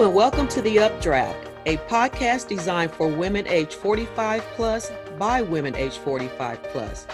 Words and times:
And 0.00 0.14
welcome 0.14 0.48
to 0.48 0.62
The 0.62 0.78
Updraft, 0.78 1.50
a 1.66 1.76
podcast 1.76 2.48
designed 2.48 2.90
for 2.90 3.06
women 3.06 3.46
age 3.46 3.74
45 3.74 4.42
plus 4.56 4.90
by 5.18 5.42
women 5.42 5.76
age 5.76 5.98
45 5.98 6.62
plus. 6.62 7.06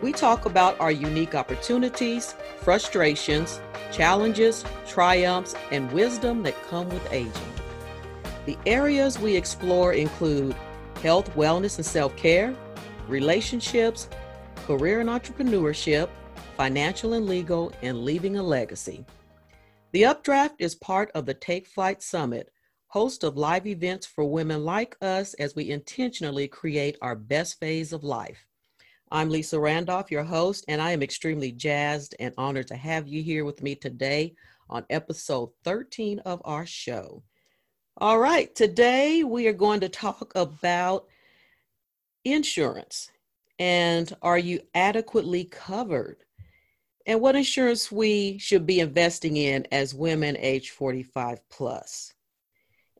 We 0.00 0.12
talk 0.12 0.46
about 0.46 0.78
our 0.78 0.92
unique 0.92 1.34
opportunities, 1.34 2.36
frustrations, 2.60 3.60
challenges, 3.90 4.64
triumphs, 4.86 5.56
and 5.72 5.90
wisdom 5.90 6.44
that 6.44 6.54
come 6.68 6.88
with 6.88 7.12
aging. 7.12 7.32
The 8.46 8.56
areas 8.64 9.18
we 9.18 9.36
explore 9.36 9.92
include 9.92 10.54
health, 11.02 11.34
wellness, 11.34 11.78
and 11.78 11.84
self 11.84 12.14
care, 12.14 12.54
relationships, 13.08 14.08
career 14.66 15.00
and 15.00 15.08
entrepreneurship, 15.08 16.08
financial 16.56 17.14
and 17.14 17.26
legal, 17.26 17.72
and 17.82 18.04
leaving 18.04 18.36
a 18.36 18.42
legacy. 18.44 19.04
The 19.94 20.06
Updraft 20.06 20.56
is 20.58 20.74
part 20.74 21.12
of 21.12 21.24
the 21.24 21.34
Take 21.34 21.68
Flight 21.68 22.02
Summit, 22.02 22.50
host 22.88 23.22
of 23.22 23.36
live 23.36 23.64
events 23.64 24.04
for 24.04 24.24
women 24.24 24.64
like 24.64 24.96
us 25.00 25.34
as 25.34 25.54
we 25.54 25.70
intentionally 25.70 26.48
create 26.48 26.98
our 27.00 27.14
best 27.14 27.60
phase 27.60 27.92
of 27.92 28.02
life. 28.02 28.44
I'm 29.12 29.30
Lisa 29.30 29.60
Randolph, 29.60 30.10
your 30.10 30.24
host, 30.24 30.64
and 30.66 30.82
I 30.82 30.90
am 30.90 31.00
extremely 31.00 31.52
jazzed 31.52 32.16
and 32.18 32.34
honored 32.36 32.66
to 32.66 32.74
have 32.74 33.06
you 33.06 33.22
here 33.22 33.44
with 33.44 33.62
me 33.62 33.76
today 33.76 34.34
on 34.68 34.84
episode 34.90 35.50
13 35.62 36.18
of 36.24 36.42
our 36.44 36.66
show. 36.66 37.22
All 37.96 38.18
right, 38.18 38.52
today 38.52 39.22
we 39.22 39.46
are 39.46 39.52
going 39.52 39.78
to 39.78 39.88
talk 39.88 40.32
about 40.34 41.06
insurance 42.24 43.12
and 43.60 44.12
are 44.22 44.38
you 44.38 44.58
adequately 44.74 45.44
covered? 45.44 46.23
And 47.06 47.20
what 47.20 47.36
insurance 47.36 47.92
we 47.92 48.38
should 48.38 48.66
be 48.66 48.80
investing 48.80 49.36
in 49.36 49.66
as 49.70 49.94
women 49.94 50.36
age 50.38 50.70
45 50.70 51.38
plus. 51.50 52.14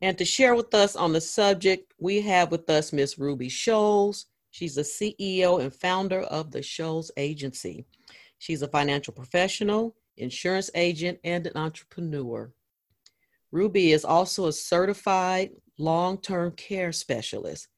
And 0.02 0.19
to 0.19 0.24
share 0.24 0.55
with 0.55 0.74
us 0.74 0.96
on 0.96 1.12
the 1.12 1.20
subject, 1.20 1.94
we 1.98 2.20
have 2.20 2.50
with 2.50 2.69
us 2.69 2.92
Miss 2.92 3.19
Ruby 3.19 3.48
Shoals. 3.48 4.27
She's 4.50 4.74
the 4.74 4.83
CEO 4.83 5.61
and 5.61 5.74
founder 5.74 6.20
of 6.20 6.50
the 6.50 6.62
Shoals 6.62 7.11
Agency. 7.16 7.86
She's 8.38 8.61
a 8.61 8.69
financial 8.69 9.14
professional, 9.14 9.96
insurance 10.18 10.70
agent, 10.74 11.18
and 11.24 11.46
an 11.46 11.56
entrepreneur. 11.56 12.52
Ruby 13.50 13.92
is 13.92 14.05
also 14.05 14.46
a 14.46 14.52
certified 14.52 15.52
long 15.78 16.18
term 16.18 16.52
care 16.52 16.92
specialist 16.92 17.68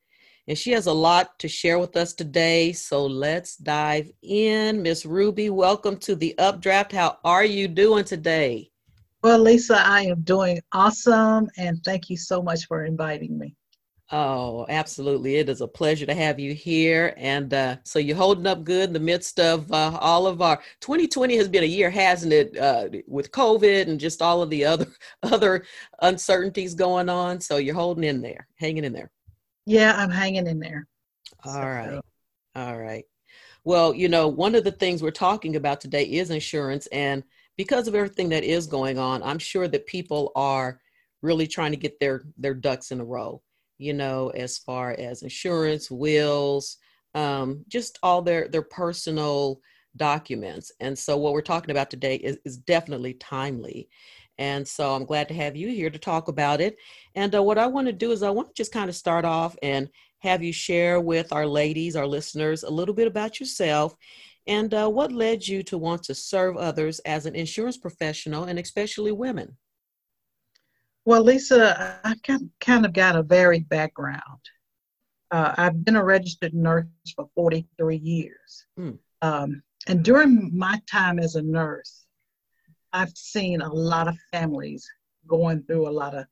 and 0.49 0.57
she 0.57 0.71
has 0.73 0.87
a 0.87 0.93
lot 0.93 1.39
to 1.41 1.49
share 1.49 1.79
with 1.79 1.97
us 1.97 2.13
today. 2.13 2.73
So 2.73 3.07
let's 3.07 3.57
dive 3.57 4.11
in. 4.23 4.83
Miss 4.83 5.05
Ruby, 5.05 5.51
welcome 5.51 5.97
to 5.99 6.15
the 6.15 6.37
Updraft. 6.39 6.93
How 6.93 7.19
are 7.25 7.45
you 7.45 7.69
doing 7.69 8.05
today? 8.05 8.71
Well, 9.23 9.41
Lisa, 9.41 9.85
I 9.85 10.03
am 10.03 10.21
doing 10.23 10.61
awesome, 10.73 11.49
and 11.57 11.83
thank 11.85 12.09
you 12.09 12.17
so 12.17 12.43
much 12.43 12.67
for 12.67 12.85
inviting 12.85 13.37
me. 13.37 13.57
Oh, 14.13 14.67
absolutely. 14.69 15.37
It 15.37 15.49
is 15.49 15.61
a 15.61 15.67
pleasure 15.67 16.07
to 16.07 16.15
have 16.15 16.39
you 16.39 16.55
here. 16.55 17.13
And 17.17 17.53
uh, 17.53 17.79
so 17.83 17.99
you're 17.99 18.17
holding 18.17 18.47
up 18.47 18.63
good 18.63 18.89
in 18.89 18.93
the 18.93 19.01
midst 19.01 19.41
of 19.41 19.71
uh, 19.73 19.99
all 20.01 20.29
of 20.29 20.41
our 20.41 20.63
2020 20.81 21.37
has 21.37 21.49
been 21.49 21.65
a 21.65 21.67
year, 21.67 21.91
hasn't 21.91 22.33
it? 22.33 22.57
Uh, 22.57 22.89
with 23.09 23.33
COVID 23.33 23.89
and 23.89 23.99
just 23.99 24.23
all 24.23 24.43
of 24.43 24.51
the 24.51 24.65
other 24.65 24.87
other 25.25 25.65
uncertainties 26.03 26.77
going 26.77 27.09
on. 27.09 27.41
So 27.41 27.57
you're 27.57 27.75
holding 27.75 28.05
in 28.05 28.23
there, 28.23 28.47
hanging 28.55 28.85
in 28.85 28.93
there. 28.93 29.11
Yeah, 29.67 29.95
I'm 29.97 30.11
hanging 30.11 30.47
in 30.47 30.61
there. 30.61 30.87
All 31.45 31.53
so, 31.53 31.61
right. 31.61 32.01
All 32.55 32.79
right. 32.79 33.05
Well, 33.65 33.95
you 33.95 34.09
know, 34.09 34.29
one 34.29 34.55
of 34.55 34.65
the 34.65 34.73
things 34.73 35.03
we're 35.03 35.11
talking 35.11 35.57
about 35.57 35.81
today 35.81 36.05
is 36.05 36.31
insurance. 36.31 36.87
And 36.87 37.25
because 37.57 37.89
of 37.89 37.95
everything 37.95 38.29
that 38.31 38.45
is 38.45 38.67
going 38.67 38.99
on, 38.99 39.23
I'm 39.23 39.41
sure 39.41 39.67
that 39.67 39.87
people 39.87 40.31
are 40.37 40.81
really 41.21 41.47
trying 41.49 41.73
to 41.73 41.77
get 41.77 41.99
their 41.99 42.25
their 42.39 42.55
ducks 42.55 42.93
in 42.93 43.01
a 43.01 43.05
row, 43.05 43.43
you 43.79 43.93
know, 43.93 44.29
as 44.31 44.59
far 44.59 44.93
as 44.93 45.23
insurance, 45.23 45.91
wills, 45.91 46.77
um, 47.15 47.65
just 47.69 47.99
all 48.03 48.23
their 48.23 48.47
their 48.49 48.63
personal 48.63 49.61
documents. 49.97 50.71
And 50.79 50.97
so 50.97 51.17
what 51.17 51.33
we're 51.33 51.41
talking 51.41 51.71
about 51.71 51.91
today 51.91 52.17
is, 52.17 52.39
is 52.45 52.59
definitely 52.59 53.15
timely. 53.15 53.89
And 54.39 54.67
so 54.67 54.95
I'm 54.95 55.05
glad 55.05 55.29
to 55.29 55.35
have 55.35 55.57
you 55.57 55.69
here 55.69 55.91
to 55.91 55.99
talk 55.99 56.29
about 56.29 56.61
it. 56.61 56.77
And 57.15 57.35
uh, 57.35 57.43
what 57.43 57.59
I 57.59 57.67
want 57.67 57.87
to 57.87 57.93
do 57.93 58.13
is 58.13 58.23
I 58.23 58.31
want 58.31 58.49
to 58.49 58.55
just 58.55 58.73
kind 58.73 58.91
of 58.91 58.97
start 58.97 59.25
off 59.25 59.57
and 59.63 59.89
have 60.19 60.43
you 60.43 60.53
share 60.53 61.01
with 61.01 61.33
our 61.33 61.47
ladies, 61.47 61.97
our 61.97 62.07
listeners, 62.07 62.63
a 62.63 62.71
little 62.71 62.95
bit 62.95 63.07
about 63.07 63.41
yourself 63.41 63.97
and 64.47 64.73
uh, 64.75 64.89
what 64.89 65.13
led 65.13 65.47
you 65.47 65.63
to 65.65 65.79
want 65.79 66.03
to 66.05 66.15
serve 66.15 66.57
others 66.57 66.99
as 67.01 67.27
an 67.27 67.35
insurance 67.35 67.77
professional 67.77 68.45
and 68.45 68.59
especially 68.59 69.13
women. 69.13 69.57
Well, 71.05 71.23
Lisa, 71.23 72.01
I've 72.05 72.23
kind 72.61 72.85
of 72.87 72.93
got 72.93 73.17
a 73.17 73.23
varied 73.23 73.69
background. 73.69 74.41
Uh, 75.31 75.55
I've 75.57 75.85
been 75.85 75.97
a 75.97 76.05
registered 76.05 76.55
nurse 76.55 76.87
for 77.15 77.29
43 77.35 77.97
years. 77.97 78.67
Mm. 78.79 78.99
Um, 79.23 79.63
and 79.87 80.05
during 80.05 80.57
my 80.57 80.81
time 80.91 81.19
as 81.19 81.35
a 81.37 81.43
nurse, 81.43 82.06
I've 82.97 83.15
seen 83.15 83.61
a 83.61 83.73
lot 83.73 84.09
of 84.09 84.17
families 84.33 84.89
going 85.27 85.63
through 85.65 85.87
a 85.87 85.91
lot 85.91 86.15
of 86.15 86.25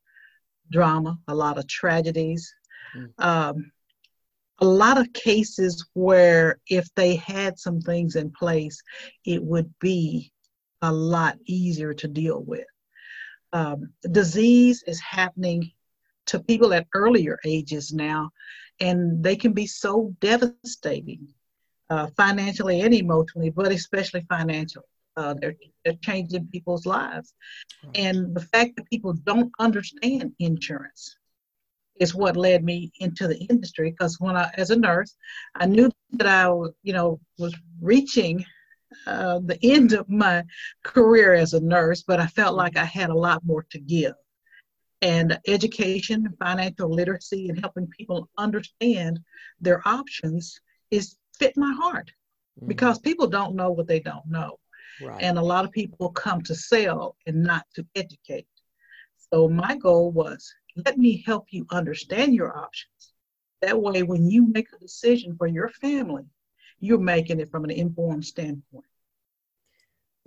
drama, 0.73 1.19
a 1.29 1.35
lot 1.35 1.59
of 1.59 1.69
tragedies, 1.69 2.51
mm. 2.97 3.11
um, 3.19 3.71
a 4.61 4.65
lot 4.65 4.97
of 4.97 5.13
cases 5.13 5.87
where 5.93 6.59
if 6.71 6.89
they 6.95 7.17
had 7.17 7.59
some 7.59 7.83
things 7.83 8.17
in 8.17 8.31
place, 8.31 8.81
it 9.27 9.45
would 9.45 9.73
be 9.79 10.33
a 10.81 10.91
lot 10.91 11.37
easier 11.45 11.93
to 11.93 12.09
deal 12.09 12.43
with. 12.43 12.67
Um, 13.53 13.93
disease 14.11 14.83
is 14.87 15.01
happening 15.01 15.71
to 16.27 16.41
people 16.41 16.73
at 16.73 16.87
earlier 16.95 17.39
ages 17.45 17.93
now, 17.93 18.31
and 18.81 19.23
they 19.23 19.37
can 19.37 19.53
be 19.53 19.67
so 19.67 20.15
devastating 20.21 21.29
uh, 21.91 22.07
financially 22.17 22.81
and 22.81 22.95
emotionally, 22.95 23.51
but 23.51 23.71
especially 23.71 24.25
financially. 24.31 24.87
Uh, 25.17 25.35
they're, 25.41 25.55
they're 25.85 25.95
changing 26.03 26.49
people's 26.49 26.87
lives. 26.87 27.35
And 27.95 28.35
the 28.35 28.41
fact 28.41 28.77
that 28.77 28.91
people 28.91 29.13
don't 29.13 29.53
understand 29.61 30.33
insurance 30.39 31.17
is 32.01 32.15
what 32.15 32.37
led 32.37 32.65
me 32.65 32.93
into 32.99 33.29
the 33.29 33.39
industry 33.45 33.91
because 33.91 34.19
when 34.19 34.37
I, 34.37 34.51
as 34.57 34.71
a 34.71 34.77
nurse, 34.77 35.15
I 35.55 35.67
knew 35.67 35.91
that 36.13 36.27
I, 36.27 36.49
you 36.83 36.93
know, 36.93 37.21
was 37.39 37.55
reaching 37.81 38.45
uh, 39.07 39.41
the 39.45 39.59
end 39.63 39.93
of 39.93 40.09
my 40.09 40.45
career 40.83 41.35
as 41.35 41.55
a 41.55 41.61
nurse, 41.61 42.03
but 42.03 42.21
I 42.21 42.27
felt 42.27 42.57
like 42.57 42.77
I 42.77 42.85
had 42.85 43.11
a 43.11 43.19
lot 43.19 43.45
more 43.45 43.65
to 43.71 43.79
give. 43.79 44.15
And 45.03 45.39
education, 45.47 46.35
financial 46.39 46.89
literacy, 46.89 47.49
and 47.49 47.61
helping 47.61 47.89
people 47.89 48.29
understand 48.39 49.21
their 49.61 49.87
options 49.87 50.61
is 50.91 51.17
fit 51.39 51.57
my 51.57 51.73
heart 51.73 52.11
mm-hmm. 52.59 52.69
because 52.69 52.99
people 52.99 53.27
don't 53.27 53.55
know 53.55 53.71
what 53.71 53.87
they 53.87 54.01
don't 54.01 54.27
know. 54.27 54.59
Right. 55.01 55.23
And 55.23 55.39
a 55.39 55.43
lot 55.43 55.65
of 55.65 55.73
people 55.73 56.11
come 56.11 56.43
to 56.43 56.55
sell 56.55 57.17
and 57.27 57.43
not 57.43 57.67
to 57.75 57.87
educate. 57.95 58.47
So 59.33 59.49
my 59.49 59.77
goal 59.77 60.13
was 60.13 60.53
let 60.77 60.99
me 60.99 61.23
help 61.27 61.47
you 61.51 61.67
understand 61.71 62.35
your 62.35 62.57
options. 62.57 63.13
That 63.63 63.81
way, 63.81 64.03
when 64.03 64.29
you 64.29 64.47
make 64.47 64.69
a 64.73 64.79
decision 64.79 65.37
for 65.37 65.47
your 65.47 65.69
family, 65.69 66.25
you're 66.81 66.99
making 66.99 67.41
it 67.41 67.51
from 67.51 67.65
an 67.65 67.71
informed 67.71 68.25
standpoint. 68.25 68.85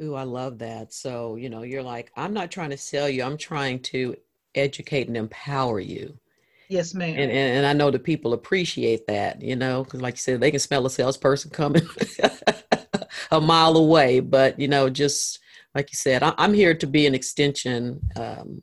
Ooh, 0.01 0.15
I 0.15 0.23
love 0.23 0.59
that. 0.59 0.93
So, 0.93 1.35
you 1.35 1.49
know, 1.49 1.63
you're 1.63 1.83
like, 1.83 2.11
I'm 2.15 2.33
not 2.33 2.51
trying 2.51 2.69
to 2.69 2.77
sell 2.77 3.09
you, 3.09 3.23
I'm 3.23 3.37
trying 3.37 3.79
to 3.83 4.15
educate 4.55 5.07
and 5.07 5.17
empower 5.17 5.79
you. 5.79 6.17
Yes, 6.69 6.93
ma'am. 6.93 7.17
And, 7.17 7.31
and, 7.31 7.57
and 7.57 7.65
I 7.65 7.73
know 7.73 7.91
the 7.91 7.99
people 7.99 8.33
appreciate 8.33 9.07
that, 9.07 9.41
you 9.41 9.55
know, 9.55 9.83
because 9.83 10.01
like 10.01 10.15
you 10.15 10.19
said, 10.19 10.39
they 10.39 10.51
can 10.51 10.59
smell 10.59 10.85
a 10.85 10.89
salesperson 10.89 11.51
coming. 11.51 11.87
a 13.31 13.41
mile 13.41 13.77
away. 13.77 14.19
But 14.19 14.59
you 14.59 14.67
know, 14.67 14.89
just 14.89 15.39
like 15.75 15.91
you 15.91 15.95
said, 15.95 16.23
I, 16.23 16.33
am 16.37 16.53
here 16.53 16.73
to 16.75 16.87
be 16.87 17.05
an 17.05 17.15
extension, 17.15 18.01
um, 18.15 18.61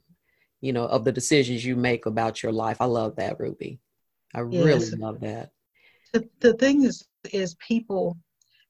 you 0.61 0.73
know, 0.73 0.85
of 0.87 1.05
the 1.05 1.13
decisions 1.13 1.65
you 1.65 1.77
make 1.77 2.07
about 2.07 2.43
your 2.43 2.53
life. 2.53 2.79
I 2.81 2.87
love 2.87 3.17
that, 3.17 3.39
Ruby. 3.39 3.79
I 4.35 4.43
yes. 4.51 4.65
really 4.65 4.91
love 4.91 5.21
that. 5.21 5.51
The, 6.13 6.29
the 6.41 6.55
thing 6.55 6.85
is, 6.85 7.07
is 7.33 7.57
people 7.57 8.19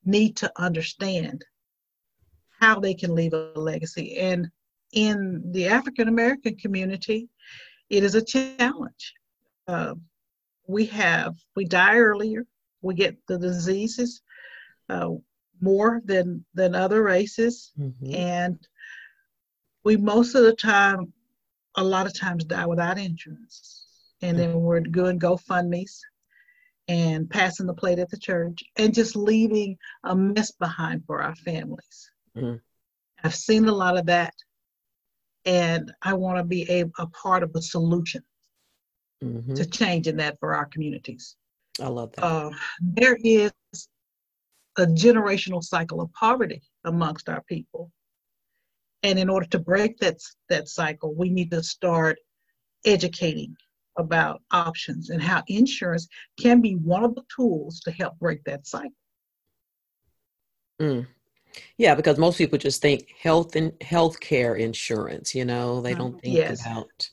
need 0.05 0.37
to 0.37 0.53
understand 0.57 1.45
how 2.61 2.81
they 2.81 2.95
can 2.95 3.15
leave 3.15 3.35
a 3.35 3.53
legacy, 3.55 4.19
and 4.19 4.49
in 4.93 5.43
the 5.53 5.67
African 5.67 6.09
American 6.09 6.57
community, 6.57 7.29
it 7.91 8.05
is 8.05 8.15
a 8.15 8.25
challenge. 8.25 9.15
Uh, 9.67 9.95
we 10.67 10.87
have 10.87 11.35
we 11.57 11.65
die 11.65 11.97
earlier, 11.97 12.47
we 12.83 12.95
get 12.95 13.17
the 13.27 13.39
diseases. 13.39 14.23
Uh, 14.89 15.11
more 15.61 16.01
than 16.05 16.45
than 16.55 16.75
other 16.75 17.03
races 17.03 17.73
mm-hmm. 17.79 18.15
and 18.15 18.69
we 19.85 19.97
most 19.97 20.35
of 20.35 20.45
the 20.45 20.55
time 20.55 21.13
a 21.77 21.85
lot 21.85 22.07
of 22.07 22.19
times 22.19 22.45
die 22.45 22.67
without 22.67 22.99
insurance 22.99 23.87
and 24.23 24.39
then 24.39 24.55
we're 24.55 24.81
doing 24.81 25.19
gofundme's 25.19 26.03
and 26.89 27.31
passing 27.31 27.67
the 27.67 27.75
plate 27.75 27.99
at 27.99 28.11
the 28.11 28.19
church 28.19 28.63
and 28.77 28.95
just 28.95 29.17
leaving 29.17 29.77
a 30.05 30.15
mess 30.15 30.51
behind 30.53 31.03
for 31.07 31.23
our 31.23 31.35
families 31.37 32.11
mm-hmm. 32.37 32.57
i've 33.23 33.35
seen 33.35 33.67
a 33.67 33.73
lot 33.73 33.97
of 33.97 34.07
that 34.07 34.35
and 35.45 35.93
I 36.03 36.15
want 36.15 36.39
to 36.39 36.45
be 36.45 36.71
a, 36.71 36.85
a 36.99 37.07
part 37.09 37.43
of 37.43 37.53
the 37.53 37.63
solution 37.63 38.23
mm-hmm. 39.23 39.55
to 39.55 39.67
changing 39.67 40.17
that 40.17 40.39
for 40.41 40.55
our 40.55 40.67
communities. 40.67 41.37
I 41.81 41.89
love 41.89 42.13
that. 42.13 42.25
Uh, 42.25 42.51
there 42.81 43.19
is 43.23 43.53
a 44.79 44.87
generational 44.87 45.63
cycle 45.63 46.01
of 46.01 46.13
poverty 46.13 46.63
amongst 46.85 47.29
our 47.29 47.43
people. 47.43 47.91
And 49.03 49.19
in 49.19 49.29
order 49.29 49.47
to 49.47 49.59
break 49.59 49.99
that, 49.99 50.19
that 50.49 50.69
cycle, 50.69 51.15
we 51.15 51.29
need 51.29 51.51
to 51.51 51.63
start 51.63 52.19
educating 52.85 53.55
about 53.97 54.43
options 54.51 55.11
and 55.11 55.23
how 55.23 55.43
insurance 55.47 56.09
can 56.41 56.61
be 56.61 56.73
one 56.73 57.05
of 57.05 57.15
the 57.15 57.23
tools 57.35 57.81
to 57.81 57.91
help 57.93 58.19
break 58.19 58.43
that 58.45 58.67
cycle. 58.67 58.91
Mm. 60.81 61.07
Yeah, 61.79 61.95
because 61.95 62.19
most 62.19 62.39
people 62.39 62.59
just 62.59 62.83
think 62.83 63.09
health 63.21 63.55
and 63.55 63.73
health 63.81 64.19
care 64.19 64.57
insurance, 64.57 65.35
you 65.35 65.45
know, 65.45 65.81
they 65.81 65.95
don't 65.95 66.21
think 66.21 66.37
yes. 66.37 66.61
about 66.61 67.09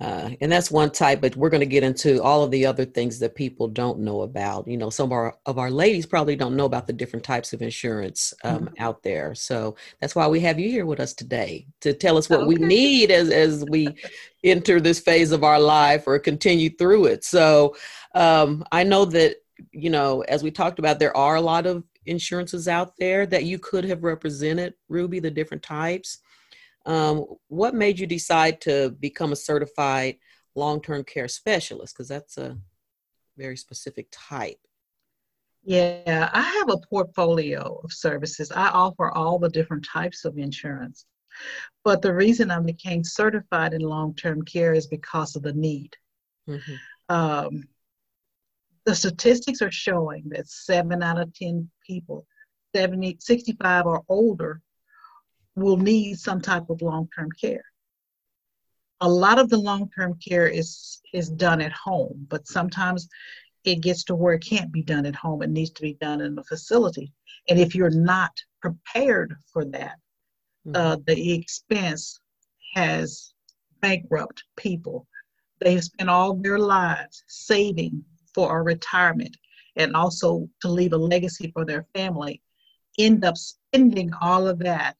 uh, 0.00 0.30
and 0.40 0.50
that's 0.50 0.70
one 0.70 0.90
type, 0.90 1.20
but 1.20 1.36
we're 1.36 1.50
going 1.50 1.60
to 1.60 1.66
get 1.66 1.82
into 1.82 2.22
all 2.22 2.42
of 2.42 2.50
the 2.50 2.64
other 2.64 2.86
things 2.86 3.18
that 3.18 3.34
people 3.34 3.68
don't 3.68 3.98
know 3.98 4.22
about. 4.22 4.66
You 4.66 4.78
know, 4.78 4.88
some 4.88 5.08
of 5.08 5.12
our, 5.12 5.36
of 5.44 5.58
our 5.58 5.70
ladies 5.70 6.06
probably 6.06 6.36
don't 6.36 6.56
know 6.56 6.64
about 6.64 6.86
the 6.86 6.94
different 6.94 7.24
types 7.24 7.52
of 7.52 7.60
insurance 7.60 8.32
um, 8.42 8.60
mm-hmm. 8.60 8.74
out 8.78 9.02
there. 9.02 9.34
So 9.34 9.76
that's 10.00 10.14
why 10.14 10.26
we 10.26 10.40
have 10.40 10.58
you 10.58 10.70
here 10.70 10.86
with 10.86 11.00
us 11.00 11.12
today 11.12 11.66
to 11.82 11.92
tell 11.92 12.16
us 12.16 12.30
what 12.30 12.40
okay. 12.40 12.48
we 12.48 12.54
need 12.54 13.10
as, 13.10 13.28
as 13.28 13.64
we 13.68 13.94
enter 14.42 14.80
this 14.80 15.00
phase 15.00 15.32
of 15.32 15.44
our 15.44 15.60
life 15.60 16.04
or 16.06 16.18
continue 16.18 16.70
through 16.70 17.04
it. 17.06 17.22
So 17.22 17.76
um, 18.14 18.64
I 18.72 18.84
know 18.84 19.04
that, 19.04 19.36
you 19.70 19.90
know, 19.90 20.22
as 20.22 20.42
we 20.42 20.50
talked 20.50 20.78
about, 20.78 20.98
there 20.98 21.14
are 21.14 21.36
a 21.36 21.42
lot 21.42 21.66
of 21.66 21.84
insurances 22.06 22.68
out 22.68 22.94
there 22.98 23.26
that 23.26 23.44
you 23.44 23.58
could 23.58 23.84
have 23.84 24.02
represented, 24.02 24.72
Ruby, 24.88 25.20
the 25.20 25.30
different 25.30 25.62
types. 25.62 26.20
Um, 26.86 27.26
what 27.48 27.74
made 27.74 27.98
you 27.98 28.06
decide 28.06 28.60
to 28.62 28.90
become 28.90 29.32
a 29.32 29.36
certified 29.36 30.16
long 30.54 30.80
term 30.80 31.04
care 31.04 31.28
specialist? 31.28 31.94
Because 31.94 32.08
that's 32.08 32.38
a 32.38 32.58
very 33.36 33.56
specific 33.56 34.08
type. 34.10 34.58
Yeah, 35.62 36.30
I 36.32 36.40
have 36.40 36.70
a 36.70 36.78
portfolio 36.88 37.80
of 37.84 37.92
services. 37.92 38.50
I 38.50 38.68
offer 38.68 39.10
all 39.10 39.38
the 39.38 39.50
different 39.50 39.86
types 39.86 40.24
of 40.24 40.38
insurance. 40.38 41.04
But 41.84 42.02
the 42.02 42.14
reason 42.14 42.50
I 42.50 42.60
became 42.60 43.04
certified 43.04 43.74
in 43.74 43.82
long 43.82 44.14
term 44.14 44.42
care 44.42 44.74
is 44.74 44.86
because 44.86 45.36
of 45.36 45.42
the 45.42 45.52
need. 45.52 45.96
Mm-hmm. 46.48 47.14
Um, 47.14 47.64
the 48.86 48.94
statistics 48.94 49.62
are 49.62 49.70
showing 49.70 50.24
that 50.30 50.48
seven 50.48 51.02
out 51.02 51.20
of 51.20 51.32
10 51.34 51.70
people, 51.86 52.26
70, 52.74 53.18
65 53.20 53.86
or 53.86 54.02
older, 54.08 54.62
will 55.56 55.76
need 55.76 56.18
some 56.18 56.40
type 56.40 56.70
of 56.70 56.82
long-term 56.82 57.30
care. 57.40 57.64
A 59.00 59.08
lot 59.08 59.38
of 59.38 59.48
the 59.48 59.58
long-term 59.58 60.18
care 60.26 60.46
is 60.46 61.00
is 61.12 61.30
done 61.30 61.60
at 61.60 61.72
home, 61.72 62.26
but 62.28 62.46
sometimes 62.46 63.08
it 63.64 63.80
gets 63.80 64.04
to 64.04 64.14
where 64.14 64.34
it 64.34 64.44
can't 64.44 64.72
be 64.72 64.82
done 64.82 65.06
at 65.06 65.16
home. 65.16 65.42
It 65.42 65.50
needs 65.50 65.70
to 65.70 65.82
be 65.82 65.94
done 65.94 66.20
in 66.20 66.38
a 66.38 66.44
facility. 66.44 67.12
And 67.48 67.58
if 67.58 67.74
you're 67.74 67.90
not 67.90 68.32
prepared 68.60 69.34
for 69.52 69.64
that, 69.66 69.96
mm-hmm. 70.66 70.76
uh, 70.76 70.96
the 71.06 71.32
expense 71.32 72.20
has 72.74 73.32
bankrupt 73.80 74.44
people. 74.56 75.06
They've 75.60 75.82
spent 75.82 76.08
all 76.08 76.34
their 76.34 76.58
lives 76.58 77.24
saving 77.26 78.04
for 78.34 78.58
a 78.58 78.62
retirement 78.62 79.36
and 79.76 79.94
also 79.94 80.48
to 80.62 80.68
leave 80.68 80.92
a 80.92 80.96
legacy 80.96 81.50
for 81.52 81.64
their 81.64 81.86
family, 81.94 82.42
end 82.98 83.24
up 83.24 83.36
spending 83.36 84.10
all 84.20 84.46
of 84.46 84.58
that 84.60 84.96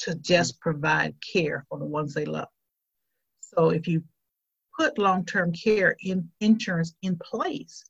to 0.00 0.14
just 0.16 0.60
provide 0.60 1.14
care 1.20 1.64
for 1.68 1.78
the 1.78 1.84
ones 1.84 2.14
they 2.14 2.24
love. 2.24 2.48
So 3.40 3.70
if 3.70 3.86
you 3.88 4.02
put 4.78 4.98
long-term 4.98 5.52
care 5.52 5.96
in 6.02 6.30
insurance 6.40 6.94
in 7.02 7.18
place, 7.18 7.84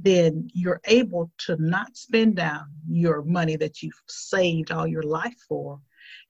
then 0.00 0.48
you're 0.54 0.80
able 0.84 1.30
to 1.38 1.56
not 1.58 1.96
spend 1.96 2.36
down 2.36 2.66
your 2.88 3.22
money 3.22 3.56
that 3.56 3.82
you've 3.82 4.00
saved 4.08 4.70
all 4.70 4.86
your 4.86 5.02
life 5.02 5.36
for, 5.48 5.80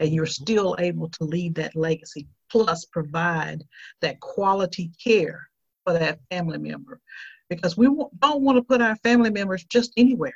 and 0.00 0.12
you're 0.12 0.26
still 0.26 0.76
able 0.78 1.08
to 1.10 1.24
leave 1.24 1.54
that 1.54 1.76
legacy, 1.76 2.26
plus 2.50 2.84
provide 2.86 3.62
that 4.00 4.20
quality 4.20 4.90
care 5.02 5.48
for 5.84 5.92
that 5.92 6.20
family 6.30 6.58
member. 6.58 7.00
Because 7.50 7.76
we 7.76 7.86
don't 7.86 8.42
want 8.42 8.56
to 8.56 8.62
put 8.62 8.82
our 8.82 8.96
family 8.96 9.30
members 9.30 9.64
just 9.64 9.92
anywhere. 9.96 10.34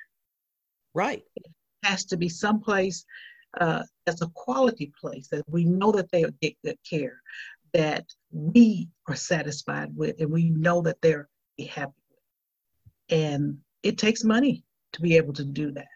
Right. 0.94 1.22
It 1.36 1.46
has 1.84 2.04
to 2.06 2.16
be 2.16 2.28
someplace 2.28 3.04
uh, 3.60 3.82
as 4.06 4.22
a 4.22 4.28
quality 4.34 4.92
place 5.00 5.28
that 5.28 5.44
we 5.48 5.64
know 5.64 5.92
that 5.92 6.10
they'll 6.10 6.30
get 6.40 6.56
good 6.64 6.78
care, 6.88 7.20
that 7.72 8.06
we 8.30 8.88
are 9.08 9.14
satisfied 9.14 9.94
with, 9.94 10.20
and 10.20 10.30
we 10.30 10.50
know 10.50 10.82
that 10.82 11.00
they're 11.00 11.28
happy 11.70 11.92
with. 12.10 13.18
And 13.18 13.58
it 13.82 13.98
takes 13.98 14.24
money 14.24 14.64
to 14.92 15.00
be 15.00 15.16
able 15.16 15.32
to 15.34 15.44
do 15.44 15.70
that. 15.72 15.86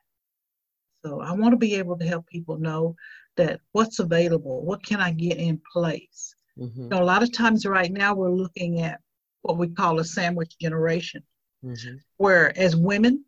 So 1.05 1.21
I 1.21 1.33
want 1.33 1.53
to 1.53 1.59
be 1.59 1.75
able 1.77 1.97
to 1.99 2.07
help 2.07 2.27
people 2.27 2.59
know 2.59 2.97
that 3.37 3.61
what's 3.73 3.99
available, 3.99 4.65
what 4.65 4.85
can 4.85 5.01
I 5.01 5.13
get 5.13 5.39
in 5.39 5.61
place. 5.73 6.35
Mm-hmm. 6.59 6.83
You 6.83 6.89
know, 6.89 7.03
a 7.03 7.05
lot 7.05 7.23
of 7.23 7.33
times 7.33 7.67
right 7.67 7.93
now 7.93 8.15
we're 8.15 8.31
looking 8.31 8.81
at 8.81 9.01
what 9.43 9.59
we 9.59 9.69
call 9.69 10.01
a 10.01 10.05
sandwich 10.05 10.57
generation, 10.59 11.23
mm-hmm. 11.65 11.97
where 12.17 12.59
as 12.59 12.75
women, 12.75 13.25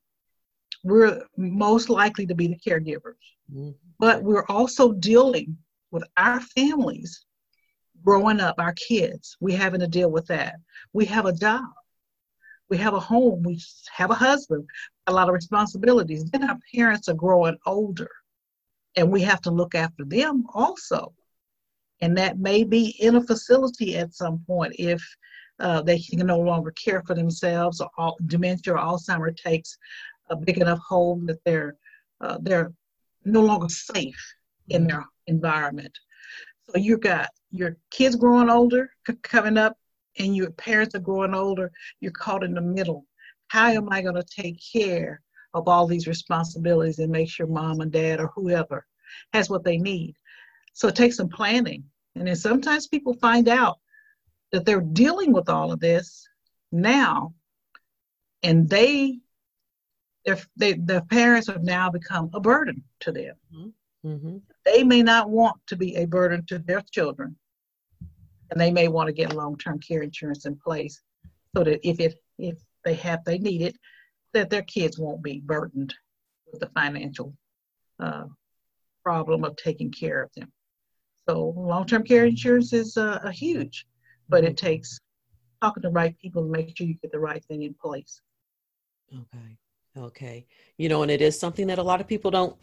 we're 0.85 1.23
most 1.37 1.91
likely 1.91 2.27
to 2.27 2.35
be 2.35 2.49
the 2.49 2.59
caregivers. 2.59 3.17
Mm-hmm. 3.53 3.71
But 3.99 4.23
we're 4.23 4.47
also 4.49 4.93
dealing 4.93 5.57
with 5.91 6.05
our 6.17 6.41
families 6.41 7.25
growing 8.05 8.41
up, 8.41 8.57
our 8.59 8.75
kids. 8.75 9.37
We're 9.41 9.59
having 9.59 9.81
to 9.81 9.89
deal 9.89 10.11
with 10.11 10.27
that. 10.27 10.57
We 10.93 11.05
have 11.07 11.27
a 11.27 11.33
job. 11.33 11.65
We 12.71 12.77
have 12.79 12.95
a 12.95 13.01
home. 13.01 13.43
We 13.43 13.61
have 13.93 14.11
a 14.11 14.15
husband, 14.15 14.69
a 15.07 15.13
lot 15.13 15.29
of 15.29 15.35
responsibilities. 15.35 16.25
Then 16.25 16.49
our 16.49 16.59
parents 16.75 17.09
are 17.09 17.15
growing 17.15 17.57
older, 17.67 18.11
and 18.97 19.11
we 19.11 19.23
have 19.23 19.41
to 19.43 19.51
look 19.51 19.75
after 19.75 20.05
them 20.05 20.45
also. 20.53 21.15
And 22.01 22.17
that 22.19 22.39
may 22.39 22.63
be 22.63 22.95
in 23.01 23.17
a 23.17 23.23
facility 23.23 23.97
at 23.97 24.15
some 24.15 24.39
point 24.47 24.75
if 24.79 25.03
uh, 25.59 25.83
they 25.83 25.99
can 25.99 26.27
no 26.27 26.39
longer 26.39 26.71
care 26.73 27.03
for 27.05 27.15
themselves, 27.15 27.81
or 27.81 27.91
all, 27.99 28.17
dementia 28.27 28.75
or 28.75 28.79
Alzheimer 28.79 29.37
takes 29.37 29.77
a 30.31 30.37
big 30.37 30.59
enough 30.59 30.81
home 30.81 31.27
that 31.27 31.43
they're 31.45 31.77
uh, 32.21 32.39
they're 32.43 32.73
no 33.25 33.41
longer 33.41 33.69
safe 33.69 34.35
in 34.69 34.87
their 34.87 35.05
environment. 35.27 35.97
So 36.71 36.79
you've 36.79 37.01
got 37.01 37.29
your 37.51 37.77
kids 37.91 38.17
growing 38.17 38.51
older, 38.51 38.91
coming 39.23 39.57
up, 39.57 39.77
and 40.19 40.37
your 40.37 40.51
parents 40.51 40.95
are 40.95 41.01
growing 41.01 41.35
older. 41.35 41.71
You're 42.01 42.13
caught 42.13 42.45
in 42.45 42.55
the 42.55 42.61
middle. 42.61 43.07
How 43.49 43.71
am 43.71 43.89
I 43.91 44.03
going 44.03 44.17
to 44.17 44.25
take 44.25 44.61
care 44.73 45.23
of 45.55 45.69
all 45.69 45.87
these 45.87 46.07
responsibilities 46.07 46.99
and 46.99 47.11
make 47.11 47.31
sure 47.31 47.47
mom 47.47 47.81
and 47.81 47.91
dad 47.91 48.21
or 48.21 48.31
whoever 48.35 48.87
has 49.33 49.49
what 49.49 49.65
they 49.65 49.79
need? 49.79 50.15
So 50.75 50.89
it 50.89 50.97
takes 50.97 51.17
some 51.17 51.29
planning. 51.29 51.85
And 52.15 52.27
then 52.27 52.37
sometimes 52.37 52.89
people 52.89 53.15
find 53.15 53.49
out 53.49 53.79
that 54.53 54.65
they're 54.65 54.81
dealing 54.81 55.33
with 55.33 55.49
all 55.49 55.73
of 55.73 55.81
this 55.81 56.29
now, 56.73 57.35
and 58.43 58.69
they 58.69 59.19
their 60.25 60.39
they, 60.57 60.75
their 60.75 61.03
parents 61.03 61.47
have 61.49 61.63
now 61.63 61.91
become 61.91 62.31
a 62.35 62.41
burden 62.41 62.83
to 63.01 63.13
them. 63.13 63.35
Mm-hmm. 63.55 64.09
mm-hmm. 64.09 64.37
They 64.65 64.85
may 64.85 65.03
not 65.03 65.31
want 65.31 65.57
to 65.69 65.77
be 65.77 65.97
a 65.97 66.07
burden 66.07 66.45
to 66.47 66.59
their 66.59 66.83
children, 66.91 67.37
and 68.51 68.61
they 68.61 68.71
may 68.71 68.89
want 68.89 69.07
to 69.09 69.13
get 69.13 69.35
long-term 69.35 69.81
care 69.81 70.03
insurance 70.03 70.47
in 70.47 70.57
place 70.57 71.01
so 71.57 71.65
that 71.65 71.87
if 71.89 72.01
it 72.01 72.15
if 72.39 72.57
they 72.85 72.95
have 72.95 73.25
they 73.25 73.39
need 73.39 73.63
it, 73.63 73.77
that 74.33 74.51
their 74.51 74.63
kids 74.63 74.99
won't 74.99 75.23
be 75.23 75.41
burdened 75.41 75.95
with 76.51 76.61
the 76.61 76.69
financial 76.69 77.35
uh, 78.01 78.25
problem 79.03 79.45
of 79.45 79.57
taking 79.57 79.91
care 79.91 80.23
of 80.23 80.31
them. 80.35 80.53
So 81.29 81.55
long-term 81.57 82.05
care 82.05 82.25
insurance 82.25 82.73
is 82.73 82.97
uh, 82.97 83.21
a 83.23 83.31
huge, 83.31 83.87
but 84.29 84.45
it 84.45 84.57
takes 84.57 84.99
talking 85.61 85.83
to 85.83 85.89
the 85.89 85.93
right 85.93 86.17
people 86.19 86.43
to 86.43 86.49
make 86.49 86.77
sure 86.77 86.87
you 86.87 86.95
get 86.95 87.13
the 87.13 87.19
right 87.19 87.45
thing 87.45 87.63
in 87.63 87.75
place. 87.75 88.21
Okay. 89.13 89.57
Okay. 89.97 90.47
You 90.77 90.89
know, 90.89 91.03
and 91.03 91.11
it 91.11 91.21
is 91.21 91.39
something 91.39 91.67
that 91.69 91.79
a 91.79 91.83
lot 91.83 92.01
of 92.01 92.07
people 92.07 92.31
don't 92.31 92.57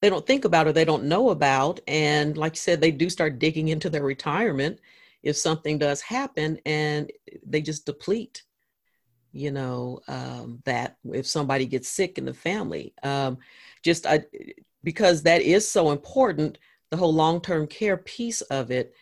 they 0.00 0.08
don't 0.08 0.26
think 0.26 0.46
about 0.46 0.66
or 0.66 0.72
they 0.72 0.84
don't 0.86 1.04
know 1.04 1.30
about. 1.30 1.80
And 1.86 2.36
like 2.36 2.54
you 2.54 2.60
said 2.60 2.80
they 2.80 2.90
do 2.90 3.10
start 3.10 3.38
digging 3.38 3.68
into 3.68 3.90
their 3.90 4.02
retirement 4.02 4.80
if 5.22 5.36
something 5.36 5.78
does 5.78 6.00
happen 6.00 6.58
and 6.64 7.12
they 7.44 7.60
just 7.60 7.84
deplete 7.84 8.44
you 9.32 9.50
know 9.50 10.00
um, 10.08 10.60
that 10.64 10.96
if 11.04 11.26
somebody 11.26 11.66
gets 11.66 11.88
sick 11.88 12.18
in 12.18 12.24
the 12.24 12.34
family. 12.34 12.94
Um, 13.02 13.38
just 13.82 14.06
I, 14.06 14.24
because 14.82 15.22
that 15.22 15.42
is 15.42 15.70
so 15.70 15.90
important 15.90 16.58
the 16.90 16.96
whole 16.96 17.14
long-term 17.14 17.68
care 17.68 17.96
piece 17.96 18.40
of 18.42 18.70
it. 18.70 18.94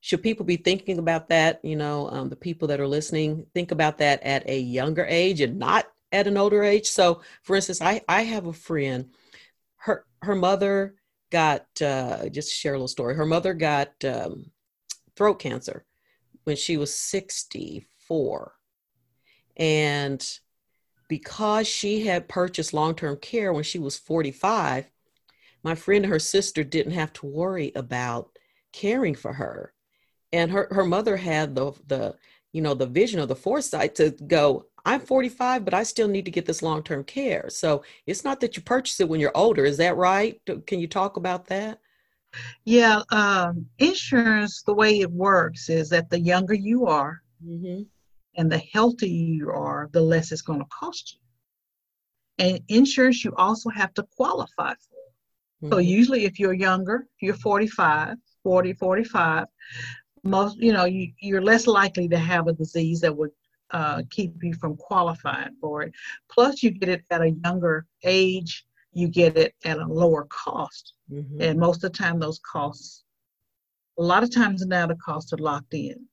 Should 0.00 0.22
people 0.22 0.44
be 0.44 0.56
thinking 0.56 0.98
about 0.98 1.28
that? 1.28 1.60
You 1.64 1.76
know 1.76 2.10
um, 2.10 2.28
the 2.28 2.36
people 2.36 2.68
that 2.68 2.80
are 2.80 2.88
listening 2.88 3.46
think 3.54 3.70
about 3.70 3.98
that 3.98 4.22
at 4.22 4.48
a 4.48 4.58
younger 4.58 5.04
age 5.06 5.40
and 5.40 5.58
not 5.58 5.86
at 6.12 6.26
an 6.26 6.36
older 6.36 6.62
age. 6.62 6.86
So, 6.86 7.22
for 7.42 7.56
instance, 7.56 7.80
I 7.82 8.02
I 8.08 8.22
have 8.22 8.46
a 8.46 8.52
friend. 8.52 9.10
Her 9.76 10.04
her 10.22 10.34
mother 10.34 10.96
got 11.30 11.66
uh, 11.82 12.28
just 12.28 12.52
share 12.52 12.74
a 12.74 12.76
little 12.76 12.88
story. 12.88 13.14
Her 13.14 13.26
mother 13.26 13.54
got 13.54 13.92
um, 14.04 14.50
throat 15.16 15.38
cancer 15.40 15.84
when 16.44 16.56
she 16.56 16.76
was 16.76 16.94
64. 16.94 18.54
And 19.56 20.38
because 21.08 21.66
she 21.66 22.06
had 22.06 22.28
purchased 22.28 22.72
long 22.72 22.94
term 22.94 23.16
care 23.16 23.52
when 23.52 23.64
she 23.64 23.78
was 23.78 23.98
45, 23.98 24.90
my 25.62 25.74
friend 25.74 26.04
and 26.04 26.12
her 26.12 26.18
sister 26.18 26.62
didn't 26.62 26.92
have 26.92 27.12
to 27.14 27.26
worry 27.26 27.72
about 27.74 28.38
caring 28.72 29.14
for 29.14 29.32
her. 29.34 29.74
And 30.32 30.50
her, 30.50 30.68
her 30.70 30.84
mother 30.84 31.16
had 31.16 31.54
the, 31.54 31.72
the, 31.86 32.14
you 32.52 32.62
know, 32.62 32.74
the 32.74 32.86
vision 32.86 33.18
or 33.18 33.26
the 33.26 33.34
foresight 33.34 33.96
to 33.96 34.10
go, 34.10 34.66
I'm 34.84 35.00
45, 35.00 35.64
but 35.64 35.74
I 35.74 35.82
still 35.82 36.08
need 36.08 36.24
to 36.24 36.30
get 36.30 36.46
this 36.46 36.62
long 36.62 36.82
term 36.82 37.04
care. 37.04 37.50
So 37.50 37.82
it's 38.06 38.24
not 38.24 38.40
that 38.40 38.56
you 38.56 38.62
purchase 38.62 39.00
it 39.00 39.08
when 39.08 39.20
you're 39.20 39.36
older. 39.36 39.64
Is 39.64 39.76
that 39.78 39.96
right? 39.96 40.40
Can 40.66 40.80
you 40.80 40.88
talk 40.88 41.16
about 41.16 41.46
that? 41.46 41.80
Yeah, 42.64 43.02
um, 43.10 43.66
insurance, 43.78 44.62
the 44.62 44.74
way 44.74 45.00
it 45.00 45.10
works 45.10 45.68
is 45.68 45.88
that 45.90 46.10
the 46.10 46.20
younger 46.20 46.54
you 46.54 46.86
are 46.86 47.22
mm-hmm. 47.44 47.82
and 48.36 48.52
the 48.52 48.62
healthier 48.72 49.08
you 49.08 49.50
are, 49.50 49.88
the 49.92 50.00
less 50.00 50.30
it's 50.30 50.42
going 50.42 50.60
to 50.60 50.66
cost 50.66 51.14
you. 51.14 52.46
And 52.46 52.60
insurance, 52.68 53.24
you 53.24 53.34
also 53.36 53.70
have 53.70 53.94
to 53.94 54.06
qualify 54.16 54.74
for. 54.74 55.66
Mm-hmm. 55.66 55.72
So 55.72 55.78
usually, 55.78 56.24
if 56.24 56.38
you're 56.38 56.52
younger, 56.52 57.08
if 57.16 57.22
you're 57.22 57.34
45, 57.34 58.16
40, 58.44 58.72
45, 58.74 59.46
most, 60.22 60.58
you 60.58 60.72
know, 60.72 60.84
you, 60.84 61.12
you're 61.20 61.42
less 61.42 61.66
likely 61.66 62.08
to 62.08 62.18
have 62.18 62.46
a 62.46 62.52
disease 62.52 63.00
that 63.00 63.16
would 63.16 63.30
uh, 63.70 64.02
keep 64.10 64.42
you 64.42 64.54
from 64.54 64.76
qualifying 64.76 65.54
for 65.60 65.82
it. 65.82 65.92
Plus, 66.30 66.62
you 66.62 66.70
get 66.70 66.88
it 66.88 67.04
at 67.10 67.22
a 67.22 67.30
younger 67.30 67.86
age, 68.04 68.66
you 68.92 69.08
get 69.08 69.36
it 69.36 69.54
at 69.64 69.78
a 69.78 69.86
lower 69.86 70.26
cost. 70.30 70.94
Mm-hmm. 71.12 71.40
And 71.40 71.58
most 71.58 71.84
of 71.84 71.92
the 71.92 71.98
time, 71.98 72.18
those 72.18 72.40
costs, 72.40 73.04
a 73.98 74.02
lot 74.02 74.22
of 74.22 74.34
times 74.34 74.64
now, 74.64 74.86
the 74.86 74.96
costs 74.96 75.32
are 75.32 75.38
locked 75.38 75.74
in. 75.74 76.06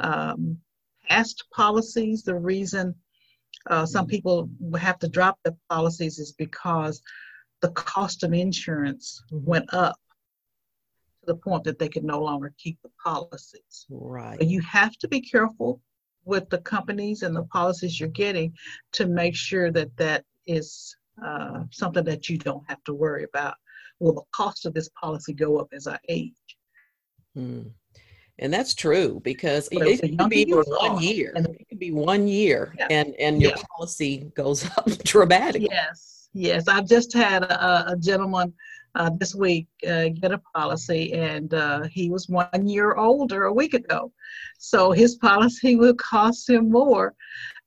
Um, 0.00 0.58
past 1.08 1.44
policies, 1.54 2.22
the 2.22 2.34
reason 2.34 2.94
uh, 3.68 3.86
some 3.86 4.04
mm-hmm. 4.04 4.10
people 4.10 4.50
have 4.78 4.98
to 5.00 5.08
drop 5.08 5.38
the 5.44 5.56
policies 5.70 6.18
is 6.18 6.32
because 6.32 7.02
the 7.62 7.70
cost 7.70 8.22
of 8.22 8.32
insurance 8.32 9.22
mm-hmm. 9.32 9.44
went 9.44 9.72
up 9.72 9.96
to 11.20 11.26
the 11.26 11.36
point 11.36 11.64
that 11.64 11.78
they 11.78 11.88
could 11.88 12.04
no 12.04 12.20
longer 12.20 12.52
keep 12.58 12.78
the 12.82 12.90
policies. 13.02 13.86
Right. 13.88 14.38
But 14.38 14.48
you 14.48 14.60
have 14.62 14.96
to 14.98 15.08
be 15.08 15.20
careful 15.20 15.80
with 16.26 16.50
the 16.50 16.58
companies 16.58 17.22
and 17.22 17.34
the 17.34 17.44
policies 17.44 17.98
you're 17.98 18.08
getting 18.10 18.52
to 18.92 19.06
make 19.06 19.34
sure 19.34 19.70
that 19.70 19.96
that 19.96 20.24
is 20.46 20.94
uh, 21.24 21.62
something 21.70 22.04
that 22.04 22.28
you 22.28 22.36
don't 22.36 22.68
have 22.68 22.82
to 22.84 22.92
worry 22.92 23.24
about. 23.24 23.54
Will 24.00 24.12
the 24.12 24.22
cost 24.32 24.66
of 24.66 24.74
this 24.74 24.90
policy 25.00 25.32
go 25.32 25.58
up 25.58 25.68
as 25.72 25.86
I 25.86 25.98
age? 26.08 26.32
Hmm. 27.34 27.62
And 28.38 28.52
that's 28.52 28.74
true 28.74 29.20
because 29.24 29.68
it, 29.72 30.04
it 30.04 30.18
can 30.18 30.28
be 30.28 30.44
one 30.44 31.02
year. 31.02 31.32
And 31.34 31.46
it 31.46 31.68
can 31.68 31.78
be 31.78 31.90
one 31.90 32.28
year, 32.28 32.74
yeah. 32.78 32.88
and 32.90 33.14
and 33.14 33.40
your 33.40 33.52
yeah. 33.52 33.62
policy 33.74 34.30
goes 34.36 34.66
up 34.76 34.86
dramatically. 35.04 35.68
Yes, 35.70 36.28
yes. 36.34 36.68
I've 36.68 36.86
just 36.86 37.14
had 37.14 37.44
a, 37.44 37.92
a 37.92 37.96
gentleman 37.96 38.52
uh, 38.96 39.10
this 39.18 39.34
week 39.34 39.66
uh, 39.86 40.08
get 40.08 40.32
a 40.32 40.38
policy, 40.54 41.12
and 41.12 41.52
uh, 41.54 41.84
he 41.84 42.10
was 42.10 42.28
one 42.28 42.66
year 42.66 42.94
older 42.94 43.44
a 43.44 43.52
week 43.52 43.74
ago. 43.74 44.12
So 44.58 44.90
his 44.92 45.16
policy 45.16 45.76
will 45.82 45.94
cost 45.94 46.48
him 46.48 46.70
more 46.70 47.14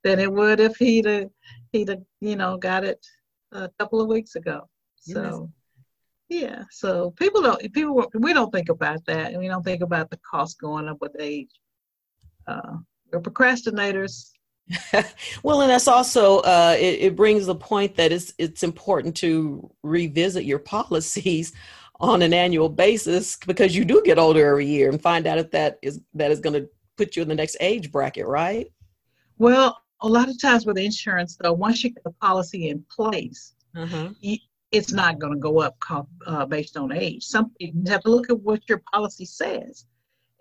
than 0.04 0.20
it 0.20 0.32
would 0.32 0.60
if 0.60 0.76
he'd 0.78 1.08
uh, 1.08 1.26
he'd 1.72 1.96
you 2.20 2.36
know 2.36 2.58
got 2.58 2.84
it 2.84 3.06
a 3.52 3.70
couple 3.80 4.02
of 4.02 4.08
weeks 4.08 4.36
ago. 4.36 4.68
So. 4.98 5.22
Yes. 5.24 5.40
Yeah, 6.32 6.64
so 6.70 7.10
people 7.18 7.42
don't 7.42 7.74
people 7.74 8.08
we 8.14 8.34
don't 8.34 8.52
think 8.52 8.70
about 8.70 9.04
that, 9.08 9.32
and 9.32 9.40
we 9.40 9.48
don't 9.48 9.64
think 9.64 9.82
about 9.82 10.12
the 10.12 10.20
cost 10.30 10.60
going 10.60 10.88
up 10.88 10.98
with 11.02 11.16
age. 11.20 11.50
Uh, 12.46 12.78
we're 13.12 13.20
procrastinators 13.20 14.30
well, 15.44 15.62
and 15.62 15.70
that's 15.70 15.88
also 15.88 16.40
uh, 16.40 16.76
it, 16.78 17.02
it, 17.02 17.16
brings 17.16 17.46
the 17.46 17.56
point 17.56 17.96
that 17.96 18.12
it's 18.12 18.34
it's 18.38 18.62
important 18.62 19.16
to 19.18 19.70
revisit 19.84 20.46
your 20.46 20.60
policies 20.60 21.54
on 22.00 22.22
an 22.22 22.34
annual 22.34 22.70
basis 22.70 23.36
because 23.48 23.76
you 23.76 23.84
do 23.84 24.02
get 24.06 24.18
older 24.18 24.48
every 24.48 24.66
year 24.66 24.90
and 24.90 25.02
find 25.02 25.28
out 25.28 25.38
if 25.38 25.52
that 25.52 25.80
is 25.82 26.00
that 26.14 26.32
is 26.32 26.40
going 26.40 26.54
to 26.54 26.70
put 26.98 27.16
you 27.16 27.22
in 27.22 27.28
the 27.28 27.36
next 27.36 27.58
age 27.60 27.92
bracket, 27.92 28.28
right? 28.28 28.68
Well, 29.38 29.82
a 30.02 30.08
lot 30.08 30.30
of 30.30 30.40
times 30.40 30.66
with 30.66 30.78
insurance, 30.78 31.38
though, 31.42 31.54
once 31.54 31.84
you 31.84 31.92
get 31.92 32.04
the 32.04 32.12
policy 32.12 32.70
in 32.70 32.86
place, 32.90 33.54
uh-huh. 33.76 34.10
it's 34.72 34.92
not 34.92 35.20
going 35.20 35.34
to 35.34 35.40
go 35.40 35.62
up 35.62 35.78
uh, 36.26 36.46
based 36.46 36.78
on 36.78 36.92
age. 36.92 37.24
Some 37.24 37.52
you 37.60 37.74
have 37.88 38.04
to 38.04 38.12
look 38.12 38.30
at 38.30 38.40
what 38.40 38.68
your 38.70 38.82
policy 38.94 39.26
says. 39.26 39.86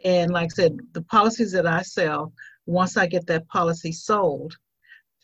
And 0.04 0.32
like 0.32 0.52
I 0.52 0.54
said, 0.54 0.78
the 0.92 1.02
policies 1.02 1.52
that 1.52 1.66
I 1.66 1.82
sell 1.82 2.32
once 2.68 2.96
I 2.98 3.06
get 3.06 3.26
that 3.26 3.48
policy 3.48 3.92
sold 3.92 4.56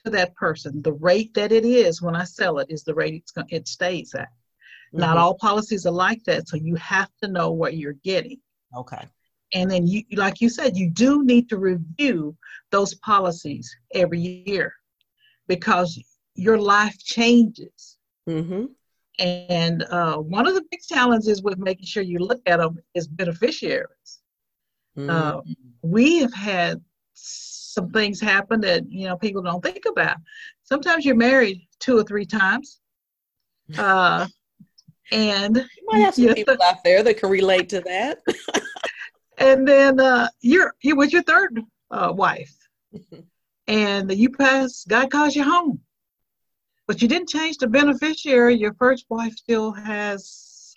to 0.05 0.11
that 0.11 0.35
person, 0.35 0.81
the 0.83 0.95
rate 0.95 1.35
that 1.35 1.53
it 1.53 1.65
is 1.65 2.01
when 2.01 2.17
I 2.17 2.25
sell 2.25 2.59
it 2.59 2.69
is 2.71 2.85
the 2.85 2.95
rate 2.95 3.15
it's, 3.15 3.33
it 3.51 3.69
stays 3.69 4.15
at. 4.15 4.23
Mm-hmm. 4.23 5.01
Not 5.01 5.19
all 5.19 5.35
policies 5.35 5.85
are 5.87 5.93
like 5.93 6.25
that, 6.25 6.49
so 6.49 6.57
you 6.57 6.75
have 6.77 7.11
to 7.23 7.29
know 7.29 7.51
what 7.51 7.77
you're 7.77 8.01
getting. 8.05 8.39
Okay. 8.75 9.07
And 9.53 9.71
then 9.71 9.87
you, 9.87 10.03
like 10.13 10.41
you 10.41 10.49
said, 10.49 10.77
you 10.77 10.91
do 10.91 11.23
need 11.25 11.49
to 11.51 11.59
review 11.59 12.35
those 12.71 12.95
policies 12.95 13.75
every 13.95 14.21
year 14.21 14.73
because 15.47 16.03
your 16.35 16.59
life 16.59 16.99
changes. 16.99 17.99
Mm-hmm. 18.29 18.65
And 19.19 19.83
uh, 19.85 20.17
one 20.17 20.49
of 20.49 20.55
the 20.55 20.65
big 20.71 20.81
challenges 20.81 21.43
with 21.43 21.59
making 21.59 21.87
sure 21.87 22.03
you 22.03 22.19
look 22.19 22.41
at 22.47 22.57
them 22.57 22.79
is 22.95 23.07
beneficiaries. 23.07 24.21
Mm-hmm. 24.97 25.11
Uh, 25.11 25.41
we 25.83 26.21
have 26.21 26.35
had 26.35 26.81
some 27.15 27.91
things 27.91 28.21
happen 28.21 28.61
that 28.61 28.91
you 28.91 29.07
know 29.07 29.17
people 29.17 29.43
don't 29.43 29.63
think 29.63 29.85
about. 29.87 30.17
Sometimes 30.63 31.05
you're 31.05 31.17
married 31.17 31.67
two 31.81 31.99
or 31.99 32.05
three 32.05 32.27
times, 32.27 32.81
uh, 33.79 34.27
and 35.13 35.57
you 35.57 35.87
might 35.87 36.01
have 36.01 36.15
some 36.15 36.35
people 36.35 36.57
out 36.65 36.83
there 36.85 37.03
that 37.03 37.19
can 37.19 37.31
relate 37.31 37.69
to 37.71 37.81
that. 37.81 38.19
and 39.39 39.67
then 39.67 40.01
uh, 40.01 40.29
you're 40.41 40.75
you 40.83 40.97
with 40.97 41.13
your 41.13 41.23
third 41.23 41.61
uh, 41.91 42.13
wife, 42.15 42.55
and 43.67 44.11
you 44.13 44.31
pass. 44.31 44.85
God 44.89 45.11
calls 45.11 45.35
you 45.35 45.45
home, 45.45 45.81
but 46.87 47.03
you 47.03 47.09
didn't 47.09 47.29
change 47.29 47.59
the 47.59 47.69
beneficiary. 47.69 48.55
Your 48.55 48.75
first 48.75 49.07
wife 49.09 49.35
still 49.37 49.73
has 49.73 50.77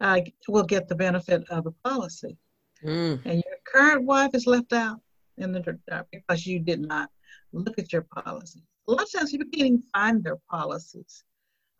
uh, 0.00 0.20
will 0.48 0.64
get 0.64 0.88
the 0.88 0.96
benefit 0.96 1.44
of 1.48 1.66
a 1.66 1.70
policy, 1.88 2.36
mm. 2.84 3.20
and 3.24 3.34
your 3.34 3.56
current 3.64 4.04
wife 4.04 4.30
is 4.34 4.46
left 4.46 4.72
out 4.72 5.00
in 5.38 5.52
the 5.52 5.78
because 6.12 6.46
you 6.46 6.58
did 6.60 6.80
not 6.80 7.10
look 7.52 7.78
at 7.78 7.92
your 7.92 8.02
policies. 8.02 8.62
A 8.88 8.92
lot 8.92 9.02
of 9.02 9.12
times 9.12 9.30
people 9.30 9.46
can't 9.52 9.66
even 9.66 9.82
find 9.92 10.22
their 10.22 10.38
policies. 10.50 11.24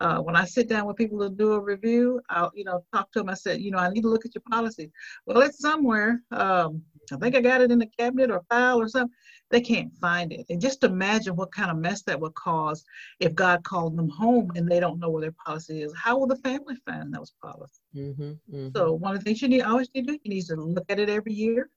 Uh, 0.00 0.18
when 0.18 0.34
I 0.34 0.44
sit 0.44 0.68
down 0.68 0.86
with 0.86 0.96
people 0.96 1.18
to 1.20 1.30
do 1.30 1.52
a 1.52 1.60
review, 1.60 2.20
I'll 2.28 2.50
you 2.54 2.64
know 2.64 2.84
talk 2.92 3.12
to 3.12 3.20
them. 3.20 3.28
I 3.28 3.34
said, 3.34 3.60
you 3.60 3.70
know, 3.70 3.78
I 3.78 3.90
need 3.90 4.02
to 4.02 4.08
look 4.08 4.26
at 4.26 4.34
your 4.34 4.42
policy. 4.50 4.90
Well, 5.26 5.40
it's 5.40 5.60
somewhere. 5.60 6.20
Um, 6.32 6.82
I 7.12 7.16
think 7.16 7.36
I 7.36 7.40
got 7.40 7.60
it 7.60 7.70
in 7.70 7.78
the 7.78 7.88
cabinet 7.98 8.30
or 8.30 8.42
file 8.48 8.80
or 8.80 8.88
something. 8.88 9.14
They 9.50 9.60
can't 9.60 9.94
find 9.98 10.32
it. 10.32 10.46
And 10.48 10.60
just 10.60 10.84
imagine 10.84 11.36
what 11.36 11.52
kind 11.52 11.70
of 11.70 11.76
mess 11.76 12.02
that 12.02 12.18
would 12.18 12.34
cause 12.34 12.84
if 13.20 13.34
God 13.34 13.62
called 13.62 13.96
them 13.96 14.08
home 14.08 14.50
and 14.56 14.68
they 14.68 14.80
don't 14.80 14.98
know 14.98 15.10
where 15.10 15.20
their 15.20 15.34
policy 15.46 15.82
is. 15.82 15.92
How 15.96 16.18
will 16.18 16.26
the 16.26 16.36
family 16.36 16.76
find 16.86 17.12
those 17.12 17.32
policies? 17.42 17.80
Mm-hmm, 17.94 18.22
mm-hmm. 18.22 18.68
So 18.74 18.92
one 18.92 19.14
of 19.14 19.20
the 19.20 19.24
things 19.24 19.42
you 19.42 19.48
need 19.48 19.62
always 19.62 19.88
need 19.94 20.06
to 20.06 20.12
do, 20.12 20.18
you 20.24 20.30
need 20.30 20.46
to 20.46 20.56
look 20.56 20.86
at 20.88 20.98
it 20.98 21.10
every 21.10 21.34
year. 21.34 21.70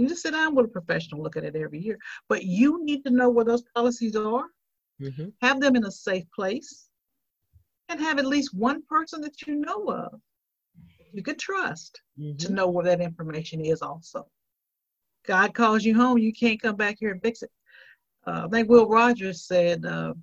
You 0.00 0.08
just 0.08 0.22
sit 0.22 0.32
down 0.32 0.54
with 0.54 0.66
a 0.66 0.68
professional, 0.68 1.22
look 1.22 1.36
at 1.36 1.44
it 1.44 1.56
every 1.56 1.78
year. 1.78 1.98
But 2.28 2.44
you 2.44 2.84
need 2.84 3.04
to 3.04 3.10
know 3.10 3.28
where 3.28 3.44
those 3.44 3.62
policies 3.74 4.16
are, 4.16 4.46
mm-hmm. 5.00 5.28
have 5.42 5.60
them 5.60 5.76
in 5.76 5.84
a 5.84 5.90
safe 5.90 6.24
place, 6.34 6.88
and 7.88 8.00
have 8.00 8.18
at 8.18 8.26
least 8.26 8.54
one 8.54 8.82
person 8.88 9.20
that 9.20 9.42
you 9.42 9.56
know 9.56 9.90
of 9.90 10.20
you 11.12 11.22
could 11.22 11.38
trust 11.38 12.00
mm-hmm. 12.18 12.36
to 12.36 12.52
know 12.52 12.68
where 12.68 12.84
that 12.84 13.00
information 13.00 13.60
is 13.60 13.82
also. 13.82 14.26
God 15.26 15.54
calls 15.54 15.84
you 15.84 15.94
home, 15.94 16.18
you 16.18 16.32
can't 16.32 16.60
come 16.60 16.76
back 16.76 16.96
here 16.98 17.10
and 17.10 17.22
fix 17.22 17.42
it. 17.42 17.50
Uh, 18.26 18.42
I 18.46 18.48
think 18.48 18.68
Will 18.68 18.88
Rogers 18.88 19.44
said 19.46 19.84
uh, 19.84 20.14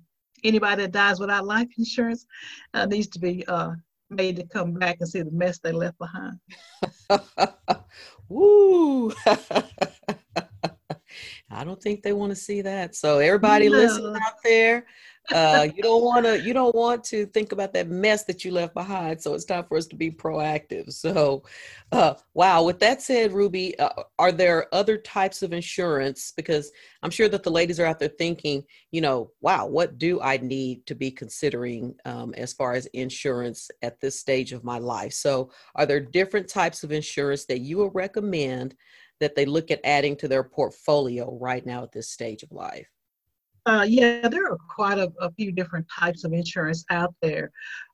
anybody 0.44 0.82
that 0.82 0.92
dies 0.92 1.20
without 1.20 1.46
life 1.46 1.68
insurance 1.78 2.26
uh, 2.74 2.86
needs 2.86 3.08
to 3.08 3.18
be 3.18 3.44
uh, 3.46 3.72
made 4.10 4.36
to 4.36 4.46
come 4.46 4.74
back 4.74 4.98
and 5.00 5.08
see 5.08 5.22
the 5.22 5.30
mess 5.30 5.58
they 5.58 5.72
left 5.72 5.98
behind. 5.98 6.38
Woo! 8.28 9.12
I 11.50 11.64
don't 11.64 11.82
think 11.82 12.02
they 12.02 12.12
want 12.12 12.30
to 12.30 12.36
see 12.36 12.60
that. 12.62 12.94
So 12.94 13.18
everybody 13.18 13.68
no. 13.68 13.76
listening 13.76 14.16
out 14.16 14.34
there, 14.44 14.86
uh, 15.34 15.68
you 15.74 15.82
don't 15.82 16.02
want 16.02 16.24
to 16.24 16.40
you 16.40 16.52
don't 16.52 16.74
want 16.74 17.04
to 17.04 17.26
think 17.26 17.52
about 17.52 17.72
that 17.72 17.88
mess 17.88 18.24
that 18.24 18.44
you 18.44 18.50
left 18.50 18.74
behind. 18.74 19.20
So 19.20 19.34
it's 19.34 19.44
time 19.44 19.64
for 19.64 19.76
us 19.76 19.86
to 19.88 19.96
be 19.96 20.10
proactive. 20.10 20.92
So, 20.92 21.42
uh, 21.92 22.14
wow. 22.34 22.62
With 22.62 22.78
that 22.80 23.02
said, 23.02 23.32
Ruby, 23.32 23.78
uh, 23.78 24.02
are 24.18 24.32
there 24.32 24.72
other 24.74 24.96
types 24.96 25.42
of 25.42 25.52
insurance? 25.52 26.32
Because 26.36 26.72
I'm 27.02 27.10
sure 27.10 27.28
that 27.28 27.42
the 27.42 27.50
ladies 27.50 27.78
are 27.78 27.86
out 27.86 27.98
there 27.98 28.08
thinking, 28.08 28.64
you 28.90 29.00
know, 29.00 29.30
wow, 29.40 29.66
what 29.66 29.98
do 29.98 30.20
I 30.20 30.38
need 30.38 30.86
to 30.86 30.94
be 30.94 31.10
considering 31.10 31.94
um, 32.04 32.34
as 32.34 32.52
far 32.52 32.72
as 32.72 32.86
insurance 32.86 33.70
at 33.82 34.00
this 34.00 34.18
stage 34.18 34.52
of 34.52 34.64
my 34.64 34.78
life? 34.78 35.12
So, 35.12 35.50
are 35.74 35.86
there 35.86 36.00
different 36.00 36.48
types 36.48 36.84
of 36.84 36.92
insurance 36.92 37.44
that 37.46 37.60
you 37.60 37.78
would 37.78 37.94
recommend? 37.94 38.74
that 39.20 39.34
they 39.34 39.44
look 39.44 39.72
at 39.72 39.80
adding 39.82 40.14
to 40.14 40.28
their 40.28 40.44
portfolio 40.44 41.36
right 41.40 41.66
now 41.66 41.82
at 41.82 41.90
this 41.90 42.08
stage 42.08 42.44
of 42.44 42.52
life? 42.52 42.88
Uh, 43.68 43.82
yeah, 43.82 44.26
there 44.28 44.50
are 44.50 44.56
quite 44.66 44.96
a, 44.96 45.12
a, 45.20 45.30
few 45.32 45.52
different 45.52 45.86
types 45.94 46.24
of 46.24 46.32
insurance 46.32 46.86
out 46.88 47.14
there. 47.20 47.50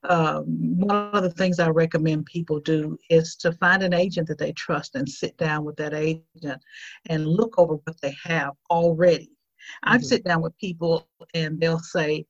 Um, 0.08 0.44
one 0.78 1.10
of 1.12 1.24
the 1.24 1.32
things 1.32 1.58
I 1.58 1.68
recommend 1.68 2.26
people 2.26 2.60
do 2.60 2.96
is 3.10 3.34
to 3.38 3.50
find 3.54 3.82
an 3.82 3.92
agent 3.92 4.28
that 4.28 4.38
they 4.38 4.52
trust 4.52 4.94
and 4.94 5.08
sit 5.08 5.36
down 5.36 5.64
with 5.64 5.74
that 5.78 5.92
agent 5.92 6.62
and 7.08 7.26
look 7.26 7.58
over 7.58 7.74
what 7.74 8.00
they 8.00 8.14
have 8.22 8.52
already. 8.70 9.24
Mm-hmm. 9.24 9.94
I 9.94 9.98
sit 9.98 10.22
down 10.22 10.42
with 10.42 10.56
people 10.58 11.08
and 11.34 11.60
they'll 11.60 11.80
say, 11.80 12.24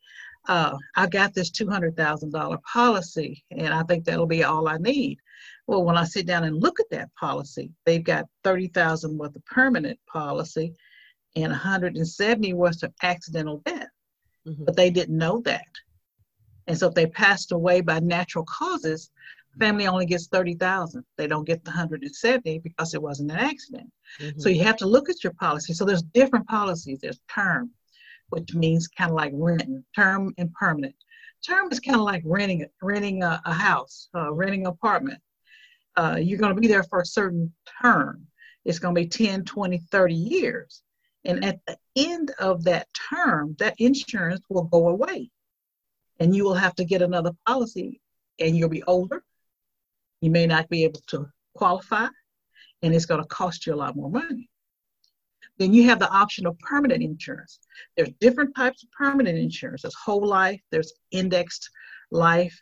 uh, 0.49 0.79
I 0.97 1.07
got 1.07 1.35
this 1.35 1.51
$200,000 1.51 2.63
policy 2.63 3.45
and 3.51 3.75
I 3.75 3.83
think 3.83 4.07
that'll 4.07 4.25
be 4.25 4.45
all 4.45 4.69
I 4.69 4.79
need. 4.79 5.19
Well, 5.67 5.85
when 5.85 5.99
I 5.99 6.05
sit 6.05 6.27
down 6.27 6.45
and 6.45 6.63
look 6.63 6.81
at 6.81 6.89
that 6.93 7.15
policy, 7.21 7.73
they've 7.85 8.03
got 8.03 8.25
30,000 8.43 9.19
worth 9.19 9.37
of 9.37 9.45
permanent 9.45 9.99
policy 10.11 10.73
and 11.37 11.51
170 11.51 12.53
was 12.55 12.83
of 12.83 12.93
accidental 13.03 13.59
death. 13.65 13.89
Mm-hmm. 14.47 14.65
But 14.65 14.77
they 14.77 14.91
didn't 14.91 15.17
know 15.17 15.41
that. 15.43 15.67
And 16.67 16.79
so 16.79 16.89
if 16.89 16.95
they 16.95 17.07
passed 17.07 17.53
away 17.53 17.81
by 17.81 18.01
natural 18.01 18.45
causes, 18.45 19.11
family 19.59 19.87
only 19.87 20.07
gets 20.07 20.29
30,000. 20.29 21.05
They 21.17 21.27
don't 21.27 21.47
get 21.47 21.65
the 21.65 21.71
170 21.71 22.59
because 22.59 22.95
it 22.95 23.03
wasn't 23.03 23.33
an 23.33 23.39
accident. 23.39 23.91
Mm-hmm. 24.21 24.41
So 24.41 24.49
you 24.49 24.63
have 24.65 24.77
to 24.79 24.87
look 24.87 25.09
at 25.09 25.25
your 25.25 25.35
policy. 25.35 25.73
So 25.73 25.85
there's 25.85 26.03
different 26.03 26.47
policies. 26.47 27.01
There's 27.01 27.21
term, 27.33 27.71
which 28.31 28.55
means 28.55 28.89
kind 28.89 29.11
of 29.11 29.17
like 29.17 29.33
renting, 29.35 29.85
term 29.95 30.35
and 30.39 30.53
permanent. 30.53 30.95
Term 31.47 31.69
is 31.71 31.81
kind 31.81 31.97
of 31.97 32.05
like 32.05 32.23
renting 32.25 32.67
renting 32.81 33.23
a, 33.23 33.41
a 33.45 33.53
house, 33.53 34.09
uh, 34.15 34.33
renting 34.33 34.63
an 34.63 34.69
apartment 34.69 35.21
uh, 35.97 36.19
you're 36.21 36.39
going 36.39 36.55
to 36.55 36.61
be 36.61 36.69
there 36.69 36.83
for 36.83 37.01
a 37.01 37.07
certain 37.07 37.53
term. 37.83 38.27
It's 38.65 38.79
going 38.79 38.95
to 38.95 39.01
be 39.01 39.07
10, 39.07 39.45
20, 39.45 39.79
30 39.91 40.15
years. 40.15 40.83
And 41.25 41.45
at 41.45 41.61
the 41.67 41.77
end 41.97 42.33
of 42.39 42.65
that 42.65 42.89
term, 43.11 43.57
that 43.59 43.75
insurance 43.79 44.43
will 44.49 44.65
go 44.65 44.89
away. 44.89 45.31
And 46.21 46.35
you 46.35 46.45
will 46.45 46.55
have 46.55 46.75
to 46.77 46.85
get 46.85 47.03
another 47.03 47.33
policy, 47.47 48.01
and 48.39 48.57
you'll 48.57 48.69
be 48.69 48.83
older. 48.85 49.23
You 50.21 50.31
may 50.31 50.47
not 50.47 50.69
be 50.69 50.85
able 50.85 51.01
to 51.09 51.27
qualify, 51.55 52.09
and 52.83 52.95
it's 52.95 53.07
going 53.07 53.23
to 53.23 53.29
cost 53.29 53.67
you 53.67 53.75
a 53.75 53.77
lot 53.77 53.97
more 53.97 54.11
money. 54.11 54.49
Then 55.59 55.73
you 55.73 55.85
have 55.85 55.99
the 55.99 56.11
option 56.11 56.47
of 56.47 56.59
permanent 56.59 57.03
insurance. 57.03 57.61
There's 57.97 58.11
different 58.21 58.55
types 58.57 58.83
of 58.83 58.91
permanent 58.91 59.39
insurance. 59.39 59.83
There's 59.83 59.95
whole 59.95 60.27
life, 60.27 60.61
there's 60.71 60.93
indexed 61.11 61.71
life, 62.11 62.61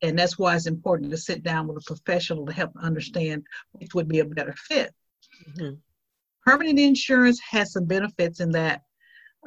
and 0.00 0.18
that's 0.18 0.38
why 0.38 0.56
it's 0.56 0.66
important 0.66 1.10
to 1.10 1.16
sit 1.16 1.42
down 1.42 1.68
with 1.68 1.76
a 1.78 1.86
professional 1.86 2.46
to 2.46 2.52
help 2.52 2.72
understand 2.80 3.44
which 3.72 3.94
would 3.94 4.08
be 4.08 4.20
a 4.20 4.24
better 4.24 4.54
fit. 4.56 4.92
Mm-hmm. 5.48 5.74
Permanent 6.44 6.78
insurance 6.78 7.40
has 7.40 7.72
some 7.72 7.84
benefits 7.84 8.40
in 8.40 8.50
that 8.52 8.82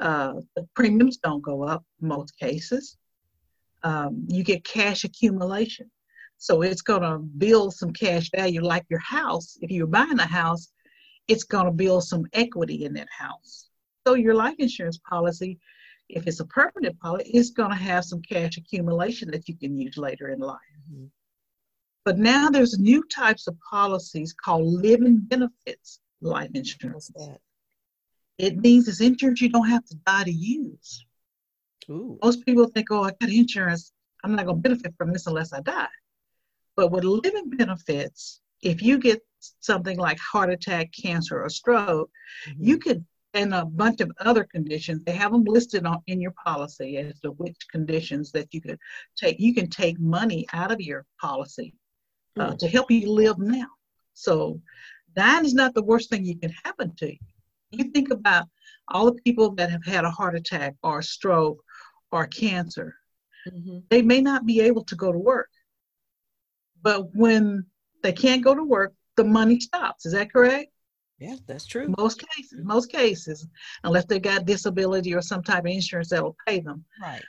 uh, 0.00 0.34
the 0.54 0.66
premiums 0.74 1.18
don't 1.18 1.42
go 1.42 1.62
up 1.64 1.84
in 2.00 2.08
most 2.08 2.38
cases. 2.38 2.96
Um, 3.82 4.26
you 4.28 4.42
get 4.42 4.64
cash 4.64 5.04
accumulation. 5.04 5.90
So 6.38 6.62
it's 6.62 6.82
going 6.82 7.02
to 7.02 7.18
build 7.18 7.74
some 7.74 7.92
cash 7.92 8.30
value, 8.30 8.62
like 8.62 8.84
your 8.88 9.00
house. 9.00 9.56
If 9.62 9.70
you're 9.70 9.86
buying 9.86 10.18
a 10.18 10.26
house, 10.26 10.70
it's 11.28 11.44
going 11.44 11.66
to 11.66 11.72
build 11.72 12.04
some 12.04 12.26
equity 12.32 12.84
in 12.84 12.92
that 12.94 13.08
house. 13.10 13.68
So 14.06 14.14
your 14.14 14.34
life 14.34 14.56
insurance 14.58 14.98
policy 14.98 15.58
if 16.08 16.26
it's 16.26 16.40
a 16.40 16.46
permanent 16.46 16.98
policy, 17.00 17.30
it's 17.32 17.50
going 17.50 17.70
to 17.70 17.76
have 17.76 18.04
some 18.04 18.22
cash 18.22 18.56
accumulation 18.56 19.30
that 19.30 19.48
you 19.48 19.56
can 19.56 19.76
use 19.76 19.96
later 19.96 20.30
in 20.30 20.40
life. 20.40 20.58
Mm-hmm. 20.92 21.06
But 22.04 22.18
now 22.18 22.48
there's 22.48 22.78
new 22.78 23.02
types 23.12 23.48
of 23.48 23.56
policies 23.68 24.32
called 24.32 24.64
living 24.64 25.18
benefits 25.18 26.00
life 26.20 26.50
insurance. 26.54 27.10
That 27.14 27.38
it 28.38 28.56
means 28.58 28.88
it's 28.88 29.00
insurance 29.00 29.40
you 29.40 29.48
don't 29.48 29.68
have 29.68 29.84
to 29.86 29.96
die 30.06 30.24
to 30.24 30.32
use. 30.32 31.04
Ooh. 31.88 32.18
Most 32.22 32.44
people 32.44 32.66
think, 32.66 32.88
oh, 32.90 33.04
I 33.04 33.12
got 33.20 33.30
insurance. 33.30 33.92
I'm 34.24 34.34
not 34.34 34.46
going 34.46 34.62
to 34.62 34.68
benefit 34.68 34.94
from 34.98 35.12
this 35.12 35.26
unless 35.26 35.52
I 35.52 35.60
die. 35.60 35.86
But 36.76 36.90
with 36.90 37.04
living 37.04 37.50
benefits, 37.50 38.40
if 38.62 38.82
you 38.82 38.98
get 38.98 39.22
something 39.60 39.96
like 39.98 40.18
heart 40.18 40.50
attack, 40.50 40.90
cancer, 40.92 41.42
or 41.42 41.48
stroke, 41.48 42.10
mm-hmm. 42.48 42.62
you 42.62 42.78
could 42.78 43.04
and 43.36 43.52
a 43.54 43.64
bunch 43.64 44.00
of 44.00 44.10
other 44.20 44.44
conditions. 44.44 45.02
They 45.04 45.12
have 45.12 45.32
them 45.32 45.44
listed 45.44 45.84
on 45.84 46.02
in 46.06 46.20
your 46.20 46.32
policy 46.42 46.96
as 46.96 47.20
to 47.20 47.32
which 47.32 47.56
conditions 47.70 48.32
that 48.32 48.52
you 48.52 48.60
could 48.60 48.78
take. 49.16 49.38
You 49.38 49.54
can 49.54 49.68
take 49.68 50.00
money 50.00 50.46
out 50.52 50.72
of 50.72 50.80
your 50.80 51.04
policy 51.20 51.74
uh, 52.38 52.52
mm. 52.52 52.58
to 52.58 52.68
help 52.68 52.90
you 52.90 53.10
live 53.12 53.38
now. 53.38 53.66
So 54.14 54.60
dying 55.16 55.44
is 55.44 55.54
not 55.54 55.74
the 55.74 55.82
worst 55.82 56.10
thing 56.10 56.24
you 56.24 56.38
can 56.38 56.52
happen 56.64 56.94
to 56.96 57.12
you. 57.12 57.18
You 57.70 57.84
think 57.84 58.10
about 58.10 58.46
all 58.88 59.06
the 59.06 59.20
people 59.22 59.54
that 59.56 59.70
have 59.70 59.84
had 59.84 60.04
a 60.04 60.10
heart 60.10 60.36
attack 60.36 60.74
or 60.82 61.00
a 61.00 61.02
stroke 61.02 61.62
or 62.12 62.26
cancer. 62.26 62.94
Mm-hmm. 63.48 63.78
They 63.90 64.02
may 64.02 64.20
not 64.20 64.46
be 64.46 64.60
able 64.60 64.84
to 64.84 64.94
go 64.94 65.10
to 65.10 65.18
work, 65.18 65.48
but 66.82 67.14
when 67.14 67.66
they 68.02 68.12
can't 68.12 68.44
go 68.44 68.54
to 68.54 68.62
work, 68.62 68.94
the 69.16 69.24
money 69.24 69.58
stops. 69.58 70.06
Is 70.06 70.12
that 70.12 70.32
correct? 70.32 70.70
Yeah, 71.18 71.36
that's 71.46 71.66
true. 71.66 71.92
Most 71.98 72.22
cases, 72.34 72.60
most 72.62 72.92
cases, 72.92 73.46
unless 73.84 74.04
they 74.04 74.20
got 74.20 74.44
disability 74.44 75.14
or 75.14 75.22
some 75.22 75.42
type 75.42 75.64
of 75.64 75.70
insurance 75.70 76.10
that 76.10 76.22
will 76.22 76.36
pay 76.46 76.60
them. 76.60 76.84
Right. 77.00 77.22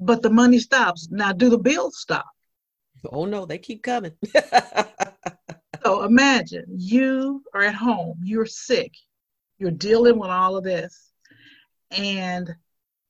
But 0.00 0.22
the 0.22 0.30
money 0.30 0.58
stops. 0.58 1.08
Now, 1.10 1.32
do 1.32 1.48
the 1.48 1.58
bills 1.58 1.98
stop? 2.00 2.26
Oh 3.12 3.24
no, 3.24 3.46
they 3.46 3.58
keep 3.58 3.82
coming. 3.82 4.12
so 5.84 6.04
imagine 6.04 6.64
you 6.76 7.42
are 7.54 7.62
at 7.62 7.74
home, 7.74 8.18
you're 8.22 8.46
sick, 8.46 8.92
you're 9.58 9.70
dealing 9.70 10.18
with 10.18 10.30
all 10.30 10.56
of 10.56 10.64
this, 10.64 11.12
and 11.90 12.54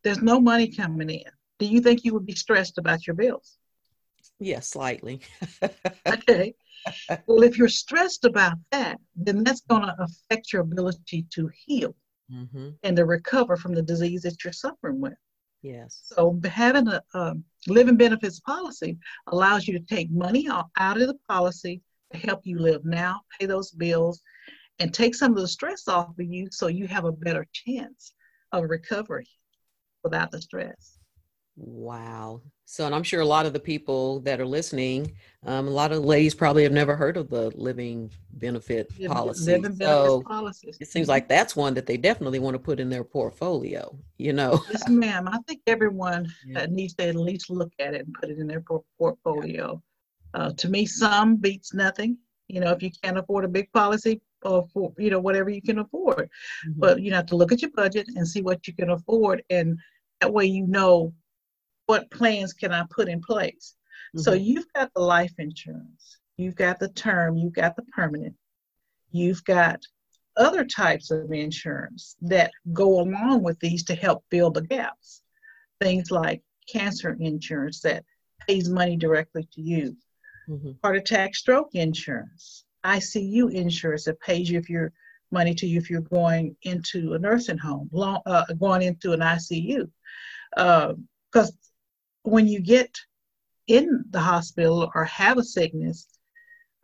there's 0.03 0.23
no 0.23 0.41
money 0.41 0.69
coming 0.69 1.11
in. 1.11 1.31
Do 1.59 1.67
you 1.67 1.81
think 1.81 2.05
you 2.05 2.13
would 2.15 2.27
be 2.27 2.35
stressed 2.35 2.79
about 2.79 3.07
your 3.07 3.15
bills? 3.15 3.59
Yes, 4.41 4.69
slightly. 4.69 5.21
okay 6.07 6.55
well, 7.27 7.43
if 7.43 7.59
you're 7.59 7.69
stressed 7.69 8.25
about 8.25 8.59
that, 8.71 8.99
then 9.17 9.45
that's 9.45 9.63
going 9.63 9.83
to 9.83 9.97
affect 9.99 10.53
your 10.53 10.63
ability 10.63 11.27
to 11.31 11.51
heal 11.55 11.95
mm-hmm. 12.31 12.71
and 12.83 12.97
to 12.97 13.05
recover 13.05 13.57
from 13.57 13.75
the 13.75 13.83
disease 13.83 14.23
that 14.23 14.43
you're 14.45 14.53
suffering 14.53 15.01
with. 15.01 15.15
Yes. 15.63 16.03
So 16.05 16.39
having 16.45 16.89
a, 16.89 17.03
a 17.15 17.35
living 17.69 17.97
benefits 17.97 18.41
policy 18.41 18.99
allows 19.29 19.67
you 19.67 19.79
to 19.79 19.85
take 19.85 20.11
money 20.11 20.47
out, 20.49 20.71
of 20.77 21.07
the 21.07 21.19
policy 21.29 21.81
help 22.17 22.41
you 22.45 22.59
live 22.59 22.85
now, 22.85 23.21
pay 23.39 23.47
those 23.47 23.71
bills, 23.71 24.21
and 24.79 24.93
take 24.93 25.15
some 25.15 25.33
of 25.33 25.39
the 25.39 25.49
stress 25.49 25.89
off 25.89 26.11
of 26.11 26.25
you 26.25 26.49
so 26.51 26.67
you 26.67 26.87
have 26.87 27.05
a 27.05 27.13
better 27.13 27.47
chance 27.53 28.13
of 28.53 28.69
recovery 28.69 29.29
without 30.03 30.31
the 30.31 30.41
stress. 30.41 30.99
Wow. 31.57 32.43
So, 32.65 32.87
and 32.87 32.95
I'm 32.95 33.03
sure 33.03 33.21
a 33.21 33.27
lot 33.27 33.47
of 33.47 33.53
the 33.53 33.61
people 33.61 34.21
that 34.21 34.41
are 34.41 34.47
listening, 34.47 35.13
um, 35.45 35.69
a 35.69 35.71
lot 35.71 35.93
of 35.93 36.05
ladies 36.05 36.35
probably 36.35 36.63
have 36.63 36.73
never 36.73 36.97
heard 36.97 37.17
of 37.17 37.29
the 37.29 37.51
living 37.55 38.11
benefit 38.33 38.91
policy. 39.07 39.53
Living 39.53 39.77
so 39.77 40.23
policies. 40.23 40.79
It 40.81 40.89
seems 40.89 41.07
like 41.07 41.29
that's 41.29 41.55
one 41.55 41.75
that 41.75 41.87
they 41.87 41.97
definitely 41.97 42.39
want 42.39 42.55
to 42.55 42.59
put 42.59 42.81
in 42.81 42.89
their 42.89 43.05
portfolio, 43.05 43.97
you 44.19 44.33
know? 44.33 44.61
Yes, 44.71 44.89
ma'am. 44.89 45.29
I 45.29 45.39
think 45.47 45.61
everyone 45.67 46.33
yeah. 46.45 46.67
needs 46.69 46.95
to 46.95 47.07
at 47.07 47.17
least 47.17 47.51
look 47.51 47.73
at 47.79 47.95
it 47.95 48.07
and 48.07 48.15
put 48.15 48.31
it 48.31 48.39
in 48.39 48.49
their 48.49 48.65
portfolio. 48.99 49.81
Uh, 50.35 50.53
to 50.57 50.69
me, 50.69 50.85
some 50.85 51.37
beats 51.37 51.73
nothing. 51.73 52.19
You 52.49 52.61
know, 52.61 52.73
if 52.73 52.83
you 52.83 52.91
can't 53.03 53.19
afford 53.19 53.45
a 53.45 53.49
big 53.49 53.73
policy, 53.73 54.21
or 54.43 54.67
for 54.73 54.93
you 54.99 55.11
know 55.11 55.21
whatever 55.21 55.49
you 55.49 55.63
can 55.63 55.79
afford, 55.79 56.29
mm-hmm. 56.67 56.73
but 56.81 57.01
you 57.01 57.13
have 57.15 57.27
to 57.27 57.37
look 57.37 57.53
at 57.53 57.63
your 57.63 57.71
budget 57.71 58.07
and 58.17 58.27
see 58.27 58.43
what 58.43 58.67
you 58.67 58.75
can 58.75 58.91
afford, 58.91 59.43
and 59.49 59.79
that 60.21 60.33
way 60.33 60.45
you 60.45 60.67
know 60.67 61.15
what 61.87 62.11
plans 62.11 62.53
can 62.53 62.73
I 62.73 62.85
put 62.91 63.09
in 63.09 63.21
place? 63.21 63.75
Mm-hmm. 64.15 64.23
So 64.23 64.33
you've 64.33 64.67
got 64.75 64.93
the 64.95 65.01
life 65.01 65.33
insurance, 65.39 66.19
you've 66.37 66.57
got 66.57 66.79
the 66.79 66.89
term, 66.89 67.37
you've 67.37 67.55
got 67.55 67.77
the 67.77 67.83
permanent, 67.83 68.35
you've 69.11 69.45
got 69.45 69.81
other 70.37 70.65
types 70.65 71.11
of 71.11 71.33
insurance 71.33 72.17
that 72.23 72.51
go 72.73 73.01
along 73.01 73.43
with 73.43 73.59
these 73.61 73.85
to 73.85 73.95
help 73.95 74.25
fill 74.31 74.51
the 74.51 74.63
gaps. 74.63 75.23
Things 75.81 76.11
like 76.11 76.43
cancer 76.69 77.17
insurance 77.21 77.81
that 77.81 78.05
pays 78.47 78.69
money 78.69 78.97
directly 78.97 79.49
to 79.53 79.61
you, 79.61 79.97
mm-hmm. 80.49 80.73
heart 80.83 80.97
attack, 80.97 81.35
stroke 81.35 81.75
insurance, 81.75 82.65
ICU 82.85 83.53
insurance 83.53 84.05
that 84.05 84.21
pays 84.21 84.51
you 84.51 84.59
if 84.59 84.69
you're 84.69 84.93
money 85.35 85.55
to 85.55 85.67
you 85.67 85.79
if 85.79 85.91
you're 85.91 86.01
going 86.01 86.57
into 86.63 87.13
a 87.13 87.19
nursing 87.19 87.59
home, 87.59 87.91
long, 87.93 88.21
uh, 88.25 88.45
going 88.59 88.83
into 88.83 89.13
an 89.13 89.21
ICU. 89.21 89.91
Because 90.55 91.51
uh, 91.51 91.53
when 92.23 92.47
you 92.47 92.61
get 92.61 92.97
in 93.67 94.05
the 94.11 94.21
hospital 94.21 94.91
or 94.95 95.05
have 95.05 95.37
a 95.37 95.43
sickness, 95.43 96.07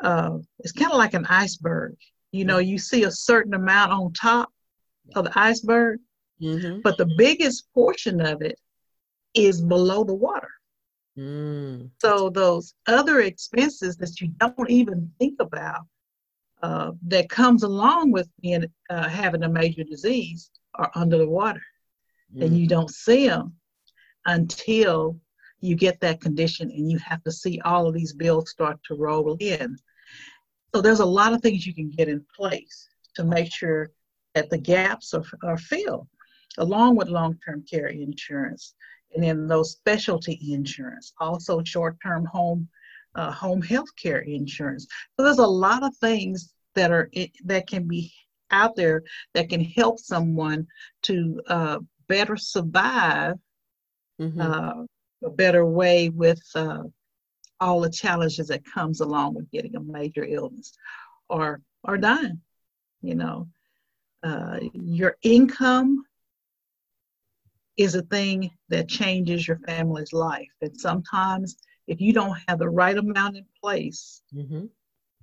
uh, 0.00 0.38
it's 0.58 0.72
kind 0.72 0.92
of 0.92 0.98
like 0.98 1.14
an 1.14 1.26
iceberg. 1.28 1.96
You 2.32 2.44
know, 2.44 2.58
you 2.58 2.78
see 2.78 3.04
a 3.04 3.10
certain 3.10 3.54
amount 3.54 3.92
on 3.92 4.12
top 4.12 4.50
of 5.14 5.24
the 5.24 5.38
iceberg, 5.38 6.00
mm-hmm. 6.42 6.80
but 6.82 6.98
the 6.98 7.10
biggest 7.16 7.72
portion 7.72 8.20
of 8.20 8.42
it 8.42 8.58
is 9.34 9.60
below 9.60 10.04
the 10.04 10.14
water. 10.14 10.50
Mm. 11.20 11.90
So 12.00 12.30
those 12.30 12.74
other 12.86 13.20
expenses 13.20 13.96
that 13.98 14.20
you 14.20 14.28
don't 14.38 14.70
even 14.70 15.12
think 15.18 15.38
about 15.40 15.82
uh, 16.62 16.92
that 17.08 17.28
comes 17.28 17.62
along 17.62 18.10
with 18.10 18.28
being 18.40 18.64
uh, 18.88 19.08
having 19.08 19.42
a 19.42 19.48
major 19.48 19.84
disease 19.84 20.50
are 20.76 20.90
under 20.94 21.18
the 21.18 21.28
water, 21.28 21.62
mm. 22.34 22.44
and 22.44 22.58
you 22.58 22.66
don't 22.66 22.90
see 22.90 23.28
them 23.28 23.54
until 24.24 25.18
you 25.60 25.74
get 25.74 26.00
that 26.00 26.22
condition, 26.22 26.70
and 26.70 26.90
you 26.90 26.98
have 26.98 27.22
to 27.24 27.32
see 27.32 27.60
all 27.66 27.86
of 27.86 27.92
these 27.92 28.14
bills 28.14 28.50
start 28.50 28.78
to 28.84 28.94
roll 28.94 29.36
in. 29.40 29.76
So 30.74 30.80
there's 30.80 31.00
a 31.00 31.04
lot 31.04 31.34
of 31.34 31.42
things 31.42 31.66
you 31.66 31.74
can 31.74 31.90
get 31.90 32.08
in 32.08 32.24
place 32.34 32.88
to 33.16 33.24
make 33.24 33.52
sure 33.52 33.90
that 34.34 34.48
the 34.48 34.56
gaps 34.56 35.12
are, 35.12 35.24
are 35.42 35.58
filled, 35.58 36.08
along 36.56 36.96
with 36.96 37.08
long-term 37.08 37.64
care 37.70 37.88
insurance 37.88 38.74
and 39.14 39.24
then 39.24 39.46
those 39.46 39.72
specialty 39.72 40.38
insurance, 40.52 41.12
also 41.18 41.62
short-term 41.64 42.24
home 42.26 42.68
uh, 43.14 43.30
home 43.32 43.60
health 43.60 43.88
care 44.00 44.20
insurance. 44.20 44.86
So 45.16 45.24
there's 45.24 45.38
a 45.38 45.46
lot 45.46 45.82
of 45.82 45.96
things 45.96 46.52
that 46.74 46.90
are 46.90 47.10
that 47.44 47.66
can 47.66 47.88
be 47.88 48.12
out 48.50 48.76
there 48.76 49.02
that 49.34 49.48
can 49.48 49.64
help 49.64 49.98
someone 49.98 50.66
to 51.02 51.40
uh, 51.48 51.78
better 52.08 52.36
survive 52.36 53.36
mm-hmm. 54.20 54.40
uh, 54.40 54.84
a 55.24 55.30
better 55.30 55.66
way 55.66 56.08
with 56.08 56.40
uh, 56.54 56.82
all 57.60 57.80
the 57.80 57.90
challenges 57.90 58.48
that 58.48 58.64
comes 58.64 59.00
along 59.00 59.34
with 59.34 59.50
getting 59.50 59.76
a 59.76 59.80
major 59.80 60.24
illness 60.24 60.72
or 61.28 61.60
or 61.84 61.96
dying. 61.96 62.40
You 63.02 63.14
know, 63.14 63.48
uh, 64.22 64.58
your 64.72 65.16
income 65.22 66.04
is 67.80 67.94
a 67.94 68.02
thing 68.02 68.50
that 68.68 68.88
changes 68.88 69.48
your 69.48 69.58
family's 69.66 70.12
life. 70.12 70.50
And 70.60 70.78
sometimes, 70.78 71.56
if 71.86 71.98
you 71.98 72.12
don't 72.12 72.36
have 72.46 72.58
the 72.58 72.68
right 72.68 72.96
amount 72.96 73.38
in 73.38 73.46
place, 73.58 74.20
mm-hmm. 74.34 74.66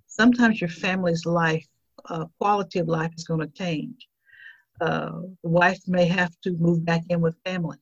sometimes 0.08 0.60
your 0.60 0.72
family's 0.72 1.28
life, 1.28 1.67
uh, 2.10 2.26
quality 2.39 2.80
of 2.80 2.88
life 2.88 3.12
is 3.15 3.26
going 3.26 3.41
to 3.41 3.48
change. 3.48 4.08
Uh, 4.82 5.22
the 5.43 5.50
wife 5.50 5.80
may 5.86 6.06
have 6.06 6.32
to 6.41 6.52
move 6.54 6.84
back 6.84 7.04
in 7.10 7.22
with 7.22 7.36
family. 7.46 7.78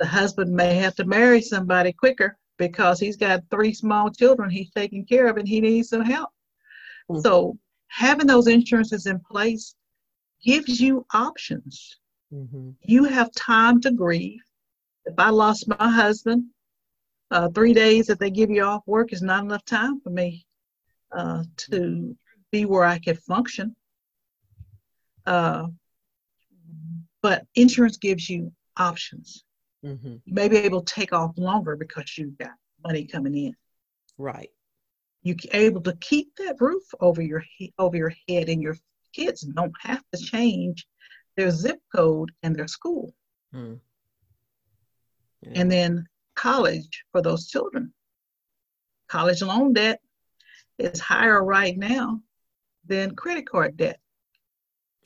The 0.00 0.06
husband 0.06 0.50
may 0.50 0.74
have 0.74 0.96
to 0.96 1.04
marry 1.04 1.40
somebody 1.40 1.92
quicker 1.92 2.36
because 2.58 2.98
he's 2.98 3.16
got 3.16 3.44
three 3.52 3.72
small 3.72 4.10
children 4.10 4.50
he's 4.50 4.70
taking 4.72 5.06
care 5.06 5.28
of 5.28 5.36
and 5.36 5.46
he 5.46 5.60
needs 5.60 5.90
some 5.90 6.04
help. 6.04 6.30
Mm-hmm. 7.08 7.20
So, 7.20 7.56
having 7.86 8.26
those 8.26 8.48
insurances 8.48 9.06
in 9.06 9.20
place 9.20 9.76
gives 10.42 10.80
you 10.80 11.06
options 11.14 11.99
Mm-hmm. 12.32 12.70
You 12.82 13.04
have 13.04 13.32
time 13.32 13.80
to 13.82 13.90
grieve. 13.90 14.40
If 15.04 15.14
I 15.18 15.30
lost 15.30 15.68
my 15.68 15.90
husband, 15.90 16.44
uh, 17.30 17.48
three 17.48 17.74
days 17.74 18.06
that 18.06 18.18
they 18.18 18.30
give 18.30 18.50
you 18.50 18.62
off 18.62 18.82
work 18.86 19.12
is 19.12 19.22
not 19.22 19.44
enough 19.44 19.64
time 19.64 20.00
for 20.00 20.10
me 20.10 20.46
uh, 21.12 21.44
to 21.56 22.16
be 22.50 22.64
where 22.64 22.84
I 22.84 22.98
could 22.98 23.18
function. 23.20 23.74
Uh, 25.26 25.66
but 27.22 27.44
insurance 27.54 27.96
gives 27.96 28.28
you 28.28 28.52
options. 28.76 29.44
Mm-hmm. 29.84 30.16
You 30.24 30.34
may 30.34 30.48
be 30.48 30.58
able 30.58 30.82
to 30.82 30.94
take 30.94 31.12
off 31.12 31.36
longer 31.36 31.76
because 31.76 32.16
you've 32.16 32.38
got 32.38 32.52
money 32.84 33.04
coming 33.04 33.36
in. 33.36 33.54
Right. 34.18 34.50
You're 35.22 35.36
able 35.52 35.82
to 35.82 35.96
keep 36.00 36.34
that 36.36 36.56
roof 36.60 36.82
over 37.00 37.20
your 37.20 37.44
over 37.78 37.96
your 37.96 38.12
head, 38.28 38.48
and 38.48 38.62
your 38.62 38.76
kids 39.12 39.42
don't 39.42 39.74
have 39.80 40.02
to 40.14 40.18
change 40.18 40.86
their 41.40 41.50
zip 41.50 41.80
code 41.96 42.30
and 42.42 42.54
their 42.54 42.68
school. 42.68 43.14
Hmm. 43.50 43.74
Yeah. 45.40 45.52
And 45.54 45.72
then 45.72 46.06
college 46.36 47.04
for 47.12 47.22
those 47.22 47.48
children. 47.48 47.94
College 49.08 49.40
loan 49.40 49.72
debt 49.72 50.00
is 50.78 51.00
higher 51.00 51.42
right 51.42 51.76
now 51.78 52.20
than 52.86 53.16
credit 53.16 53.48
card 53.48 53.78
debt. 53.78 53.98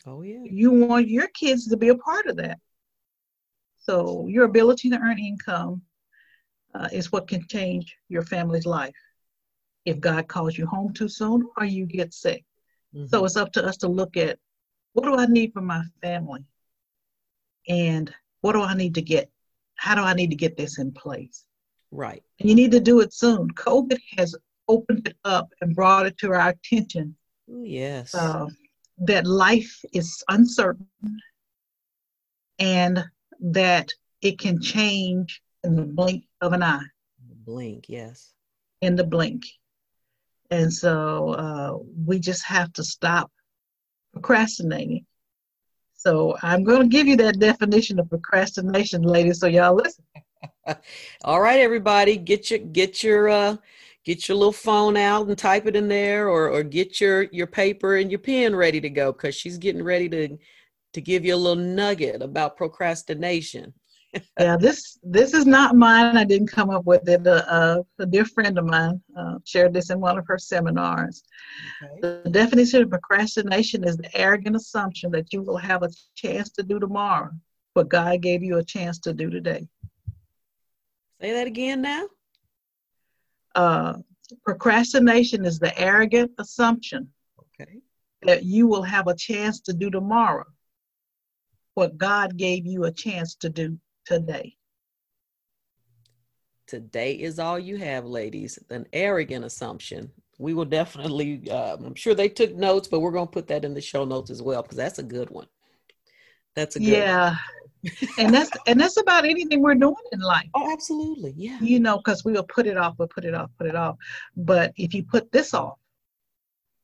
Oh, 0.07 0.23
yeah. 0.23 0.43
You 0.43 0.73
want 0.73 1.09
your 1.09 1.29
kids 1.29 1.69
to 1.69 1.77
be 1.77 1.89
a 1.89 1.97
part 1.97 2.27
of 2.27 2.37
that. 2.39 2.59
So, 3.77 4.27
your 4.27 4.45
ability 4.45 4.91
to 4.91 4.99
earn 4.99 5.21
income 5.21 5.83
uh, 6.75 6.89
is 6.93 7.13
what 7.13 7.29
can 7.29 7.47
change 7.49 7.97
your 8.09 8.23
family's 8.23 8.67
life. 8.67 8.97
If 9.85 10.01
God 10.01 10.27
calls 10.27 10.59
you 10.59 10.67
home 10.67 10.93
too 10.95 11.09
soon 11.09 11.49
or 11.57 11.65
you 11.65 11.87
get 11.87 12.13
sick. 12.13 12.45
Mm-hmm. 12.93 13.07
So, 13.07 13.25
it's 13.25 13.37
up 13.37 13.53
to 13.53 13.65
us 13.65 13.77
to 13.79 13.89
look 13.89 14.17
at 14.17 14.39
what 14.95 15.05
do 15.05 15.17
I 15.17 15.27
need 15.27 15.53
for 15.53 15.61
my 15.61 15.83
family? 16.01 16.45
And 17.69 18.13
what 18.41 18.53
do 18.53 18.63
I 18.63 18.75
need 18.75 18.95
to 18.95 19.03
get? 19.03 19.31
How 19.75 19.95
do 19.95 20.01
I 20.01 20.15
need 20.15 20.31
to 20.31 20.37
get 20.37 20.57
this 20.57 20.79
in 20.79 20.93
place? 20.93 21.45
Right. 21.91 22.23
And 22.41 22.49
you 22.49 22.55
need 22.55 22.73
to 22.73 22.81
do 22.81 23.01
it 23.01 23.13
soon. 23.13 23.51
COVID 23.51 23.99
has 24.17 24.35
opened 24.69 25.07
it 25.07 25.17
up 25.25 25.51
and 25.61 25.75
brought 25.75 26.07
it 26.07 26.17
to 26.19 26.33
our 26.33 26.49
attention. 26.49 27.17
Yes. 27.47 28.15
Uh, 28.15 28.47
that 28.99 29.27
life 29.27 29.81
is 29.93 30.23
uncertain 30.29 30.87
and 32.59 33.05
that 33.41 33.91
it 34.23 34.39
can 34.39 34.61
change 34.61 35.43
in 35.65 35.75
the 35.75 35.83
blink 35.83 36.25
of 36.41 36.53
an 36.53 36.63
eye. 36.63 36.87
Blink, 37.45 37.87
yes. 37.89 38.33
In 38.81 38.95
the 38.97 39.05
blink. 39.05 39.45
And 40.51 40.73
so 40.73 41.31
uh, 41.31 41.79
we 42.07 42.21
just 42.21 42.45
have 42.45 42.73
to 42.75 42.85
stop 42.85 43.31
procrastinating. 44.15 45.05
So 45.95 46.37
I'm 46.43 46.65
going 46.65 46.83
to 46.83 46.89
give 46.89 47.07
you 47.07 47.17
that 47.17 47.39
definition 47.39 47.99
of 47.99 48.09
procrastination, 48.09 49.03
ladies. 49.03 49.41
So 49.41 49.47
y'all 49.47 49.75
listen. 49.75 50.05
All 51.25 51.41
right, 51.41 51.61
everybody, 51.61 52.17
get 52.17 52.51
your 52.51 52.61
get 52.61 53.03
your 53.03 53.29
uh, 53.29 53.57
get 54.05 54.29
your 54.29 54.37
little 54.37 54.53
phone 54.53 54.97
out 54.97 55.27
and 55.27 55.37
type 55.37 55.67
it 55.67 55.77
in 55.77 55.89
there, 55.89 56.29
or 56.29 56.51
or 56.51 56.63
get 56.63 57.01
your 57.01 57.25
your 57.25 57.47
paper 57.47 57.97
and 57.97 58.11
your 58.11 58.19
pen 58.21 58.55
ready 58.55 58.81
to 58.81 58.91
go 58.91 59.13
because 59.13 59.35
she's 59.35 59.59
getting 59.59 59.83
ready 59.83 60.09
to 60.11 60.39
to 60.93 61.01
give 61.01 61.25
you 61.25 61.35
a 61.35 61.37
little 61.37 61.63
nugget 61.63 62.23
about 62.23 62.57
procrastination 62.57 63.75
yeah, 64.39 64.57
this 64.57 64.99
this 65.03 65.35
is 65.35 65.47
not 65.47 65.77
mine. 65.77 66.17
I 66.17 66.25
didn't 66.25 66.49
come 66.49 66.71
up 66.71 66.85
with 66.85 67.09
it. 67.09 67.27
Uh, 67.27 67.45
uh, 67.49 67.83
a 67.99 68.07
dear 68.07 68.25
friend 68.25 68.59
of 68.59 68.65
mine 68.65 69.01
uh, 69.17 69.37
shared 69.45 69.73
this 69.73 69.91
in 69.91 70.01
one 70.01 70.19
of 70.19 70.27
her 70.27 70.39
seminars. 70.39 71.23
Okay. 71.83 72.23
The 72.25 72.31
definition 72.31 72.83
of 72.83 72.91
procrastination 72.91 73.85
is 73.85 73.97
the 73.97 74.15
arrogant 74.17 74.57
assumption 74.57 75.11
that 75.13 75.33
you 75.33 75.43
will 75.43 75.57
have 75.57 75.83
a 75.83 75.91
chance 76.15 76.51
to 76.51 76.63
do 76.63 76.79
tomorrow 76.79 77.31
what 77.75 77.89
God 77.89 78.21
gave 78.21 78.43
you 78.43 78.59
a 78.59 78.65
chance 78.65 78.99
to 79.01 79.13
do 79.13 79.31
today. 79.31 79.67
Say 81.21 81.33
that 81.33 81.47
again 81.47 81.83
now. 81.83 82.07
Uh, 83.55 83.95
procrastination 84.45 85.45
is 85.45 85.59
the 85.59 85.77
arrogant 85.79 86.33
assumption 86.39 87.09
okay. 87.39 87.79
that 88.23 88.45
you 88.45 88.67
will 88.67 88.83
have 88.83 89.07
a 89.07 89.15
chance 89.15 89.61
to 89.61 89.73
do 89.73 89.91
tomorrow 89.91 90.45
what 91.75 91.99
God 91.99 92.37
gave 92.37 92.67
you 92.67 92.85
a 92.85 92.93
chance 92.93 93.35
to 93.37 93.49
do 93.49 93.79
today. 94.05 94.57
Today 96.67 97.13
is 97.15 97.39
all 97.39 97.59
you 97.59 97.77
have, 97.77 98.07
ladies. 98.07 98.59
An 98.71 98.87
arrogant 98.93 99.45
assumption. 99.45 100.11
We 100.39 100.55
will 100.55 100.65
definitely, 100.65 101.49
uh, 101.51 101.77
I'm 101.77 101.95
sure 101.95 102.15
they 102.15 102.29
took 102.29 102.55
notes, 102.55 102.89
but 102.89 103.01
we're 103.01 103.13
going 103.13 103.27
to 103.27 103.33
put 103.33 103.49
that 103.49 103.65
in 103.65 103.75
the 103.75 103.81
show 103.81 104.05
notes 104.05 104.31
as 104.31 104.43
well 104.43 104.63
because 104.63 104.77
that's 104.77 104.99
a 104.99 105.05
good 105.05 105.31
one. 105.31 105.47
That's 106.57 106.77
a 106.77 106.81
good 106.81 106.89
yeah. 106.89 107.37
and 108.19 108.33
that's 108.33 108.51
and 108.67 108.81
that's 108.81 108.97
about 108.97 109.25
anything 109.25 109.61
we're 109.61 109.75
doing 109.75 109.95
in 110.13 110.21
life. 110.21 110.49
Oh, 110.55 110.73
absolutely, 110.73 111.35
yeah. 111.37 111.59
You 111.61 111.81
know, 111.81 111.99
because 111.99 112.25
we 112.25 112.33
will 112.33 112.45
put 112.45 112.67
it 112.67 112.77
off, 112.77 112.95
we'll 112.99 113.09
put 113.09 113.25
it 113.25 113.35
off, 113.35 113.51
put 113.59 113.67
it 113.67 113.77
off. 113.77 113.97
But 114.37 114.73
if 114.77 114.95
you 114.95 115.05
put 115.05 115.31
this 115.33 115.53
off, 115.53 115.79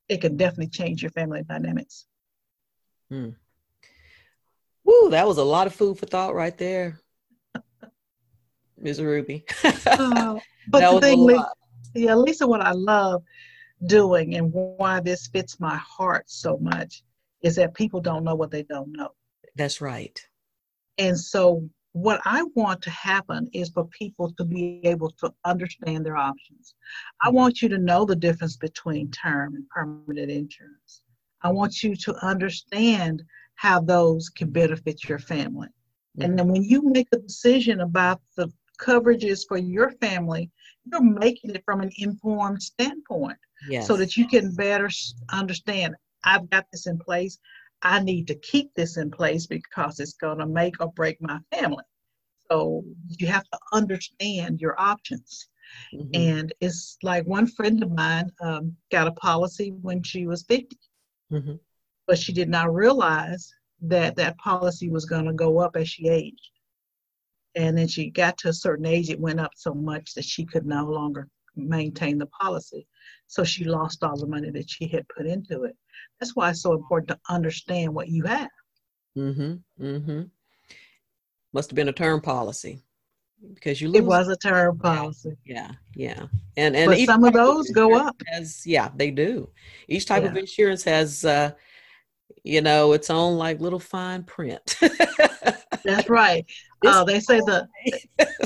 it 0.08 0.20
can 0.20 0.36
definitely 0.36 0.68
change 0.68 1.02
your 1.02 1.12
family 1.12 1.42
dynamics. 1.42 2.06
Hmm. 3.10 3.30
Woo, 4.84 5.10
that 5.10 5.26
was 5.26 5.38
a 5.38 5.44
lot 5.44 5.66
of 5.66 5.74
food 5.74 5.98
for 5.98 6.06
thought 6.06 6.34
right 6.34 6.56
there. 6.58 7.00
Ms. 8.80 9.00
Ruby. 9.00 9.44
uh, 9.64 10.38
but 10.68 10.94
the 10.94 11.00
thing, 11.00 11.42
yeah, 11.94 12.14
Lisa, 12.14 12.46
what 12.46 12.60
I 12.60 12.72
love 12.72 13.22
doing 13.86 14.36
and 14.36 14.52
why 14.52 15.00
this 15.00 15.26
fits 15.28 15.58
my 15.58 15.76
heart 15.76 16.24
so 16.28 16.58
much 16.58 17.02
is 17.42 17.56
that 17.56 17.74
people 17.74 18.00
don't 18.00 18.24
know 18.24 18.34
what 18.34 18.50
they 18.50 18.62
don't 18.62 18.92
know. 18.92 19.10
That's 19.56 19.80
right. 19.80 20.18
And 20.98 21.18
so, 21.18 21.68
what 21.92 22.20
I 22.24 22.44
want 22.54 22.82
to 22.82 22.90
happen 22.90 23.48
is 23.52 23.70
for 23.70 23.84
people 23.86 24.32
to 24.34 24.44
be 24.44 24.80
able 24.84 25.10
to 25.18 25.32
understand 25.44 26.06
their 26.06 26.16
options. 26.16 26.74
I 27.20 27.28
mm-hmm. 27.28 27.36
want 27.36 27.62
you 27.62 27.68
to 27.70 27.78
know 27.78 28.04
the 28.04 28.14
difference 28.14 28.56
between 28.56 29.10
term 29.10 29.56
and 29.56 29.68
permanent 29.68 30.30
insurance. 30.30 31.02
I 31.42 31.50
want 31.50 31.82
you 31.82 31.96
to 31.96 32.14
understand 32.24 33.24
how 33.56 33.80
those 33.80 34.28
can 34.28 34.50
benefit 34.50 35.08
your 35.08 35.18
family. 35.18 35.68
Mm-hmm. 35.68 36.22
And 36.22 36.38
then 36.38 36.48
when 36.48 36.62
you 36.62 36.82
make 36.82 37.08
a 37.12 37.18
decision 37.18 37.80
about 37.80 38.20
the 38.36 38.52
coverages 38.80 39.40
for 39.46 39.58
your 39.58 39.90
family, 39.92 40.50
you're 40.84 41.02
making 41.02 41.50
it 41.50 41.62
from 41.64 41.80
an 41.80 41.90
informed 41.98 42.62
standpoint 42.62 43.38
yes. 43.68 43.86
so 43.86 43.96
that 43.96 44.16
you 44.16 44.26
can 44.26 44.54
better 44.54 44.88
understand 45.32 45.94
I've 46.24 46.50
got 46.50 46.66
this 46.72 46.86
in 46.86 46.98
place. 46.98 47.38
I 47.82 48.00
need 48.02 48.26
to 48.28 48.34
keep 48.34 48.74
this 48.74 48.96
in 48.96 49.10
place 49.10 49.46
because 49.46 50.00
it's 50.00 50.14
going 50.14 50.38
to 50.38 50.46
make 50.46 50.80
or 50.80 50.92
break 50.92 51.20
my 51.20 51.38
family. 51.52 51.84
So 52.50 52.84
you 53.08 53.26
have 53.28 53.44
to 53.44 53.58
understand 53.72 54.60
your 54.60 54.78
options. 54.78 55.48
Mm-hmm. 55.94 56.10
And 56.14 56.52
it's 56.60 56.98
like 57.02 57.24
one 57.26 57.46
friend 57.46 57.82
of 57.82 57.92
mine 57.92 58.30
um, 58.40 58.76
got 58.90 59.06
a 59.06 59.12
policy 59.12 59.72
when 59.82 60.02
she 60.02 60.26
was 60.26 60.42
50, 60.42 60.76
mm-hmm. 61.32 61.54
but 62.06 62.18
she 62.18 62.32
did 62.32 62.48
not 62.48 62.74
realize 62.74 63.54
that 63.82 64.16
that 64.16 64.36
policy 64.38 64.90
was 64.90 65.06
going 65.06 65.24
to 65.24 65.32
go 65.32 65.58
up 65.58 65.76
as 65.76 65.88
she 65.88 66.08
aged. 66.08 66.50
And 67.56 67.76
then 67.76 67.88
she 67.88 68.10
got 68.10 68.38
to 68.38 68.48
a 68.48 68.52
certain 68.52 68.86
age, 68.86 69.10
it 69.10 69.18
went 69.18 69.40
up 69.40 69.52
so 69.56 69.74
much 69.74 70.14
that 70.14 70.24
she 70.24 70.44
could 70.44 70.66
no 70.66 70.84
longer 70.84 71.28
maintain 71.56 72.18
the 72.18 72.26
policy. 72.26 72.86
So 73.26 73.44
she 73.44 73.64
lost 73.64 74.02
all 74.02 74.16
the 74.16 74.26
money 74.26 74.50
that 74.50 74.70
she 74.70 74.86
had 74.86 75.06
put 75.08 75.26
into 75.26 75.64
it. 75.64 75.76
That's 76.18 76.36
why 76.36 76.50
it's 76.50 76.62
so 76.62 76.74
important 76.74 77.08
to 77.08 77.18
understand 77.32 77.94
what 77.94 78.08
you 78.08 78.24
have. 78.24 78.48
Mm-hmm. 79.16 79.84
Mm-hmm. 79.84 80.22
Must 81.52 81.70
have 81.70 81.76
been 81.76 81.88
a 81.88 81.92
term 81.92 82.20
policy 82.20 82.80
because 83.54 83.80
you 83.80 83.88
lose. 83.88 84.02
It 84.02 84.04
was 84.04 84.28
a 84.28 84.36
term 84.36 84.78
policy. 84.78 85.36
Yeah, 85.44 85.72
yeah, 85.94 86.26
and 86.56 86.76
and 86.76 86.90
but 86.90 86.98
some 87.00 87.24
of 87.24 87.32
those 87.32 87.70
go 87.70 87.96
up. 87.96 88.20
Has, 88.28 88.64
yeah, 88.66 88.90
they 88.94 89.10
do. 89.10 89.50
Each 89.88 90.06
type 90.06 90.22
yeah. 90.22 90.30
of 90.30 90.36
insurance 90.36 90.84
has, 90.84 91.24
uh, 91.24 91.52
you 92.44 92.60
know, 92.60 92.92
its 92.92 93.10
own 93.10 93.36
like 93.36 93.60
little 93.60 93.80
fine 93.80 94.22
print. 94.22 94.76
That's 95.84 96.08
right. 96.08 96.44
Uh, 96.86 97.04
they 97.04 97.20
say 97.20 97.40
the 97.40 97.68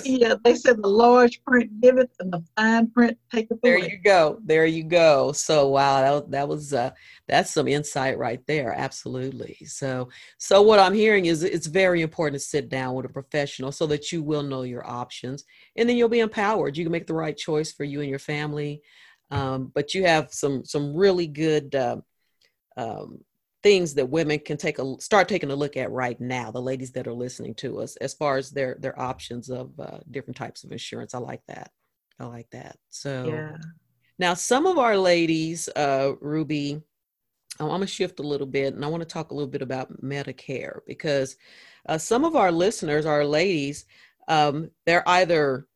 yeah, 0.05 0.35
they 0.42 0.57
said 0.57 0.83
the 0.83 0.88
large 0.88 1.42
print 1.44 1.81
giveth 1.81 2.11
and 2.18 2.33
the 2.33 2.42
fine 2.57 2.90
print 2.90 3.16
take 3.31 3.49
taketh 3.49 3.62
There 3.62 3.79
you 3.79 3.99
go. 4.05 4.40
There 4.44 4.66
you 4.66 4.83
go. 4.83 5.31
So 5.33 5.68
wow, 5.68 6.20
that, 6.20 6.31
that 6.33 6.49
was 6.49 6.75
uh, 6.75 6.90
that's 7.29 7.53
some 7.53 7.68
insight 7.68 8.18
right 8.18 8.44
there. 8.47 8.73
Absolutely. 8.73 9.57
So 9.66 10.09
so 10.38 10.62
what 10.62 10.81
I'm 10.81 10.94
hearing 10.94 11.27
is 11.27 11.44
it's 11.44 11.68
very 11.68 12.03
important 12.03 12.40
to 12.40 12.49
sit 12.49 12.68
down 12.68 12.94
with 12.94 13.07
a 13.07 13.11
professional 13.11 13.70
so 13.70 13.87
that 13.87 14.11
you 14.11 14.23
will 14.23 14.42
know 14.42 14.62
your 14.62 14.85
options 14.85 15.44
and 15.77 15.88
then 15.88 15.97
you'll 15.97 16.09
be 16.09 16.20
empowered. 16.20 16.77
You 16.77 16.85
can 16.85 16.92
make 16.92 17.07
the 17.07 17.14
right 17.14 17.37
choice 17.37 17.73
for 17.73 17.85
you 17.85 18.01
and 18.01 18.11
your 18.11 18.18
family. 18.18 18.83
Um, 19.31 19.70
but 19.75 19.94
you 19.94 20.05
have 20.07 20.33
some 20.33 20.64
some 20.64 20.94
really 20.94 21.29
good 21.29 21.75
uh, 21.75 21.99
um, 22.77 23.20
things 23.64 23.94
that 23.94 24.07
women 24.07 24.38
can 24.38 24.59
take 24.59 24.79
a 24.79 24.94
start 25.00 25.27
taking 25.27 25.50
a 25.50 25.57
look 25.57 25.77
at 25.77 25.90
right 25.90 26.20
now 26.20 26.50
the 26.50 26.61
ladies 26.61 26.92
that 26.92 27.09
are 27.09 27.14
listening 27.14 27.55
to 27.55 27.81
us 27.81 27.96
as 27.96 28.12
far 28.12 28.37
as 28.37 28.50
their 28.50 28.77
their 28.79 28.96
options 29.00 29.48
of 29.48 29.72
uh, 29.81 29.98
different 30.11 30.37
types 30.37 30.62
of 30.62 30.70
insurance. 30.70 31.14
I 31.14 31.18
like 31.18 31.42
that. 31.48 31.70
I 32.20 32.27
like 32.27 32.48
that. 32.50 32.77
So 32.90 33.27
yeah. 33.27 33.57
now 34.18 34.35
some 34.35 34.66
of 34.66 34.79
our 34.79 34.96
ladies 34.96 35.68
uh, 35.74 36.12
ruby 36.20 36.81
i'm 37.61 37.68
going 37.68 37.81
to 37.81 37.87
shift 37.87 38.18
a 38.18 38.22
little 38.22 38.48
bit 38.48 38.74
and 38.74 38.85
i 38.85 38.88
want 38.88 39.00
to 39.00 39.09
talk 39.09 39.31
a 39.31 39.35
little 39.35 39.48
bit 39.48 39.62
about 39.62 40.03
medicare 40.03 40.81
because 40.88 41.37
uh, 41.88 41.96
some 41.96 42.24
of 42.24 42.35
our 42.35 42.50
listeners 42.50 43.07
our 43.07 43.24
ladies 43.24 43.87
um, 44.27 44.70
they're 44.87 45.09
either 45.09 45.68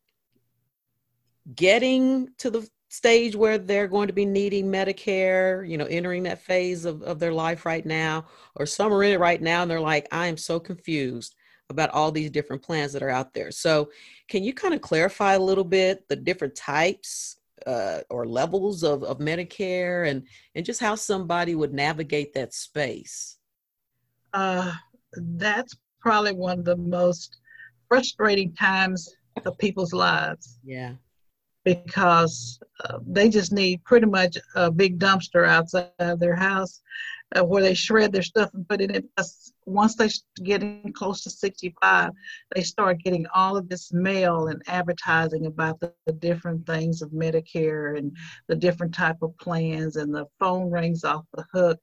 getting 1.55 2.27
to 2.37 2.49
the 2.49 2.69
stage 2.89 3.35
where 3.35 3.57
they're 3.59 3.87
going 3.87 4.07
to 4.07 4.13
be 4.13 4.25
needing 4.25 4.65
Medicare, 4.65 5.67
you 5.67 5.77
know, 5.77 5.85
entering 5.85 6.23
that 6.23 6.41
phase 6.41 6.85
of, 6.85 7.01
of 7.03 7.19
their 7.19 7.31
life 7.31 7.65
right 7.65 7.85
now, 7.85 8.25
or 8.55 8.65
some 8.65 8.91
are 8.91 9.03
in 9.03 9.13
it 9.13 9.19
right 9.19 9.41
now 9.41 9.61
and 9.61 9.71
they're 9.71 9.79
like, 9.79 10.07
I 10.11 10.27
am 10.27 10.37
so 10.37 10.59
confused 10.59 11.35
about 11.69 11.91
all 11.91 12.11
these 12.11 12.31
different 12.31 12.63
plans 12.63 12.91
that 12.93 13.03
are 13.03 13.11
out 13.11 13.33
there. 13.33 13.51
So, 13.51 13.91
can 14.27 14.43
you 14.43 14.53
kind 14.53 14.73
of 14.73 14.81
clarify 14.81 15.33
a 15.33 15.39
little 15.39 15.63
bit 15.63 16.07
the 16.09 16.15
different 16.15 16.55
types 16.55 17.37
uh, 17.67 17.99
or 18.09 18.25
levels 18.25 18.83
of, 18.83 19.03
of 19.03 19.19
Medicare 19.19 20.09
and, 20.09 20.23
and 20.55 20.65
just 20.65 20.79
how 20.79 20.95
somebody 20.95 21.53
would 21.53 21.73
navigate 21.73 22.33
that 22.33 22.55
space? 22.55 23.37
Uh, 24.33 24.73
that's 25.13 25.75
probably 25.99 26.33
one 26.33 26.59
of 26.59 26.65
the 26.65 26.77
most 26.77 27.37
frustrating 27.87 28.53
times 28.53 29.15
of 29.45 29.57
people's 29.59 29.93
lives. 29.93 30.57
Yeah 30.63 30.93
because 31.75 32.59
uh, 32.83 32.97
they 33.05 33.29
just 33.29 33.51
need 33.51 33.83
pretty 33.83 34.07
much 34.07 34.37
a 34.55 34.71
big 34.71 34.97
dumpster 34.97 35.47
outside 35.47 35.91
of 35.99 36.19
their 36.19 36.35
house 36.35 36.81
uh, 37.35 37.43
where 37.43 37.61
they 37.61 37.75
shred 37.75 38.11
their 38.11 38.23
stuff 38.23 38.49
and 38.55 38.67
put 38.67 38.81
it 38.81 38.95
in. 38.95 39.07
Once 39.67 39.95
they 39.95 40.09
get 40.43 40.63
in 40.63 40.91
close 40.93 41.21
to 41.21 41.29
65, 41.29 42.11
they 42.55 42.63
start 42.63 43.03
getting 43.03 43.27
all 43.35 43.55
of 43.55 43.69
this 43.69 43.93
mail 43.93 44.47
and 44.47 44.63
advertising 44.65 45.45
about 45.45 45.79
the, 45.79 45.93
the 46.07 46.13
different 46.13 46.65
things 46.65 47.03
of 47.03 47.11
Medicare 47.11 47.99
and 47.99 48.17
the 48.47 48.55
different 48.55 48.95
type 48.95 49.21
of 49.21 49.37
plans, 49.37 49.95
and 49.95 50.13
the 50.13 50.25
phone 50.39 50.71
rings 50.71 51.03
off 51.03 51.25
the 51.35 51.45
hook. 51.53 51.79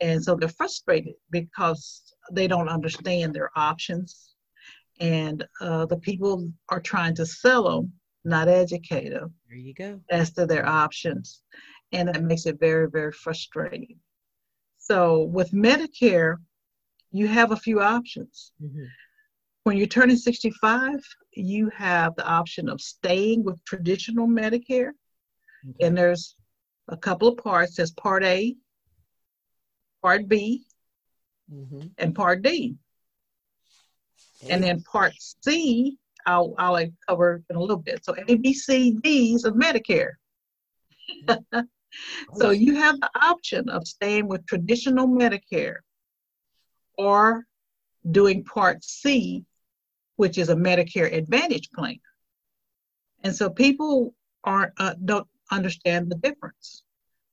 And 0.00 0.24
so 0.24 0.36
they're 0.36 0.48
frustrated 0.48 1.14
because 1.30 2.14
they 2.32 2.46
don't 2.46 2.68
understand 2.68 3.34
their 3.34 3.50
options. 3.56 4.36
And 5.00 5.46
uh, 5.60 5.84
the 5.84 5.98
people 5.98 6.50
are 6.70 6.80
trying 6.80 7.14
to 7.16 7.26
sell 7.26 7.64
them 7.64 7.92
not 8.28 8.48
educative. 8.48 9.30
There 9.48 9.58
you 9.58 9.74
go. 9.74 10.00
As 10.10 10.32
to 10.32 10.46
their 10.46 10.66
options. 10.66 11.42
And 11.92 12.08
that 12.08 12.22
makes 12.22 12.46
it 12.46 12.60
very, 12.60 12.88
very 12.88 13.12
frustrating. 13.12 13.98
So 14.78 15.24
with 15.24 15.52
Medicare, 15.52 16.36
you 17.10 17.26
have 17.28 17.52
a 17.52 17.56
few 17.56 17.80
options. 17.80 18.52
Mm-hmm. 18.62 18.84
When 19.64 19.76
you're 19.76 19.86
turning 19.86 20.16
65, 20.16 21.00
you 21.32 21.70
have 21.74 22.14
the 22.16 22.26
option 22.26 22.68
of 22.68 22.80
staying 22.80 23.44
with 23.44 23.62
traditional 23.64 24.26
Medicare. 24.26 24.92
Okay. 25.68 25.86
And 25.86 25.96
there's 25.96 26.36
a 26.88 26.96
couple 26.96 27.28
of 27.28 27.38
parts. 27.38 27.76
There's 27.76 27.90
Part 27.92 28.24
A, 28.24 28.54
Part 30.02 30.28
B, 30.28 30.64
mm-hmm. 31.52 31.88
and 31.98 32.14
Part 32.14 32.42
D. 32.42 32.76
Okay. 34.42 34.54
And 34.54 34.62
then 34.62 34.82
Part 34.82 35.12
C 35.18 35.98
I'll, 36.28 36.54
I'll 36.58 36.86
cover 37.08 37.42
in 37.48 37.56
a 37.56 37.60
little 37.60 37.78
bit. 37.78 38.04
So 38.04 38.12
ABCDs 38.12 39.44
of 39.46 39.54
Medicare. 39.54 40.12
so 42.34 42.50
you 42.50 42.74
have 42.76 43.00
the 43.00 43.08
option 43.18 43.70
of 43.70 43.88
staying 43.88 44.28
with 44.28 44.46
traditional 44.46 45.08
Medicare 45.08 45.76
or 46.98 47.46
doing 48.10 48.44
Part 48.44 48.84
C, 48.84 49.44
which 50.16 50.36
is 50.36 50.50
a 50.50 50.54
Medicare 50.54 51.10
Advantage 51.10 51.70
plan. 51.70 51.98
And 53.24 53.34
so 53.34 53.48
people 53.48 54.14
aren't 54.44 54.72
uh, 54.78 54.94
don't 55.02 55.26
understand 55.50 56.10
the 56.10 56.16
difference. 56.16 56.82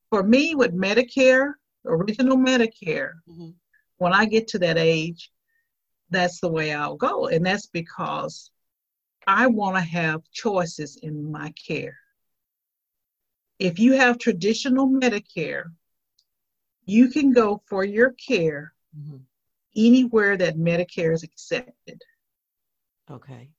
For 0.08 0.22
me, 0.22 0.54
with 0.54 0.72
Medicare, 0.72 1.52
original 1.84 2.38
Medicare, 2.38 3.12
mm-hmm. 3.28 3.50
when 3.98 4.14
I 4.14 4.24
get 4.24 4.48
to 4.48 4.58
that 4.60 4.78
age, 4.78 5.30
that's 6.08 6.40
the 6.40 6.48
way 6.48 6.72
I'll 6.72 6.96
go, 6.96 7.26
and 7.26 7.44
that's 7.44 7.66
because 7.66 8.50
I 9.26 9.48
want 9.48 9.76
to 9.76 9.82
have 9.82 10.22
choices 10.32 10.98
in 11.02 11.30
my 11.30 11.52
care. 11.52 11.98
If 13.58 13.78
you 13.78 13.94
have 13.94 14.18
traditional 14.18 14.88
Medicare, 14.88 15.64
you 16.84 17.08
can 17.08 17.32
go 17.32 17.62
for 17.66 17.84
your 17.84 18.12
care 18.12 18.72
mm-hmm. 18.96 19.16
anywhere 19.74 20.36
that 20.36 20.56
Medicare 20.56 21.12
is 21.12 21.24
accepted. 21.24 22.02
Okay. 23.10 23.50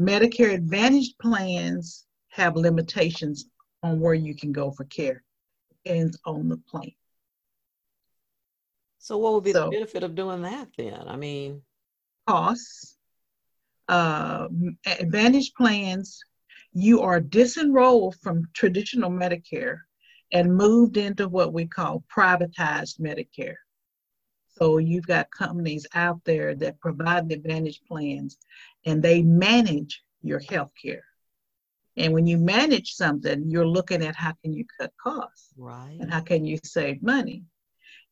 Medicare 0.00 0.54
Advantage 0.54 1.16
plans 1.20 2.06
have 2.28 2.56
limitations 2.56 3.46
on 3.82 3.98
where 3.98 4.14
you 4.14 4.34
can 4.34 4.52
go 4.52 4.70
for 4.70 4.84
care. 4.84 5.22
Depends 5.84 6.18
on 6.24 6.48
the 6.48 6.58
plan. 6.58 6.92
So, 8.98 9.16
what 9.18 9.34
would 9.34 9.44
be 9.44 9.52
so, 9.52 9.64
the 9.64 9.70
benefit 9.70 10.02
of 10.02 10.14
doing 10.14 10.42
that 10.42 10.68
then? 10.76 11.06
I 11.06 11.16
mean, 11.16 11.62
costs 12.26 12.95
uh, 13.88 14.48
Advantage 14.86 15.52
plans, 15.54 16.22
you 16.72 17.00
are 17.02 17.20
disenrolled 17.20 18.16
from 18.20 18.48
traditional 18.52 19.10
Medicare 19.10 19.78
and 20.32 20.56
moved 20.56 20.96
into 20.96 21.28
what 21.28 21.52
we 21.52 21.66
call 21.66 22.04
privatized 22.14 23.00
Medicare. 23.00 23.56
So 24.48 24.78
you've 24.78 25.06
got 25.06 25.30
companies 25.30 25.86
out 25.94 26.20
there 26.24 26.54
that 26.56 26.80
provide 26.80 27.28
the 27.28 27.34
Advantage 27.34 27.80
plans 27.86 28.38
and 28.84 29.02
they 29.02 29.22
manage 29.22 30.02
your 30.22 30.40
health 30.40 30.72
care. 30.80 31.04
And 31.96 32.12
when 32.12 32.26
you 32.26 32.36
manage 32.36 32.92
something, 32.92 33.48
you're 33.48 33.66
looking 33.66 34.02
at 34.02 34.16
how 34.16 34.34
can 34.42 34.52
you 34.52 34.64
cut 34.78 34.92
costs, 35.02 35.52
right? 35.56 35.96
And 36.00 36.12
how 36.12 36.20
can 36.20 36.44
you 36.44 36.58
save 36.62 37.02
money. 37.02 37.44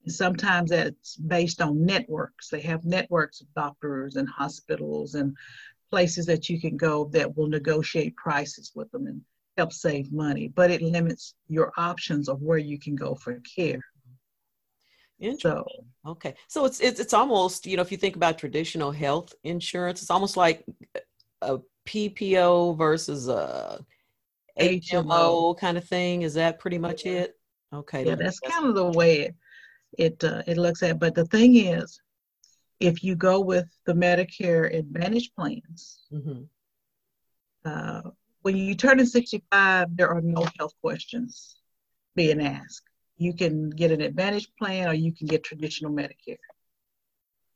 Sometimes 0.06 0.70
that's 0.70 1.16
based 1.16 1.62
on 1.62 1.84
networks. 1.84 2.48
They 2.48 2.60
have 2.62 2.84
networks 2.84 3.40
of 3.40 3.52
doctors 3.54 4.16
and 4.16 4.28
hospitals 4.28 5.14
and 5.14 5.36
places 5.90 6.26
that 6.26 6.48
you 6.48 6.60
can 6.60 6.76
go 6.76 7.04
that 7.12 7.36
will 7.36 7.48
negotiate 7.48 8.16
prices 8.16 8.72
with 8.74 8.90
them 8.90 9.06
and 9.06 9.22
help 9.56 9.72
save 9.72 10.12
money. 10.12 10.48
But 10.48 10.70
it 10.70 10.82
limits 10.82 11.34
your 11.48 11.72
options 11.76 12.28
of 12.28 12.42
where 12.42 12.58
you 12.58 12.78
can 12.78 12.96
go 12.96 13.14
for 13.14 13.40
care. 13.56 13.80
Interesting. 15.20 15.64
So, 16.04 16.10
okay. 16.10 16.34
So 16.48 16.64
it's, 16.64 16.80
it's 16.80 17.00
it's 17.00 17.14
almost, 17.14 17.66
you 17.66 17.76
know, 17.76 17.82
if 17.82 17.92
you 17.92 17.98
think 17.98 18.16
about 18.16 18.38
traditional 18.38 18.90
health 18.90 19.34
insurance, 19.44 20.02
it's 20.02 20.10
almost 20.10 20.36
like 20.36 20.64
a 21.40 21.58
PPO 21.86 22.76
versus 22.76 23.28
a 23.28 23.84
HMO, 24.58 24.80
HMO 24.82 25.58
kind 25.58 25.78
of 25.78 25.84
thing. 25.84 26.22
Is 26.22 26.34
that 26.34 26.58
pretty 26.58 26.78
much 26.78 27.06
it? 27.06 27.38
Okay. 27.72 28.04
Yeah, 28.04 28.16
that's 28.16 28.40
kind 28.40 28.66
of 28.66 28.74
the 28.74 28.90
way 28.90 29.20
it 29.20 29.34
it, 29.98 30.22
uh, 30.24 30.42
it 30.46 30.56
looks 30.56 30.82
at. 30.82 30.98
But 30.98 31.14
the 31.14 31.26
thing 31.26 31.56
is, 31.56 32.00
if 32.80 33.02
you 33.04 33.14
go 33.14 33.40
with 33.40 33.66
the 33.86 33.92
Medicare 33.92 34.74
Advantage 34.76 35.32
plans, 35.34 36.02
mm-hmm. 36.12 36.42
uh, 37.64 38.10
when 38.42 38.56
you 38.56 38.74
turn 38.74 39.00
in 39.00 39.06
65, 39.06 39.96
there 39.96 40.10
are 40.10 40.20
no 40.20 40.46
health 40.58 40.74
questions 40.82 41.56
being 42.14 42.42
asked. 42.42 42.82
You 43.16 43.32
can 43.32 43.70
get 43.70 43.90
an 43.90 44.00
Advantage 44.00 44.48
plan 44.58 44.88
or 44.88 44.94
you 44.94 45.12
can 45.12 45.26
get 45.26 45.44
traditional 45.44 45.92
Medicare. 45.92 46.36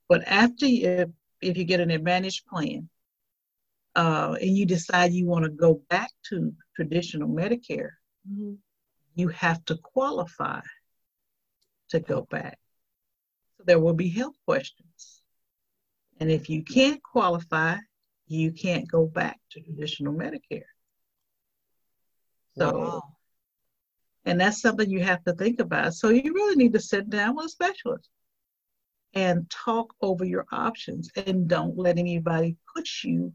But 0.09 0.27
after 0.27 0.67
you, 0.67 1.13
if 1.43 1.57
you 1.57 1.65
get 1.65 1.81
an 1.81 1.91
Advantage 1.91 2.45
plan 2.47 2.89
uh, 3.95 4.37
and 4.41 4.57
you 4.57 4.65
decide 4.65 5.13
you 5.13 5.27
want 5.27 5.45
to 5.45 5.51
go 5.51 5.83
back 5.91 6.11
to 6.31 6.55
traditional 6.75 7.29
Medicare, 7.29 7.91
mm-hmm. 8.31 8.55
you 9.15 9.29
have 9.29 9.65
to 9.67 9.77
qualify 9.77 10.61
to 11.91 12.01
go 12.01 12.27
back. 12.31 12.59
So 13.57 13.65
there 13.67 13.79
will 13.79 13.95
be 13.95 14.09
health 14.09 14.37
questions. 14.47 15.23
And 16.21 16.31
if 16.31 16.49
you 16.49 16.63
can't 16.65 17.03
qualify, 17.03 17.77
you 18.27 18.53
can't 18.53 18.91
go 18.91 19.07
back 19.07 19.39
to 19.51 19.61
traditional 19.61 20.13
Medicare. 20.13 20.63
So, 22.57 22.79
wow. 22.79 23.03
and 24.25 24.41
that's 24.41 24.61
something 24.61 24.91
you 24.91 25.03
have 25.03 25.23
to 25.25 25.33
think 25.33 25.61
about. 25.61 25.95
So 25.95 26.09
you 26.09 26.35
really 26.35 26.57
need 26.57 26.73
to 26.73 26.81
sit 26.81 27.09
down 27.09 27.37
with 27.37 27.47
a 27.47 27.51
specialist 27.51 28.09
and 29.15 29.49
talk 29.49 29.95
over 30.03 30.25
your 30.25 30.45
options 30.53 31.11
and 31.17 31.49
don't 31.49 31.79
let 31.79 31.99
anybody 31.99 32.57
push 32.75 33.05
you 33.05 33.33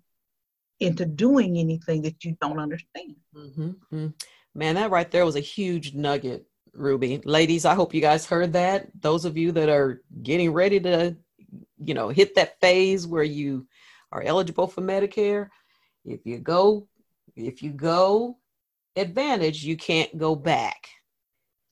into 0.80 1.06
doing 1.06 1.58
anything 1.58 2.02
that 2.02 2.24
you 2.24 2.38
don't 2.42 2.60
understand. 2.60 3.16
Mm-hmm. 3.36 3.70
mm-hmm. 3.70 4.08
Man, 4.56 4.76
that 4.76 4.92
right 4.92 5.10
there 5.10 5.26
was 5.26 5.36
a 5.36 5.40
huge 5.40 5.96
nugget, 5.96 6.46
Ruby. 6.74 7.22
Ladies, 7.24 7.66
I 7.66 7.76
hope 7.76 7.94
you 7.94 8.02
guys 8.02 8.26
heard 8.26 8.54
that. 8.54 8.90
Those 9.00 9.26
of 9.26 9.38
you 9.38 9.52
that 9.54 9.70
are 9.70 10.02
getting 10.22 10.52
ready 10.52 10.80
to, 10.82 11.16
you 11.84 11.94
know, 11.94 12.10
hit 12.10 12.36
that 12.36 12.60
phase 12.60 13.06
where 13.06 13.24
you 13.24 13.68
are 14.12 14.24
eligible 14.24 14.68
for 14.68 14.82
Medicare, 14.82 15.50
if 16.06 16.26
you 16.26 16.40
go, 16.40 16.88
if 17.36 17.62
you 17.62 17.72
go 17.72 18.38
advantage, 18.96 19.64
you 19.64 19.78
can't 19.78 20.18
go 20.18 20.36
back. 20.36 20.88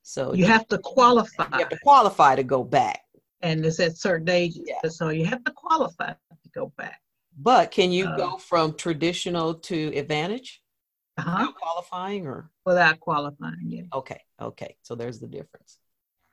So 0.03 0.33
you 0.33 0.45
have 0.45 0.67
to 0.69 0.77
qualify. 0.77 1.45
You 1.53 1.59
have 1.59 1.69
to 1.69 1.79
qualify 1.83 2.35
to 2.35 2.43
go 2.43 2.63
back. 2.63 3.01
And 3.41 3.65
it's 3.65 3.79
at 3.79 3.97
certain 3.97 4.29
ages. 4.29 4.63
Yeah. 4.65 4.89
So 4.89 5.09
you 5.09 5.25
have 5.25 5.43
to 5.45 5.51
qualify 5.51 6.09
to 6.09 6.49
go 6.53 6.71
back. 6.77 7.01
But 7.39 7.71
can 7.71 7.91
you 7.91 8.05
go 8.17 8.33
um, 8.33 8.39
from 8.39 8.75
traditional 8.75 9.55
to 9.55 9.95
advantage? 9.95 10.60
Uh-huh. 11.21 11.37
Without 11.39 11.55
qualifying 11.55 12.27
or 12.27 12.49
without 12.65 12.99
qualifying, 12.99 13.65
yeah. 13.67 13.83
Okay, 13.93 14.21
okay. 14.41 14.75
So 14.81 14.95
there's 14.95 15.19
the 15.19 15.27
difference. 15.27 15.77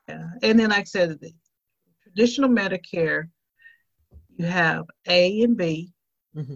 Yeah. 0.08 0.30
And 0.42 0.58
then 0.58 0.70
like 0.70 0.80
I 0.80 0.84
said, 0.84 1.20
the 1.20 1.32
traditional 2.02 2.48
Medicare, 2.48 3.28
you 4.36 4.46
have 4.46 4.84
A 5.08 5.42
and 5.42 5.56
B. 5.56 5.92
Mm-hmm. 6.36 6.54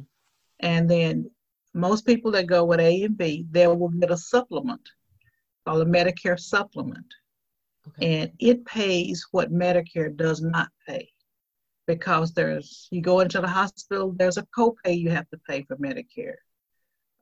And 0.61 0.91
then 0.91 1.31
most 1.75 2.07
people 2.07 2.31
that 2.33 2.47
go 2.47 2.65
with 2.65 2.81
A 2.81 3.03
and 3.03 3.17
B, 3.17 3.47
they 3.51 3.67
will 3.67 3.89
get 3.89 4.11
a 4.11 4.17
supplement 4.17 4.89
called 5.67 5.83
a 5.83 5.91
Medicare 5.91 6.39
supplement. 6.39 7.07
Okay. 7.89 8.23
And 8.23 8.33
it 8.39 8.65
pays 8.65 9.27
what 9.33 9.53
Medicare 9.53 10.17
does 10.17 10.41
not 10.41 10.69
pay 10.87 11.11
because 11.87 12.33
there's, 12.33 12.89
you 12.91 13.03
go 13.03 13.21
into 13.21 13.41
the 13.41 13.49
hospital, 13.49 14.15
there's 14.17 14.39
a 14.39 14.47
copay 14.57 14.97
you 14.99 15.11
have 15.11 15.29
to 15.31 15.41
pay 15.49 15.63
for 15.63 15.77
Medicare. 15.77 16.37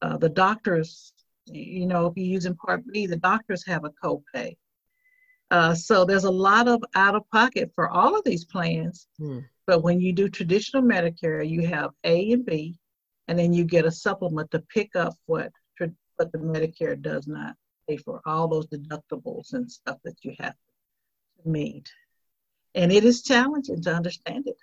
Uh, 0.03 0.17
the 0.17 0.29
doctors, 0.29 1.13
you 1.47 1.87
know, 1.87 2.07
if 2.07 2.17
you're 2.17 2.27
using 2.27 2.55
Part 2.55 2.83
B, 2.93 3.07
the 3.07 3.17
doctors 3.17 3.65
have 3.67 3.85
a 3.85 3.91
copay. 4.03 4.57
Uh, 5.51 5.75
so 5.75 6.05
there's 6.05 6.25
a 6.25 6.31
lot 6.31 6.69
of 6.69 6.83
out 6.95 7.17
of 7.17 7.29
pocket 7.31 7.73
for 7.75 7.91
all 7.91 8.17
of 8.17 8.25
these 8.25 8.45
plans. 8.45 9.09
Hmm. 9.19 9.41
But 9.67 9.83
when 9.83 10.01
you 10.01 10.13
do 10.13 10.29
traditional 10.29 10.83
Medicare, 10.83 11.49
you 11.49 11.67
have 11.67 11.91
A 12.05 12.33
and 12.33 12.45
B, 12.45 12.79
and 13.29 13.39
then 13.39 13.53
you 13.53 13.65
get 13.65 13.85
a 13.85 13.91
supplement 13.91 14.51
to 14.53 14.61
pick 14.61 14.97
up 14.97 15.15
what 15.27 15.53
what 16.21 16.33
the 16.33 16.39
Medicare 16.39 17.01
does 17.01 17.27
not 17.27 17.57
pay 17.89 17.97
for 17.97 18.21
all 18.27 18.47
those 18.47 18.67
deductibles 18.67 19.55
and 19.55 19.71
stuff 19.71 19.97
that 20.05 20.17
you 20.23 20.35
have 20.39 20.53
to 20.53 21.49
meet. 21.49 21.91
And 22.75 22.93
it 22.93 23.05
is 23.05 23.23
challenging 23.23 23.81
to 23.83 23.95
understand 23.95 24.47
it. 24.47 24.57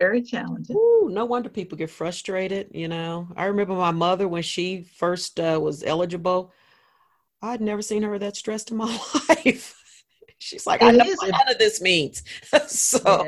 Very 0.00 0.22
challenging. 0.22 0.76
Ooh, 0.76 1.10
no 1.12 1.24
wonder 1.26 1.48
people 1.48 1.78
get 1.78 1.90
frustrated. 1.90 2.70
You 2.72 2.88
know, 2.88 3.28
I 3.36 3.44
remember 3.44 3.74
my 3.74 3.92
mother 3.92 4.26
when 4.26 4.42
she 4.42 4.82
first 4.82 5.38
uh, 5.38 5.60
was 5.62 5.84
eligible. 5.84 6.52
I'd 7.42 7.60
never 7.60 7.82
seen 7.82 8.02
her 8.02 8.18
that 8.18 8.36
stressed 8.36 8.70
in 8.70 8.78
my 8.78 8.86
life. 9.28 9.76
She's 10.38 10.66
like, 10.66 10.80
it 10.80 10.86
I 10.86 10.90
know 10.92 11.04
what 11.04 11.30
none 11.30 11.50
of 11.50 11.58
this 11.58 11.80
means. 11.80 12.22
so 12.66 13.24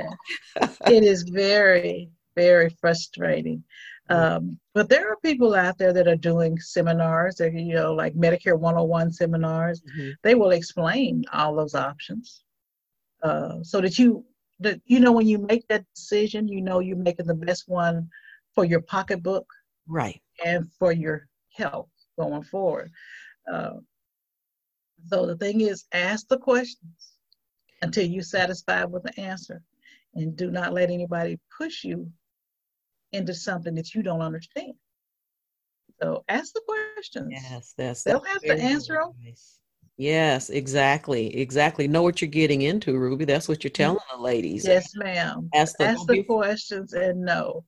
yeah. 0.56 0.68
it 0.86 1.04
is 1.04 1.22
very 1.22 2.10
very 2.34 2.70
frustrating. 2.80 3.64
Um, 4.08 4.58
but 4.74 4.90
there 4.90 5.10
are 5.10 5.16
people 5.24 5.54
out 5.54 5.78
there 5.78 5.92
that 5.94 6.08
are 6.08 6.16
doing 6.16 6.58
seminars, 6.58 7.36
that, 7.36 7.54
you 7.54 7.74
know, 7.74 7.94
like 7.94 8.14
Medicare 8.14 8.58
101 8.58 9.10
seminars. 9.12 9.80
Mm-hmm. 9.80 10.10
They 10.22 10.34
will 10.34 10.50
explain 10.50 11.24
all 11.32 11.54
those 11.54 11.74
options 11.74 12.42
uh, 13.22 13.62
so 13.62 13.80
that 13.80 13.98
you, 13.98 14.26
that 14.62 14.80
you 14.84 15.00
know, 15.00 15.12
when 15.12 15.26
you 15.26 15.38
make 15.38 15.66
that 15.68 15.84
decision, 15.94 16.48
you 16.48 16.60
know 16.60 16.80
you're 16.80 16.96
making 16.96 17.26
the 17.26 17.34
best 17.34 17.68
one 17.68 18.08
for 18.54 18.64
your 18.64 18.80
pocketbook, 18.80 19.46
right, 19.86 20.20
and 20.44 20.70
for 20.78 20.92
your 20.92 21.28
health 21.54 21.88
going 22.18 22.42
forward. 22.42 22.90
Uh, 23.50 23.74
so 25.08 25.26
the 25.26 25.36
thing 25.36 25.60
is, 25.60 25.84
ask 25.92 26.28
the 26.28 26.38
questions 26.38 27.12
until 27.82 28.06
you're 28.06 28.22
satisfied 28.22 28.86
with 28.86 29.02
the 29.02 29.20
answer, 29.20 29.62
and 30.14 30.36
do 30.36 30.50
not 30.50 30.72
let 30.72 30.90
anybody 30.90 31.38
push 31.56 31.84
you 31.84 32.10
into 33.12 33.34
something 33.34 33.74
that 33.74 33.94
you 33.94 34.02
don't 34.02 34.22
understand. 34.22 34.74
So 36.02 36.24
ask 36.28 36.52
the 36.52 36.62
questions. 36.66 37.28
Yes, 37.30 37.74
that's 37.76 38.02
they'll 38.02 38.24
have 38.24 38.42
to 38.42 38.54
answer 38.54 38.94
them. 38.94 39.12
Yes, 39.98 40.50
exactly, 40.50 41.36
exactly. 41.36 41.86
Know 41.86 42.02
what 42.02 42.20
you're 42.20 42.30
getting 42.30 42.62
into, 42.62 42.98
Ruby. 42.98 43.24
That's 43.24 43.48
what 43.48 43.62
you're 43.62 43.70
telling 43.70 43.98
the 44.14 44.20
ladies. 44.20 44.66
Yes, 44.66 44.92
ma'am. 44.96 45.48
Ask 45.54 45.76
the, 45.76 45.84
ask 45.84 46.06
the 46.06 46.22
questions 46.22 46.92
and 46.94 47.20
know. 47.20 47.64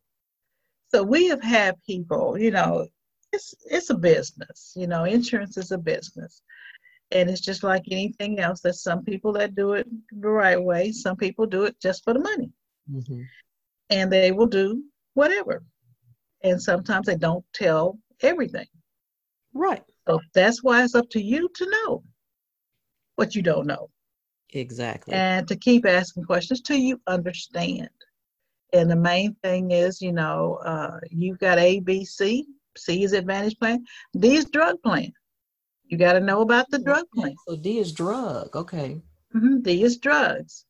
So 0.88 1.02
we 1.02 1.28
have 1.28 1.42
had 1.42 1.76
people, 1.86 2.38
you 2.38 2.50
know, 2.50 2.86
it's 3.32 3.54
it's 3.66 3.90
a 3.90 3.94
business. 3.94 4.72
You 4.74 4.86
know, 4.86 5.04
insurance 5.04 5.56
is 5.56 5.70
a 5.70 5.78
business. 5.78 6.42
And 7.10 7.28
it's 7.28 7.42
just 7.42 7.62
like 7.62 7.84
anything 7.90 8.40
else. 8.40 8.60
There's 8.60 8.82
some 8.82 9.04
people 9.04 9.32
that 9.34 9.54
do 9.54 9.74
it 9.74 9.86
the 10.10 10.28
right 10.28 10.60
way. 10.60 10.92
Some 10.92 11.16
people 11.16 11.46
do 11.46 11.64
it 11.64 11.76
just 11.80 12.02
for 12.04 12.14
the 12.14 12.20
money. 12.20 12.50
Mm-hmm. 12.90 13.22
And 13.90 14.10
they 14.10 14.32
will 14.32 14.46
do 14.46 14.82
whatever. 15.12 15.62
And 16.42 16.60
sometimes 16.60 17.06
they 17.06 17.16
don't 17.16 17.44
tell 17.52 17.98
everything. 18.22 18.66
Right. 19.52 19.82
So 20.08 20.20
that's 20.32 20.62
why 20.62 20.82
it's 20.82 20.94
up 20.94 21.08
to 21.10 21.22
you 21.22 21.48
to 21.54 21.70
know 21.70 22.02
what 23.16 23.34
you 23.34 23.42
don't 23.42 23.66
know. 23.66 23.90
Exactly. 24.52 25.14
And 25.14 25.46
to 25.48 25.56
keep 25.56 25.86
asking 25.86 26.24
questions 26.24 26.60
till 26.60 26.76
you 26.76 27.00
understand. 27.06 27.88
And 28.72 28.90
the 28.90 28.96
main 28.96 29.34
thing 29.42 29.70
is, 29.70 30.00
you 30.00 30.12
know, 30.12 30.60
uh, 30.64 30.98
you've 31.10 31.38
got 31.38 31.58
A, 31.58 31.80
B, 31.80 32.04
C. 32.04 32.46
C 32.76 33.04
is 33.04 33.12
Advantage 33.12 33.58
Plan. 33.58 33.84
D 34.18 34.34
is 34.34 34.46
Drug 34.46 34.82
Plan. 34.82 35.12
You 35.86 35.98
got 35.98 36.14
to 36.14 36.20
know 36.20 36.40
about 36.40 36.70
the 36.70 36.78
drug 36.78 37.04
plan. 37.14 37.34
So 37.46 37.56
D 37.56 37.78
is 37.78 37.92
drug. 37.92 38.56
Okay. 38.56 39.00
Mm-hmm. 39.34 39.60
D 39.60 39.82
is 39.82 39.98
drugs. 39.98 40.64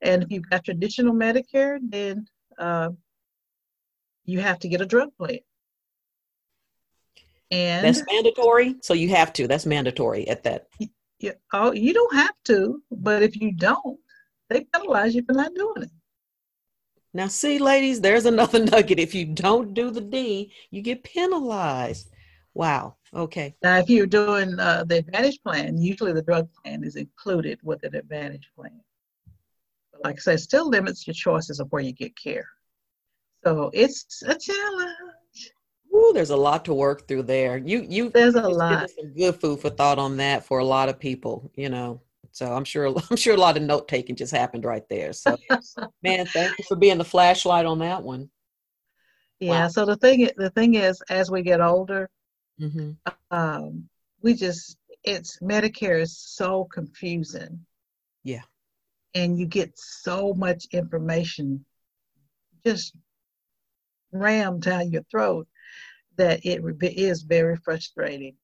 And 0.00 0.22
if 0.22 0.30
you've 0.30 0.48
got 0.48 0.64
traditional 0.64 1.14
Medicare, 1.14 1.78
then 1.80 2.26
uh, 2.58 2.90
you 4.24 4.40
have 4.40 4.58
to 4.60 4.68
get 4.68 4.80
a 4.80 4.86
drug 4.86 5.10
plan. 5.16 5.38
And 7.50 7.86
that's 7.86 8.02
mandatory. 8.10 8.76
So 8.82 8.94
you 8.94 9.10
have 9.10 9.32
to. 9.34 9.46
That's 9.46 9.66
mandatory 9.66 10.26
at 10.28 10.42
that. 10.44 10.66
You, 11.24 11.32
oh, 11.54 11.72
you 11.72 11.94
don't 11.94 12.14
have 12.14 12.34
to, 12.44 12.82
but 12.90 13.22
if 13.22 13.34
you 13.40 13.50
don't, 13.50 13.98
they 14.50 14.64
penalize 14.64 15.14
you 15.14 15.22
for 15.24 15.32
not 15.32 15.54
doing 15.54 15.84
it. 15.84 15.90
Now, 17.14 17.28
see, 17.28 17.58
ladies, 17.58 18.02
there's 18.02 18.26
another 18.26 18.58
nugget. 18.72 18.98
If 18.98 19.14
you 19.14 19.24
don't 19.24 19.72
do 19.72 19.90
the 19.90 20.02
D, 20.02 20.52
you 20.70 20.82
get 20.82 21.02
penalized. 21.02 22.10
Wow. 22.52 22.96
Okay. 23.14 23.56
Now, 23.62 23.78
if 23.78 23.88
you're 23.88 24.04
doing 24.04 24.60
uh, 24.60 24.84
the 24.86 24.98
Advantage 24.98 25.40
plan, 25.42 25.78
usually 25.78 26.12
the 26.12 26.20
drug 26.20 26.46
plan 26.62 26.84
is 26.84 26.96
included 26.96 27.58
with 27.62 27.82
an 27.84 27.94
Advantage 27.94 28.50
plan. 28.54 28.78
But 29.92 30.04
like 30.04 30.16
I 30.16 30.20
said, 30.20 30.40
still 30.40 30.68
limits 30.68 31.06
your 31.06 31.14
choices 31.14 31.58
of 31.58 31.72
where 31.72 31.82
you 31.82 31.92
get 31.92 32.14
care. 32.18 32.48
So 33.46 33.70
it's 33.72 34.22
a 34.26 34.38
challenge. 34.38 34.92
Ooh, 35.94 36.12
there's 36.12 36.30
a 36.30 36.36
lot 36.36 36.64
to 36.64 36.74
work 36.74 37.06
through 37.06 37.22
there. 37.22 37.56
You 37.56 37.86
you 37.88 38.10
there's 38.10 38.34
a 38.34 38.48
lot. 38.48 38.90
Some 38.90 39.14
good 39.14 39.36
food 39.40 39.60
for 39.60 39.70
thought 39.70 39.98
on 39.98 40.16
that 40.16 40.44
for 40.44 40.58
a 40.58 40.64
lot 40.64 40.88
of 40.88 40.98
people. 40.98 41.50
You 41.54 41.68
know, 41.68 42.02
So 42.32 42.52
I'm 42.52 42.64
sure 42.64 42.92
I'm 43.10 43.16
sure 43.16 43.34
a 43.34 43.38
lot 43.38 43.56
of 43.56 43.62
note 43.62 43.86
taking 43.86 44.16
just 44.16 44.32
happened 44.32 44.64
right 44.64 44.86
there. 44.88 45.12
So 45.12 45.36
man, 46.02 46.26
thank 46.26 46.58
you 46.58 46.64
for 46.66 46.76
being 46.76 46.98
the 46.98 47.04
flashlight 47.04 47.64
on 47.64 47.78
that 47.78 48.02
one. 48.02 48.28
Yeah. 49.38 49.62
Wow. 49.62 49.68
So 49.68 49.86
the 49.86 49.96
thing 49.96 50.28
the 50.36 50.50
thing 50.50 50.74
is, 50.74 51.00
as 51.08 51.30
we 51.30 51.42
get 51.42 51.60
older, 51.60 52.10
mm-hmm. 52.60 52.92
um, 53.30 53.88
we 54.20 54.34
just 54.34 54.76
it's 55.04 55.38
Medicare 55.40 56.00
is 56.00 56.18
so 56.18 56.64
confusing. 56.64 57.64
Yeah. 58.24 58.42
And 59.14 59.38
you 59.38 59.46
get 59.46 59.72
so 59.76 60.34
much 60.34 60.66
information 60.72 61.64
just 62.66 62.96
rammed 64.10 64.62
down 64.62 64.90
your 64.90 65.02
throat 65.10 65.46
that 66.16 66.44
it 66.44 66.62
is 66.82 67.22
very 67.22 67.56
frustrating. 67.56 68.36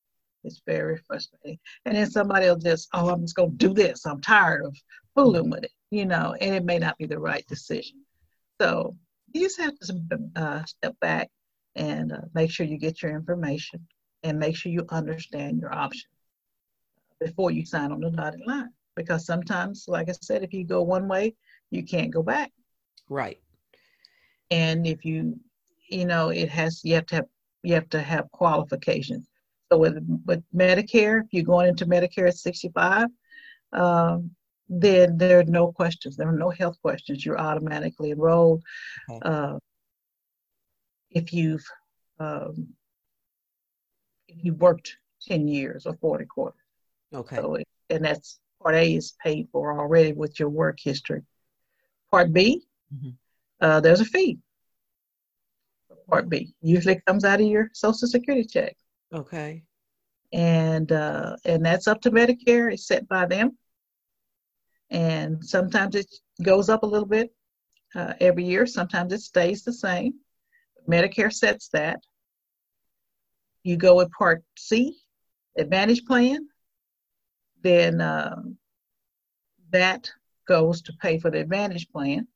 It's 0.45 0.63
very 0.67 0.99
frustrating. 1.07 1.59
And 1.85 1.97
then 1.97 2.11
somebody 2.11 2.47
will 2.47 2.57
just, 2.57 2.89
oh, 2.93 3.11
I'm 3.11 3.23
just 3.23 3.35
going 3.35 3.51
to 3.51 3.57
do 3.57 3.75
this. 3.75 4.07
I'm 4.07 4.21
tired 4.21 4.65
of 4.65 4.77
fooling 5.15 5.51
with 5.51 5.65
it, 5.65 5.73
you 5.91 6.07
know, 6.07 6.35
and 6.41 6.55
it 6.55 6.65
may 6.65 6.79
not 6.79 6.97
be 6.99 7.07
the 7.07 7.19
right 7.19 7.47
decision. 7.47 8.05
So 8.61 8.97
you 9.33 9.43
just 9.43 9.61
have 9.61 9.79
to 9.79 10.01
uh, 10.37 10.65
step 10.65 10.95
back 11.01 11.31
and 11.77 12.13
uh, 12.13 12.21
make 12.35 12.51
sure 12.51 12.67
you 12.67 12.79
get 12.79 13.03
your 13.03 13.15
information 13.15 13.87
and 14.23 14.39
make 14.39 14.57
sure 14.57 14.73
you 14.73 14.85
understand 14.91 15.61
your 15.61 15.75
options 15.75 16.05
before 17.21 17.51
you 17.51 17.65
sign 17.65 17.93
on 17.93 18.01
the 18.01 18.11
dotted 18.11 18.41
line. 18.47 18.71
Because 18.97 19.25
sometimes, 19.25 19.85
like 19.89 20.09
I 20.09 20.13
said, 20.21 20.43
if 20.43 20.53
you 20.53 20.65
go 20.65 20.83
one 20.83 21.07
way, 21.07 21.35
you 21.71 21.85
can't 21.85 22.11
go 22.11 22.23
back. 22.23 22.51
Right. 23.09 23.41
And 24.51 24.87
if 24.87 25.05
you, 25.05 25.39
you 25.89 26.07
know, 26.07 26.31
it 26.31 26.49
has 26.49 26.81
you 26.85 26.95
have 26.97 27.07
to 27.07 27.17
have 27.17 27.27
you 27.63 27.75
have 27.75 27.89
to 27.91 28.01
have 28.01 28.31
qualifications. 28.33 29.29
So 29.71 29.79
with 29.79 29.99
with 30.27 30.43
Medicare, 30.55 31.23
if 31.23 31.33
you're 31.33 31.45
going 31.45 31.69
into 31.69 31.87
Medicare 31.87 32.29
at 32.29 32.37
65, 32.37 33.07
um, 33.73 34.31
then 34.69 35.17
there 35.17 35.41
are 35.41 35.45
no 35.45 35.73
questions. 35.73 36.17
There 36.17 36.29
are 36.29 36.37
no 36.37 36.51
health 36.51 36.77
questions. 36.83 37.25
You're 37.25 37.41
automatically 37.41 38.11
enrolled. 38.11 38.63
Okay. 39.11 39.21
Uh, 39.23 39.59
if 41.11 41.33
you've 41.33 41.65
um, 42.19 42.69
if 44.29 44.45
you 44.45 44.55
worked 44.55 44.97
10 45.27 45.49
years 45.49 45.87
or 45.87 45.95
40 45.95 46.25
quarters. 46.27 46.61
Okay. 47.15 47.37
So, 47.37 47.55
it, 47.57 47.69
and 47.91 48.05
that's 48.05 48.39
part 48.63 48.75
A 48.75 48.95
is 48.95 49.15
paid 49.23 49.49
for 49.53 49.79
already 49.79 50.13
with 50.13 50.39
your 50.39 50.49
work 50.49 50.79
history. 50.81 51.23
Part 52.11 52.33
B, 52.33 52.63
mm-hmm. 52.95 53.11
uh, 53.61 53.81
there's 53.81 54.01
a 54.01 54.05
fee. 54.05 54.39
Part 56.11 56.29
B 56.29 56.53
usually 56.61 57.01
comes 57.07 57.25
out 57.25 57.41
of 57.41 57.47
your 57.47 57.71
Social 57.73 58.09
Security 58.09 58.47
check. 58.47 58.77
Okay. 59.13 59.63
And 60.33 60.91
uh, 60.93 61.37
and 61.45 61.65
that's 61.65 61.89
up 61.89 62.01
to 62.03 62.11
Medicare. 62.11 62.73
It's 62.73 62.87
set 62.87 63.09
by 63.09 63.27
them. 63.27 63.57
And 64.91 65.45
sometimes 65.45 65.95
it 65.95 66.13
goes 66.43 66.69
up 66.69 66.83
a 66.83 66.87
little 66.87 67.07
bit 67.09 67.33
uh, 67.95 68.15
every 68.21 68.45
year. 68.45 68.67
Sometimes 68.67 69.13
it 69.13 69.21
stays 69.21 69.63
the 69.63 69.73
same. 69.73 70.15
Medicare 70.89 71.33
sets 71.33 71.69
that. 71.69 72.01
You 73.63 73.77
go 73.77 73.97
with 73.97 74.11
Part 74.13 74.43
C, 74.59 74.97
Advantage 75.57 76.05
Plan, 76.07 76.49
then 77.63 78.01
uh, 78.01 78.37
that 79.71 80.11
goes 80.49 80.83
to 80.83 80.93
pay 80.95 81.19
for 81.19 81.31
the 81.31 81.41
Advantage 81.41 81.91
Plan. 81.91 82.27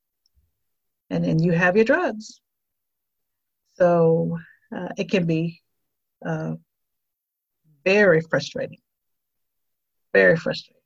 And 1.10 1.24
then 1.24 1.42
you 1.42 1.52
have 1.52 1.76
your 1.76 1.84
drugs. 1.84 2.40
So 3.74 4.38
uh, 4.74 4.88
it 4.96 5.10
can 5.10 5.26
be 5.26 5.60
uh, 6.24 6.54
very 7.84 8.20
frustrating. 8.20 8.78
Very 10.12 10.36
frustrating. 10.36 10.80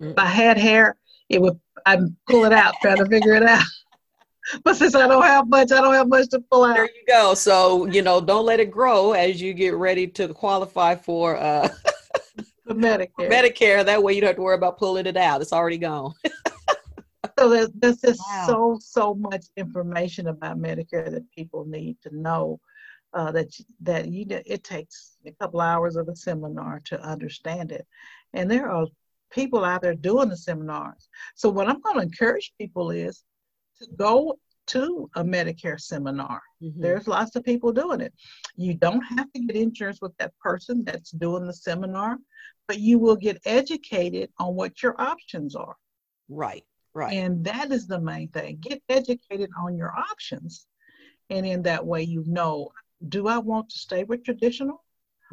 Mm. 0.00 0.12
If 0.12 0.18
I 0.18 0.26
had 0.26 0.58
hair, 0.58 0.96
it 1.28 1.40
would 1.40 1.58
I'd 1.86 2.00
pull 2.28 2.44
it 2.44 2.52
out, 2.52 2.74
try 2.80 2.96
to 2.96 3.06
figure 3.06 3.34
it 3.34 3.42
out. 3.42 3.64
but 4.64 4.76
since 4.76 4.94
I 4.94 5.06
don't 5.06 5.22
have 5.22 5.48
much, 5.48 5.72
I 5.72 5.80
don't 5.80 5.94
have 5.94 6.08
much 6.08 6.28
to 6.30 6.40
pull 6.40 6.64
out. 6.64 6.76
There 6.76 6.84
you 6.84 7.04
go. 7.06 7.34
So 7.34 7.86
you 7.86 8.02
know, 8.02 8.20
don't 8.20 8.46
let 8.46 8.60
it 8.60 8.70
grow 8.70 9.12
as 9.12 9.40
you 9.40 9.52
get 9.52 9.74
ready 9.74 10.06
to 10.08 10.28
qualify 10.28 10.94
for 10.94 11.36
uh, 11.36 11.68
Medicare. 12.68 13.08
Medicare. 13.18 13.84
That 13.84 14.02
way 14.02 14.14
you 14.14 14.20
don't 14.20 14.28
have 14.28 14.36
to 14.36 14.42
worry 14.42 14.56
about 14.56 14.78
pulling 14.78 15.06
it 15.06 15.16
out. 15.16 15.42
It's 15.42 15.52
already 15.52 15.78
gone. 15.78 16.14
so 17.44 17.50
there's, 17.50 17.70
there's 17.74 18.00
just 18.00 18.20
wow. 18.28 18.46
so 18.46 18.78
so 18.80 19.14
much 19.14 19.46
information 19.56 20.28
about 20.28 20.58
Medicare 20.58 21.10
that 21.10 21.30
people 21.30 21.64
need 21.66 21.96
to 22.02 22.16
know. 22.16 22.60
Uh, 23.12 23.30
that 23.30 23.46
that 23.80 24.08
you 24.08 24.26
it 24.28 24.64
takes 24.64 25.16
a 25.24 25.30
couple 25.32 25.60
hours 25.60 25.94
of 25.94 26.08
a 26.08 26.16
seminar 26.16 26.80
to 26.84 27.00
understand 27.00 27.70
it, 27.70 27.86
and 28.32 28.50
there 28.50 28.68
are 28.68 28.86
people 29.30 29.64
out 29.64 29.82
there 29.82 29.94
doing 29.94 30.28
the 30.28 30.36
seminars. 30.36 31.08
So 31.34 31.48
what 31.48 31.68
I'm 31.68 31.80
going 31.80 31.96
to 31.96 32.02
encourage 32.02 32.52
people 32.58 32.90
is 32.90 33.22
to 33.80 33.88
go 33.96 34.36
to 34.68 35.10
a 35.14 35.22
Medicare 35.22 35.80
seminar. 35.80 36.40
Mm-hmm. 36.62 36.80
There's 36.80 37.06
lots 37.06 37.36
of 37.36 37.44
people 37.44 37.72
doing 37.72 38.00
it. 38.00 38.12
You 38.56 38.74
don't 38.74 39.02
have 39.02 39.30
to 39.32 39.40
get 39.40 39.56
insurance 39.56 40.00
with 40.00 40.16
that 40.18 40.32
person 40.38 40.84
that's 40.84 41.10
doing 41.10 41.46
the 41.46 41.52
seminar, 41.52 42.16
but 42.66 42.80
you 42.80 42.98
will 42.98 43.16
get 43.16 43.40
educated 43.44 44.30
on 44.38 44.54
what 44.54 44.82
your 44.82 45.00
options 45.00 45.54
are. 45.54 45.76
Right, 46.28 46.64
right. 46.94 47.12
And 47.12 47.44
that 47.44 47.70
is 47.70 47.86
the 47.86 48.00
main 48.00 48.28
thing. 48.28 48.58
Get 48.60 48.82
educated 48.88 49.50
on 49.58 49.76
your 49.76 49.92
options. 49.96 50.66
And 51.30 51.46
in 51.46 51.62
that 51.62 51.84
way, 51.84 52.02
you 52.02 52.24
know 52.26 52.70
do 53.08 53.28
I 53.28 53.38
want 53.38 53.70
to 53.70 53.78
stay 53.78 54.04
with 54.04 54.24
traditional? 54.24 54.82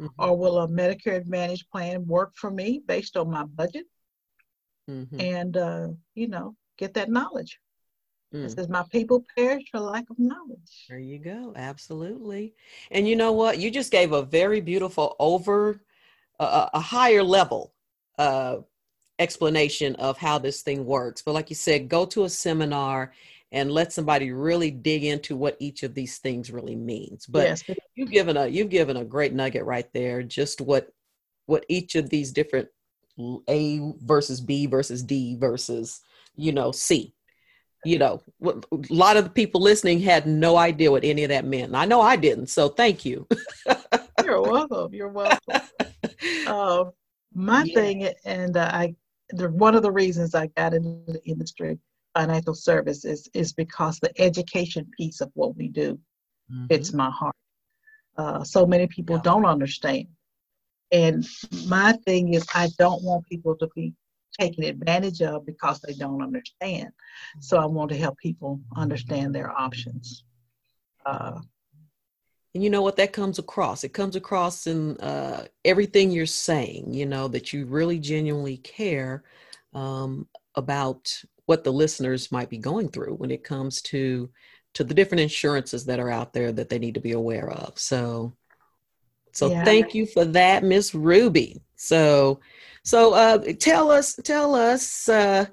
Mm-hmm. 0.00 0.22
Or 0.22 0.36
will 0.36 0.58
a 0.58 0.68
Medicare 0.68 1.16
Advantage 1.16 1.66
plan 1.70 2.06
work 2.06 2.32
for 2.34 2.50
me 2.50 2.82
based 2.86 3.16
on 3.16 3.30
my 3.30 3.44
budget? 3.44 3.84
Mm-hmm. 4.90 5.20
And, 5.20 5.56
uh, 5.56 5.88
you 6.14 6.28
know, 6.28 6.56
get 6.78 6.94
that 6.94 7.10
knowledge. 7.10 7.58
Mm. 8.34 8.44
It 8.44 8.50
says, 8.52 8.68
My 8.68 8.84
people 8.90 9.24
perish 9.36 9.64
for 9.70 9.80
lack 9.80 10.08
of 10.10 10.18
knowledge. 10.18 10.86
There 10.88 10.98
you 10.98 11.18
go. 11.18 11.52
Absolutely. 11.54 12.54
And 12.90 13.06
you 13.06 13.14
know 13.14 13.32
what? 13.32 13.58
You 13.58 13.70
just 13.70 13.92
gave 13.92 14.12
a 14.12 14.22
very 14.22 14.60
beautiful 14.60 15.14
over, 15.18 15.82
uh, 16.40 16.68
a 16.72 16.80
higher 16.80 17.22
level 17.22 17.74
uh, 18.18 18.56
explanation 19.18 19.94
of 19.96 20.18
how 20.18 20.38
this 20.38 20.62
thing 20.62 20.84
works. 20.84 21.22
But 21.22 21.32
like 21.32 21.50
you 21.50 21.56
said, 21.56 21.88
go 21.88 22.04
to 22.06 22.24
a 22.24 22.28
seminar 22.28 23.12
and 23.52 23.70
let 23.70 23.92
somebody 23.92 24.32
really 24.32 24.70
dig 24.70 25.04
into 25.04 25.36
what 25.36 25.56
each 25.60 25.82
of 25.82 25.94
these 25.94 26.18
things 26.18 26.50
really 26.50 26.76
means. 26.76 27.26
But 27.26 27.44
yes. 27.44 27.64
you've 27.94 28.10
given 28.10 28.36
a 28.36 28.46
you've 28.46 28.70
given 28.70 28.96
a 28.96 29.04
great 29.04 29.32
nugget 29.32 29.64
right 29.64 29.90
there, 29.92 30.22
just 30.22 30.60
what 30.60 30.88
what 31.46 31.66
each 31.68 31.94
of 31.94 32.08
these 32.08 32.32
different 32.32 32.68
A 33.48 33.92
versus 34.02 34.40
B 34.40 34.66
versus 34.66 35.02
D 35.02 35.36
versus 35.36 36.00
you 36.34 36.52
know 36.52 36.72
C 36.72 37.14
you 37.84 37.98
know, 37.98 38.22
a 38.44 38.60
lot 38.90 39.16
of 39.16 39.24
the 39.24 39.30
people 39.30 39.60
listening 39.60 40.00
had 40.00 40.26
no 40.26 40.56
idea 40.56 40.90
what 40.90 41.04
any 41.04 41.24
of 41.24 41.30
that 41.30 41.44
meant. 41.44 41.74
I 41.74 41.84
know 41.84 42.00
I 42.00 42.16
didn't, 42.16 42.46
so 42.46 42.68
thank 42.68 43.04
you. 43.04 43.26
You're 44.24 44.42
welcome. 44.42 44.94
You're 44.94 45.08
welcome. 45.08 45.38
Uh, 46.46 46.84
my 47.34 47.64
yeah. 47.64 47.74
thing, 47.74 48.08
and 48.24 48.56
uh, 48.56 48.70
I, 48.72 48.94
the, 49.32 49.50
one 49.50 49.74
of 49.74 49.82
the 49.82 49.92
reasons 49.92 50.34
I 50.34 50.48
got 50.48 50.74
into 50.74 51.12
the 51.12 51.22
industry, 51.24 51.78
financial 52.14 52.54
services, 52.54 53.28
is 53.34 53.52
because 53.52 53.98
the 53.98 54.12
education 54.20 54.90
piece 54.96 55.20
of 55.20 55.30
what 55.34 55.56
we 55.56 55.68
do 55.68 55.98
mm-hmm. 56.50 56.66
hits 56.68 56.92
my 56.92 57.10
heart. 57.10 57.36
Uh, 58.16 58.44
so 58.44 58.66
many 58.66 58.86
people 58.86 59.16
yeah. 59.16 59.22
don't 59.22 59.46
understand. 59.46 60.06
And 60.90 61.26
my 61.66 61.92
thing 62.04 62.34
is, 62.34 62.46
I 62.54 62.68
don't 62.78 63.02
want 63.02 63.26
people 63.26 63.56
to 63.56 63.68
be 63.74 63.94
taken 64.38 64.64
advantage 64.64 65.22
of 65.22 65.46
because 65.46 65.80
they 65.80 65.94
don't 65.94 66.22
understand. 66.22 66.90
So 67.40 67.58
I 67.58 67.66
want 67.66 67.90
to 67.90 67.96
help 67.96 68.18
people 68.18 68.60
understand 68.76 69.34
their 69.34 69.50
options. 69.50 70.24
Uh, 71.04 71.40
and 72.54 72.62
you 72.62 72.70
know 72.70 72.82
what 72.82 72.96
that 72.96 73.12
comes 73.12 73.38
across? 73.38 73.82
It 73.82 73.94
comes 73.94 74.14
across 74.14 74.66
in 74.66 74.96
uh, 74.98 75.46
everything 75.64 76.10
you're 76.10 76.26
saying, 76.26 76.92
you 76.92 77.06
know, 77.06 77.28
that 77.28 77.52
you 77.52 77.64
really 77.64 77.98
genuinely 77.98 78.58
care 78.58 79.24
um, 79.72 80.28
about 80.54 81.22
what 81.46 81.64
the 81.64 81.72
listeners 81.72 82.30
might 82.30 82.50
be 82.50 82.58
going 82.58 82.88
through 82.88 83.14
when 83.14 83.30
it 83.30 83.44
comes 83.44 83.80
to 83.82 84.30
to 84.74 84.84
the 84.84 84.94
different 84.94 85.20
insurances 85.20 85.84
that 85.84 86.00
are 86.00 86.08
out 86.08 86.32
there 86.32 86.50
that 86.50 86.70
they 86.70 86.78
need 86.78 86.94
to 86.94 87.00
be 87.00 87.12
aware 87.12 87.50
of. 87.50 87.78
So 87.78 88.34
so 89.32 89.50
yeah. 89.50 89.64
thank 89.64 89.94
you 89.94 90.06
for 90.06 90.24
that, 90.26 90.62
Miss 90.62 90.94
Ruby. 90.94 91.62
So 91.76 92.40
so 92.84 93.14
uh, 93.14 93.38
tell 93.58 93.90
us, 93.90 94.14
tell 94.24 94.54
us, 94.54 95.08
uh, 95.08 95.46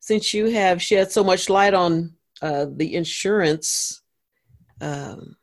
since 0.00 0.34
you 0.34 0.46
have 0.46 0.82
shed 0.82 1.10
so 1.10 1.24
much 1.24 1.48
light 1.48 1.74
on 1.74 2.12
uh, 2.42 2.66
the 2.70 2.94
insurance 2.94 4.02
um, 4.80 5.36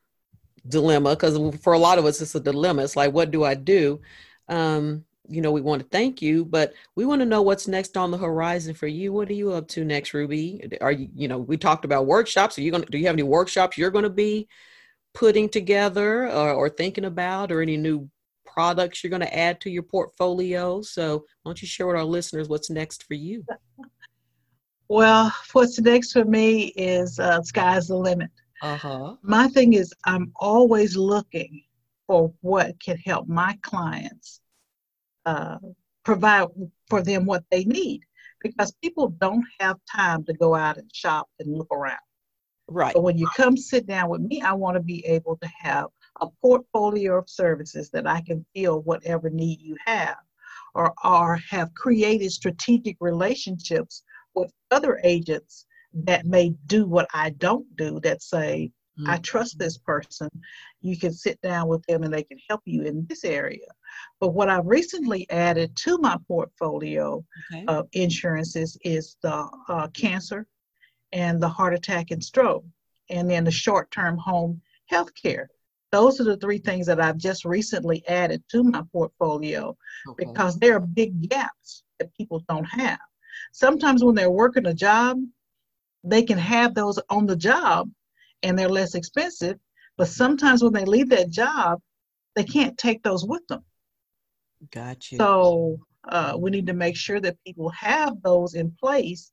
dilemma, 0.67 1.11
because 1.11 1.57
for 1.61 1.73
a 1.73 1.79
lot 1.79 1.97
of 1.97 2.05
us 2.05 2.21
it's 2.21 2.35
a 2.35 2.39
dilemma. 2.39 2.83
It's 2.83 2.95
like, 2.95 3.13
what 3.13 3.31
do 3.31 3.43
I 3.43 3.55
do? 3.55 4.01
Um, 4.49 5.05
you 5.27 5.41
know, 5.41 5.51
we 5.51 5.61
want 5.61 5.81
to 5.81 5.87
thank 5.87 6.21
you, 6.21 6.43
but 6.43 6.73
we 6.95 7.05
want 7.05 7.21
to 7.21 7.25
know 7.25 7.41
what's 7.41 7.67
next 7.67 7.95
on 7.95 8.11
the 8.11 8.17
horizon 8.17 8.73
for 8.73 8.87
you. 8.87 9.13
What 9.13 9.29
are 9.29 9.33
you 9.33 9.53
up 9.53 9.67
to 9.69 9.85
next, 9.85 10.13
Ruby? 10.13 10.77
Are 10.81 10.91
you, 10.91 11.07
you 11.15 11.27
know, 11.29 11.37
we 11.37 11.55
talked 11.55 11.85
about 11.85 12.05
workshops. 12.05 12.57
Are 12.57 12.61
you 12.61 12.71
going 12.71 12.83
to, 12.83 12.89
do 12.89 12.97
you 12.97 13.07
have 13.07 13.15
any 13.15 13.23
workshops 13.23 13.77
you're 13.77 13.89
going 13.89 14.03
to 14.03 14.09
be 14.09 14.49
putting 15.13 15.47
together 15.47 16.29
or, 16.29 16.53
or 16.53 16.69
thinking 16.69 17.05
about 17.05 17.51
or 17.51 17.61
any 17.61 17.77
new 17.77 18.09
products 18.53 19.03
you're 19.03 19.09
going 19.09 19.21
to 19.21 19.37
add 19.37 19.59
to 19.61 19.69
your 19.69 19.83
portfolio. 19.83 20.81
So, 20.81 21.25
why 21.41 21.49
don't 21.49 21.61
you 21.61 21.67
share 21.67 21.87
with 21.87 21.95
our 21.95 22.03
listeners 22.03 22.47
what's 22.47 22.69
next 22.69 23.03
for 23.03 23.15
you? 23.15 23.43
Well, 24.89 25.33
what's 25.53 25.79
next 25.79 26.11
for 26.11 26.25
me 26.25 26.65
is 26.75 27.17
uh, 27.17 27.41
sky's 27.41 27.87
the 27.87 27.95
limit. 27.95 28.29
Uh-huh. 28.63 29.17
My 29.21 29.49
thing 29.49 29.73
is, 29.73 29.93
I'm 30.05 30.31
always 30.37 30.95
looking 30.95 31.63
for 32.07 32.33
what 32.39 32.79
can 32.79 32.97
help 32.97 33.27
my 33.27 33.57
clients 33.61 34.39
uh, 35.25 35.57
provide 36.05 36.47
for 36.89 37.01
them 37.01 37.25
what 37.25 37.43
they 37.51 37.65
need 37.65 38.01
because 38.41 38.73
people 38.81 39.09
don't 39.09 39.45
have 39.59 39.77
time 39.93 40.23
to 40.25 40.33
go 40.33 40.55
out 40.55 40.77
and 40.77 40.89
shop 40.93 41.27
and 41.39 41.57
look 41.57 41.71
around. 41.73 41.99
Right. 42.69 42.93
But 42.93 43.03
when 43.03 43.17
you 43.17 43.27
come 43.35 43.57
sit 43.57 43.85
down 43.85 44.07
with 44.07 44.21
me, 44.21 44.41
I 44.41 44.53
want 44.53 44.75
to 44.75 44.81
be 44.81 45.05
able 45.05 45.37
to 45.37 45.49
have 45.59 45.87
a 46.21 46.27
portfolio 46.41 47.17
of 47.17 47.29
services 47.29 47.89
that 47.89 48.07
I 48.07 48.21
can 48.21 48.45
fill 48.55 48.81
whatever 48.83 49.29
need 49.29 49.61
you 49.61 49.75
have, 49.85 50.15
or, 50.73 50.93
or 51.03 51.35
have 51.49 51.73
created 51.73 52.31
strategic 52.31 52.95
relationships 53.01 54.03
with 54.35 54.53
other 54.71 55.01
agents 55.03 55.65
that 55.93 56.25
may 56.25 56.49
do 56.65 56.85
what 56.85 57.07
I 57.13 57.31
don't 57.31 57.75
do 57.75 57.99
that 58.01 58.21
say, 58.21 58.71
mm-hmm. 58.99 59.09
I 59.09 59.17
trust 59.17 59.59
this 59.59 59.77
person. 59.77 60.29
You 60.81 60.97
can 60.97 61.13
sit 61.13 61.39
down 61.41 61.67
with 61.67 61.83
them 61.85 62.03
and 62.03 62.13
they 62.13 62.23
can 62.23 62.39
help 62.49 62.61
you 62.65 62.83
in 62.83 63.05
this 63.07 63.23
area. 63.23 63.67
But 64.19 64.29
what 64.29 64.49
I've 64.49 64.65
recently 64.65 65.29
added 65.29 65.75
to 65.77 65.97
my 65.97 66.17
portfolio 66.27 67.23
okay. 67.51 67.65
of 67.67 67.87
insurances 67.93 68.77
is 68.83 69.17
the 69.21 69.47
uh, 69.69 69.87
cancer 69.89 70.47
and 71.11 71.41
the 71.41 71.49
heart 71.49 71.73
attack 71.73 72.09
and 72.11 72.23
stroke, 72.23 72.65
and 73.09 73.29
then 73.29 73.43
the 73.43 73.51
short 73.51 73.91
term 73.91 74.17
home 74.17 74.61
health 74.87 75.13
care. 75.13 75.49
Those 75.91 76.19
are 76.19 76.23
the 76.23 76.37
three 76.37 76.57
things 76.57 76.87
that 76.87 76.99
I've 76.99 77.17
just 77.17 77.45
recently 77.45 78.03
added 78.07 78.43
to 78.49 78.63
my 78.63 78.81
portfolio 78.91 79.77
okay. 80.09 80.25
because 80.25 80.57
there 80.57 80.75
are 80.75 80.79
big 80.79 81.29
gaps 81.29 81.83
that 81.99 82.15
people 82.15 82.43
don't 82.49 82.65
have. 82.65 82.99
Sometimes 83.51 84.03
when 84.03 84.15
they're 84.15 84.31
working 84.31 84.65
a 84.65 84.73
job, 84.73 85.19
they 86.03 86.23
can 86.23 86.37
have 86.37 86.73
those 86.73 86.99
on 87.09 87.25
the 87.25 87.35
job 87.35 87.89
and 88.41 88.57
they're 88.57 88.69
less 88.69 88.95
expensive. 88.95 89.57
But 89.97 90.07
sometimes 90.07 90.63
when 90.63 90.73
they 90.73 90.85
leave 90.85 91.09
that 91.09 91.29
job, 91.29 91.79
they 92.35 92.43
can't 92.43 92.77
take 92.77 93.03
those 93.03 93.25
with 93.25 93.45
them. 93.47 93.63
Gotcha. 94.71 95.17
So 95.17 95.77
uh, 96.09 96.35
we 96.37 96.51
need 96.51 96.67
to 96.67 96.73
make 96.73 96.95
sure 96.95 97.19
that 97.19 97.37
people 97.45 97.69
have 97.69 98.21
those 98.21 98.55
in 98.55 98.71
place 98.71 99.31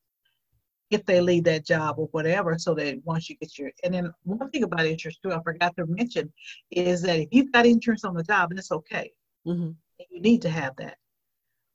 if 0.91 1.07
they 1.07 1.21
leave 1.21 1.45
that 1.45 1.65
job 1.65 1.97
or 1.99 2.09
whatever, 2.09 2.59
so 2.59 2.75
that 2.75 3.01
once 3.05 3.31
you 3.31 3.37
get 3.37 3.57
your 3.57 3.71
and 3.85 3.95
then 3.95 4.13
one 4.25 4.51
thing 4.51 4.65
about 4.65 4.85
insurance 4.85 5.19
too, 5.23 5.33
I 5.33 5.41
forgot 5.43 5.77
to 5.77 5.87
mention, 5.87 6.33
is 6.73 7.01
that 7.03 7.21
if 7.21 7.29
you've 7.31 7.53
got 7.53 7.65
insurance 7.65 8.05
on 8.05 8.15
the 8.15 8.25
job, 8.25 8.53
that's 8.53 8.73
okay. 8.73 9.13
Mm-hmm. 9.47 9.71
You 10.11 10.21
need 10.21 10.43
to 10.43 10.51
have 10.51 10.75
that, 10.79 10.97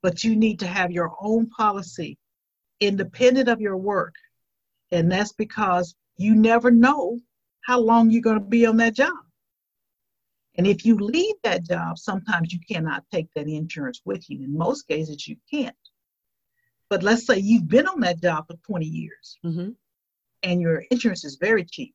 but 0.03 0.25
you 0.25 0.35
need 0.35 0.59
to 0.59 0.67
have 0.67 0.91
your 0.91 1.15
own 1.21 1.49
policy, 1.49 2.17
independent 2.81 3.47
of 3.47 3.61
your 3.61 3.77
work, 3.77 4.15
and 4.91 5.11
that's 5.11 5.33
because 5.33 5.95
you 6.17 6.35
never 6.35 6.71
know 6.71 7.19
how 7.65 7.79
long 7.79 8.09
you're 8.09 8.21
going 8.21 8.39
to 8.39 8.45
be 8.45 8.65
on 8.65 8.77
that 8.77 8.95
job. 8.95 9.13
And 10.57 10.65
if 10.65 10.85
you 10.85 10.95
leave 10.95 11.35
that 11.43 11.63
job, 11.63 11.97
sometimes 11.97 12.53
you 12.53 12.59
cannot 12.69 13.03
take 13.11 13.27
that 13.35 13.47
insurance 13.47 14.01
with 14.05 14.29
you. 14.29 14.43
In 14.43 14.57
most 14.57 14.87
cases, 14.87 15.27
you 15.27 15.35
can't. 15.51 15.75
But 16.89 17.03
let's 17.03 17.25
say 17.25 17.39
you've 17.39 17.67
been 17.67 17.87
on 17.87 17.99
that 18.01 18.21
job 18.21 18.45
for 18.47 18.55
20 18.67 18.85
years 18.85 19.37
mm-hmm. 19.43 19.69
and 20.43 20.61
your 20.61 20.83
insurance 20.91 21.25
is 21.25 21.35
very 21.35 21.65
cheap. 21.65 21.93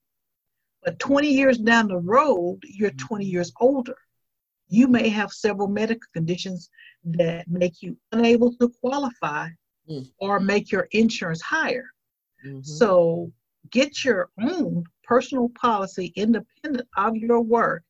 But 0.83 0.99
20 0.99 1.29
years 1.29 1.59
down 1.59 1.89
the 1.89 1.99
road, 1.99 2.59
you're 2.65 2.91
20 2.91 3.25
years 3.25 3.53
older. 3.61 3.97
You 4.69 4.89
may 4.89 5.09
have 5.09 5.33
several 5.33 5.69
medical 5.69 6.09
conditions 6.13 6.71
that 7.05 7.49
make 7.49 7.83
you 7.83 7.97
unable 8.13 8.55
to 8.57 8.73
qualify 8.81 9.49
mm-hmm. 9.89 10.03
or 10.19 10.41
make 10.41 10.71
your 10.71 10.89
insurance 10.93 11.43
higher. 11.43 11.85
Mm-hmm. 12.47 12.63
So 12.63 13.33
get 13.71 14.05
your 14.05 14.31
own 14.41 14.85
personal 15.05 15.51
policy 15.61 16.13
independent 16.17 16.89
of 16.97 17.17
your 17.17 17.41
work 17.41 17.83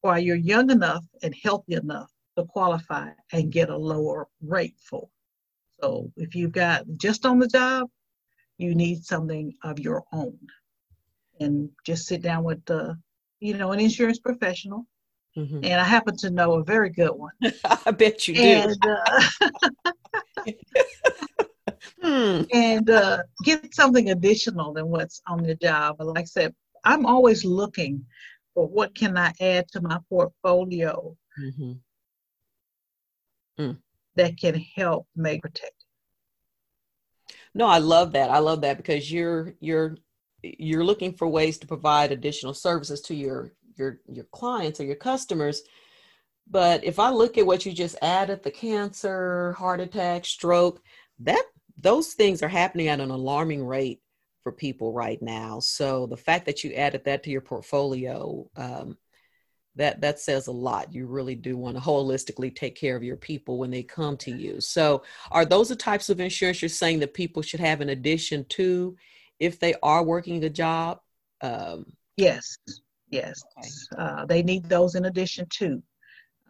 while 0.00 0.18
you're 0.18 0.36
young 0.36 0.70
enough 0.70 1.04
and 1.22 1.34
healthy 1.42 1.74
enough 1.74 2.10
to 2.36 2.44
qualify 2.44 3.10
and 3.32 3.52
get 3.52 3.68
a 3.68 3.76
lower 3.76 4.28
rate 4.40 4.76
for. 4.78 5.08
So 5.80 6.10
if 6.16 6.34
you've 6.34 6.52
got 6.52 6.84
just 6.96 7.26
on 7.26 7.38
the 7.38 7.48
job, 7.48 7.88
you 8.58 8.74
need 8.74 9.04
something 9.04 9.52
of 9.62 9.78
your 9.78 10.04
own. 10.12 10.38
And 11.40 11.70
just 11.84 12.06
sit 12.06 12.22
down 12.22 12.42
with 12.42 12.64
the, 12.64 12.98
you 13.40 13.54
know, 13.54 13.72
an 13.72 13.80
insurance 13.80 14.18
professional. 14.18 14.86
Mm-hmm. 15.36 15.60
And 15.62 15.80
I 15.80 15.84
happen 15.84 16.16
to 16.18 16.30
know 16.30 16.54
a 16.54 16.64
very 16.64 16.90
good 16.90 17.12
one. 17.12 17.32
I 17.86 17.92
bet 17.92 18.26
you 18.26 18.34
and, 18.34 18.76
do. 18.80 18.90
Uh, 18.90 19.22
hmm. 22.08 22.42
And 22.52 22.90
uh, 22.90 23.22
get 23.44 23.74
something 23.74 24.10
additional 24.10 24.72
than 24.72 24.88
what's 24.88 25.20
on 25.26 25.42
the 25.42 25.54
job. 25.54 25.96
But 25.98 26.08
like 26.08 26.22
I 26.22 26.24
said, 26.24 26.54
I'm 26.84 27.06
always 27.06 27.44
looking 27.44 28.04
for 28.54 28.66
what 28.66 28.94
can 28.94 29.16
I 29.16 29.32
add 29.40 29.68
to 29.72 29.80
my 29.80 29.98
portfolio 30.08 31.16
mm-hmm. 31.38 31.72
mm. 33.60 33.78
that 34.16 34.38
can 34.38 34.54
help 34.76 35.06
make 35.14 35.42
protect. 35.42 35.72
No, 37.54 37.66
I 37.66 37.78
love 37.78 38.12
that. 38.12 38.30
I 38.30 38.38
love 38.38 38.60
that 38.62 38.76
because 38.76 39.10
you're 39.10 39.54
you're 39.60 39.96
you're 40.42 40.84
looking 40.84 41.12
for 41.12 41.28
ways 41.28 41.58
to 41.58 41.66
provide 41.66 42.12
additional 42.12 42.54
services 42.54 43.00
to 43.02 43.14
your 43.14 43.52
your 43.76 44.00
your 44.06 44.26
clients 44.32 44.80
or 44.80 44.84
your 44.84 44.96
customers. 44.96 45.62
But 46.50 46.84
if 46.84 46.98
I 46.98 47.10
look 47.10 47.36
at 47.36 47.46
what 47.46 47.66
you 47.66 47.72
just 47.72 47.96
added, 48.00 48.42
the 48.42 48.50
cancer, 48.50 49.52
heart 49.52 49.80
attack, 49.80 50.24
stroke, 50.24 50.80
that 51.20 51.44
those 51.80 52.14
things 52.14 52.42
are 52.42 52.48
happening 52.48 52.88
at 52.88 53.00
an 53.00 53.10
alarming 53.10 53.64
rate 53.64 54.00
for 54.42 54.52
people 54.52 54.92
right 54.92 55.20
now. 55.22 55.60
So 55.60 56.06
the 56.06 56.16
fact 56.16 56.46
that 56.46 56.64
you 56.64 56.72
added 56.72 57.04
that 57.04 57.22
to 57.24 57.30
your 57.30 57.40
portfolio, 57.40 58.48
um, 58.56 58.96
that 59.76 60.00
that 60.00 60.18
says 60.18 60.48
a 60.48 60.52
lot. 60.52 60.92
You 60.92 61.06
really 61.06 61.36
do 61.36 61.56
want 61.56 61.76
to 61.76 61.82
holistically 61.82 62.54
take 62.54 62.74
care 62.74 62.96
of 62.96 63.04
your 63.04 63.16
people 63.16 63.58
when 63.58 63.70
they 63.70 63.82
come 63.82 64.16
to 64.18 64.30
you. 64.30 64.60
So 64.60 65.02
are 65.30 65.44
those 65.44 65.68
the 65.68 65.76
types 65.76 66.08
of 66.08 66.20
insurance 66.20 66.60
you're 66.60 66.68
saying 66.68 66.98
that 67.00 67.14
people 67.14 67.42
should 67.42 67.60
have 67.60 67.80
in 67.80 67.88
addition 67.88 68.44
to 68.50 68.96
if 69.38 69.60
they 69.60 69.74
are 69.82 70.02
working 70.02 70.44
a 70.44 70.50
job? 70.50 70.98
Um, 71.40 71.86
yes, 72.16 72.58
yes. 73.10 73.40
Okay. 73.56 73.68
Uh, 73.96 74.26
they 74.26 74.42
need 74.42 74.64
those 74.64 74.96
in 74.96 75.04
addition 75.04 75.46
to. 75.50 75.82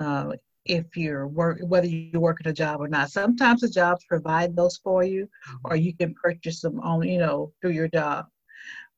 Uh, 0.00 0.32
if 0.68 0.96
you're 0.96 1.26
work 1.26 1.58
whether 1.62 1.86
you're 1.86 2.20
working 2.20 2.46
a 2.46 2.52
job 2.52 2.80
or 2.80 2.88
not. 2.88 3.10
Sometimes 3.10 3.62
the 3.62 3.68
jobs 3.68 4.04
provide 4.08 4.54
those 4.54 4.76
for 4.76 5.02
you, 5.02 5.28
or 5.64 5.76
you 5.76 5.94
can 5.94 6.14
purchase 6.14 6.60
them 6.60 6.78
on 6.80 7.02
you 7.02 7.18
know 7.18 7.52
through 7.60 7.72
your 7.72 7.88
job. 7.88 8.26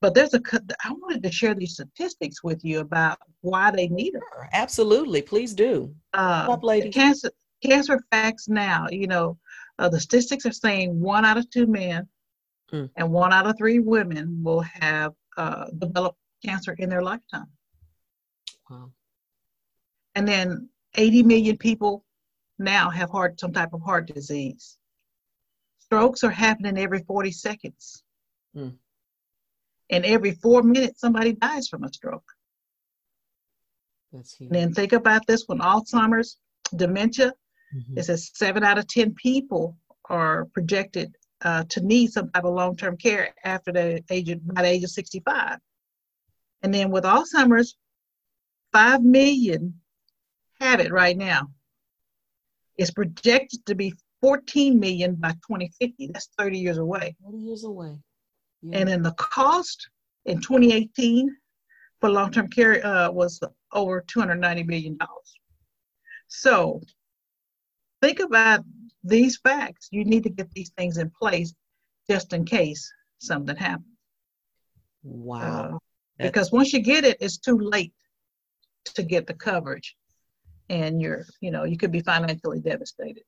But 0.01 0.15
there's 0.15 0.35
a 0.35 0.41
I 0.85 0.93
wanted 0.93 1.23
to 1.23 1.33
share 1.33 1.55
these 1.55 1.75
statistics 1.75 2.43
with 2.43 2.65
you 2.65 2.81
about 2.81 3.19
why 3.43 3.71
they 3.71 3.89
need 3.89 4.15
them. 4.15 4.23
Absolutely, 4.53 5.23
please 5.23 5.55
do. 5.55 5.95
Uh, 6.13 6.47
Up, 6.51 6.65
lady. 6.65 6.91
Cancer 6.91 7.31
cancer 7.63 8.01
facts 8.11 8.49
now. 8.49 8.87
You 8.91 9.07
know, 9.07 9.39
uh, 9.79 9.89
the 9.89 10.01
statistics 10.01 10.47
are 10.47 10.53
saying 10.53 10.99
one 10.99 11.25
out 11.25 11.37
of 11.37 11.49
two 11.51 11.67
men 11.67 12.09
mm. 12.73 12.91
and 12.97 13.11
one 13.11 13.33
out 13.33 13.47
of 13.47 13.57
three 13.57 13.79
women 13.79 14.43
will 14.43 14.61
have 14.61 15.13
uh, 15.37 15.67
developed 15.79 16.19
cancer 16.45 16.75
in 16.79 16.89
their 16.89 17.03
lifetime. 17.03 17.47
Wow. 18.69 18.91
And 20.15 20.27
then 20.27 20.69
80 20.95 21.23
million 21.23 21.57
people 21.57 22.05
now 22.59 22.91
have 22.91 23.11
heart 23.11 23.41
some 23.41 23.53
type 23.53 23.73
of 23.73 23.83
heart 23.83 24.07
disease. 24.07 24.77
Strokes 25.81 26.23
are 26.23 26.31
happening 26.31 26.79
every 26.79 27.03
40 27.03 27.33
seconds. 27.33 28.05
Mm. 28.57 28.75
And 29.91 30.05
every 30.05 30.33
four 30.33 30.63
minutes, 30.63 31.01
somebody 31.01 31.33
dies 31.33 31.69
from 31.69 31.85
a 31.85 31.93
stroke. 31.93 32.31
That's 34.13 34.35
huge. 34.35 34.49
And 34.49 34.55
then 34.55 34.75
think 34.75 34.93
about 34.93 35.27
this 35.27 35.45
when 35.47 35.59
Alzheimer's, 35.59 36.37
dementia, 36.75 37.33
mm-hmm. 37.75 37.99
it 37.99 38.05
says 38.05 38.31
seven 38.35 38.63
out 38.63 38.79
of 38.79 38.87
10 38.87 39.15
people 39.15 39.77
are 40.09 40.47
projected 40.47 41.17
uh, 41.43 41.65
to 41.71 41.81
need 41.81 42.13
some 42.13 42.31
type 42.31 42.45
of 42.45 42.55
long 42.55 42.77
term 42.77 42.97
care 42.97 43.35
after 43.45 43.73
the 43.73 44.05
age 44.11 44.29
of, 44.29 44.47
by 44.47 44.63
the 44.63 44.69
age 44.69 44.85
of 44.85 44.91
65. 44.91 45.59
And 46.63 46.75
then 46.75 46.91
with 46.91 47.05
Alzheimer's, 47.05 47.77
5 48.73 49.03
million 49.03 49.81
have 50.61 50.81
it 50.81 50.93
right 50.93 51.17
now. 51.17 51.49
It's 52.77 52.91
projected 52.91 53.65
to 53.67 53.75
be 53.75 53.95
14 54.23 54.79
million 54.79 55.15
by 55.15 55.31
2050. 55.31 56.11
That's 56.13 56.29
30 56.39 56.59
years 56.59 56.79
away. 56.79 57.17
30 57.25 57.39
years 57.39 57.65
away. 57.65 57.97
Yeah. 58.63 58.79
And 58.79 58.89
then 58.89 59.03
the 59.03 59.13
cost 59.13 59.89
in 60.27 60.41
2018 60.41 61.35
for 62.01 62.11
long-term 62.11 62.49
care 62.49 62.85
uh, 62.85 63.11
was 63.11 63.41
over 63.73 64.05
290 64.07 64.63
million 64.65 64.97
dollars. 64.97 65.35
So 66.29 66.81
think 68.01 68.21
about 68.21 68.61
these 69.03 69.39
facts. 69.39 69.89
You 69.91 70.05
need 70.05 70.23
to 70.25 70.31
get 70.31 70.51
these 70.53 70.71
things 70.77 70.99
in 70.99 71.11
place 71.11 71.55
just 72.09 72.33
in 72.33 72.45
case 72.45 72.93
something 73.19 73.57
happens. 73.57 73.87
Wow. 75.03 75.77
Uh, 76.19 76.25
because 76.25 76.53
once 76.53 76.73
you 76.73 76.81
get 76.81 77.05
it, 77.05 77.17
it's 77.21 77.39
too 77.39 77.59
late 77.59 77.95
to 78.95 79.03
get 79.03 79.27
the 79.27 79.35
coverage 79.35 79.97
and 80.71 81.03
you're 81.03 81.27
you 81.41 81.51
know 81.51 81.65
you 81.65 81.77
could 81.77 81.93
be 81.93 82.01
financially 82.01 82.61
devastated. 82.61 83.25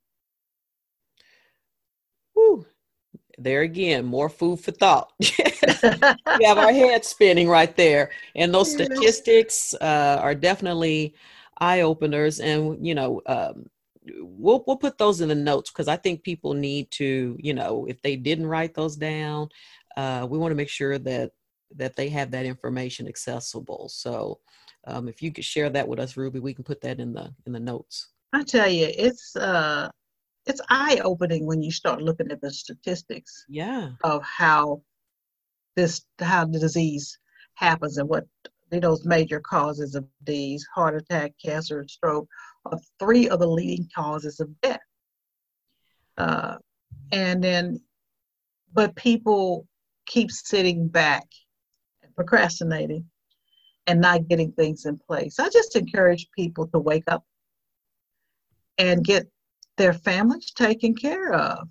Whew. 2.34 2.64
there 3.36 3.60
again 3.62 4.06
more 4.06 4.30
food 4.30 4.60
for 4.60 4.70
thought. 4.70 5.12
We 6.38 6.44
have 6.44 6.58
our 6.58 6.72
heads 6.72 7.08
spinning 7.08 7.48
right 7.48 7.76
there. 7.76 8.10
And 8.36 8.54
those 8.54 8.72
statistics 8.72 9.74
uh, 9.80 10.18
are 10.20 10.34
definitely 10.34 11.14
eye 11.58 11.82
openers 11.82 12.40
and 12.40 12.84
you 12.84 12.94
know 12.94 13.20
um, 13.26 13.66
we'll 14.20 14.64
we'll 14.66 14.76
put 14.76 14.98
those 14.98 15.20
in 15.20 15.28
the 15.28 15.34
notes 15.34 15.70
because 15.70 15.88
I 15.88 15.96
think 15.96 16.22
people 16.22 16.54
need 16.54 16.90
to, 16.92 17.36
you 17.38 17.54
know, 17.54 17.86
if 17.86 18.00
they 18.02 18.16
didn't 18.16 18.46
write 18.46 18.74
those 18.74 18.96
down, 18.96 19.48
uh, 19.96 20.26
we 20.28 20.38
want 20.38 20.52
to 20.52 20.56
make 20.56 20.68
sure 20.70 20.98
that 20.98 21.32
that 21.76 21.96
they 21.96 22.08
have 22.10 22.30
that 22.30 22.46
information 22.46 23.08
accessible. 23.08 23.88
So 23.88 24.38
um, 24.86 25.08
if 25.08 25.22
you 25.22 25.32
could 25.32 25.44
share 25.44 25.70
that 25.70 25.86
with 25.86 25.98
us, 25.98 26.16
Ruby, 26.16 26.40
we 26.40 26.54
can 26.54 26.64
put 26.64 26.80
that 26.82 27.00
in 27.00 27.12
the 27.12 27.32
in 27.46 27.52
the 27.52 27.60
notes. 27.60 28.08
I 28.32 28.42
tell 28.42 28.68
you, 28.68 28.88
it's 28.96 29.36
uh, 29.36 29.90
it's 30.46 30.60
eye 30.70 31.00
opening 31.04 31.46
when 31.46 31.62
you 31.62 31.70
start 31.70 32.02
looking 32.02 32.30
at 32.30 32.40
the 32.40 32.50
statistics. 32.50 33.44
Yeah. 33.48 33.90
Of 34.02 34.22
how 34.22 34.82
this 35.76 36.04
how 36.18 36.44
the 36.46 36.58
disease 36.58 37.18
happens 37.54 37.98
and 37.98 38.08
what 38.08 38.26
those 38.70 39.04
major 39.04 39.40
causes 39.40 39.94
of 39.94 40.06
disease, 40.24 40.66
heart 40.74 40.96
attack, 40.96 41.34
cancer, 41.44 41.84
stroke, 41.86 42.26
are 42.64 42.78
three 42.98 43.28
of 43.28 43.40
the 43.40 43.46
leading 43.46 43.88
causes 43.94 44.40
of 44.40 44.48
death. 44.62 44.80
Uh, 46.16 46.56
and 47.10 47.44
then, 47.44 47.80
but 48.72 48.94
people 48.96 49.66
keep 50.06 50.30
sitting 50.30 50.88
back, 50.88 51.26
and 52.02 52.14
procrastinating, 52.14 53.04
and 53.86 54.00
not 54.00 54.28
getting 54.28 54.52
things 54.52 54.86
in 54.86 54.98
place. 54.98 55.38
I 55.38 55.48
just 55.48 55.76
encourage 55.76 56.30
people 56.36 56.66
to 56.68 56.78
wake 56.78 57.04
up 57.08 57.24
and 58.78 59.04
get 59.04 59.28
their 59.76 59.92
families 59.92 60.52
taken 60.52 60.94
care 60.94 61.32
of. 61.32 61.68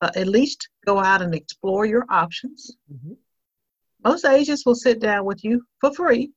Uh, 0.00 0.10
at 0.16 0.26
least 0.26 0.68
go 0.84 0.98
out 0.98 1.22
and 1.22 1.34
explore 1.34 1.86
your 1.86 2.04
options. 2.08 2.76
Mm-hmm. 2.92 3.12
Most 4.04 4.24
agents 4.24 4.66
will 4.66 4.74
sit 4.74 5.00
down 5.00 5.24
with 5.24 5.44
you 5.44 5.62
for 5.80 5.94
free 5.94 6.32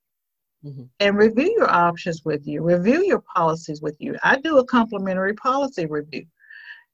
mm-hmm. 0.64 0.84
and 1.00 1.18
review 1.18 1.56
your 1.58 1.72
options 1.72 2.22
with 2.24 2.46
you, 2.46 2.62
review 2.62 3.04
your 3.04 3.24
policies 3.36 3.82
with 3.82 3.96
you. 4.00 4.16
I 4.24 4.40
do 4.40 4.60
a 4.60 4.66
complimentary 4.66 5.34
policy 5.34 5.88
review. 5.88 6.28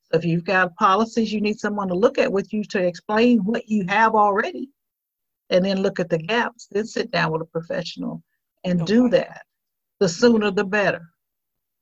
So 0.03 0.17
if 0.17 0.25
you've 0.25 0.45
got 0.45 0.75
policies 0.75 1.33
you 1.33 1.41
need 1.41 1.59
someone 1.59 1.89
to 1.89 1.93
look 1.93 2.17
at 2.17 2.31
with 2.31 2.53
you 2.53 2.63
to 2.65 2.79
explain 2.79 3.39
what 3.39 3.67
you 3.67 3.85
have 3.89 4.15
already, 4.15 4.69
and 5.51 5.65
then 5.65 5.81
look 5.81 5.99
at 5.99 6.09
the 6.09 6.17
gaps, 6.17 6.67
then 6.71 6.85
sit 6.85 7.11
down 7.11 7.31
with 7.31 7.41
a 7.41 7.45
professional 7.45 8.23
and 8.63 8.85
do 8.87 9.09
that. 9.09 9.43
The 9.99 10.09
sooner 10.09 10.49
the 10.49 10.63
better. 10.63 11.09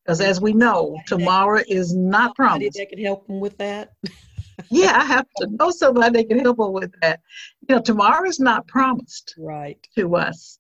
Because 0.04 0.22
as 0.22 0.42
we 0.42 0.54
know, 0.54 0.98
tomorrow 1.06 1.62
is 1.68 1.96
not 1.96 2.36
promised. 2.36 2.78
That 2.78 2.90
can 2.90 3.00
help 3.00 3.28
them 3.28 3.40
with 3.40 3.58
that. 3.60 3.94
yeah, 4.72 4.94
I 4.96 5.06
have 5.06 5.28
to 5.38 5.48
know 5.48 5.70
somebody 5.70 6.18
that 6.18 6.30
can 6.30 6.40
help 6.40 6.58
them 6.58 6.74
with 6.74 6.92
that. 7.02 7.22
You 7.68 7.76
know, 7.76 7.82
tomorrow 7.82 8.28
is 8.28 8.40
not 8.40 8.68
promised 8.68 9.36
right 9.38 9.78
to 9.96 10.16
us. 10.16 10.60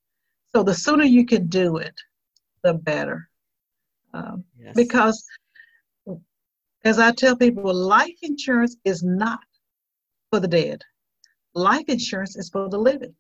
So 0.56 0.64
the 0.64 0.74
sooner 0.74 1.04
you 1.04 1.26
can 1.26 1.48
do 1.48 1.78
it, 1.78 1.96
the 2.64 2.76
better. 2.76 3.28
Um, 4.14 4.44
yes. 4.60 4.76
Because, 4.76 5.26
as 6.84 7.00
I 7.00 7.12
tell 7.12 7.36
people, 7.36 7.74
life 7.74 8.18
insurance 8.22 8.78
is 8.86 9.04
not 9.04 9.40
for 10.30 10.40
the 10.40 10.48
dead. 10.48 10.84
Life 11.54 11.86
insurance 11.88 12.36
is 12.36 12.50
for 12.50 12.70
the 12.70 12.78
living. 12.78 13.16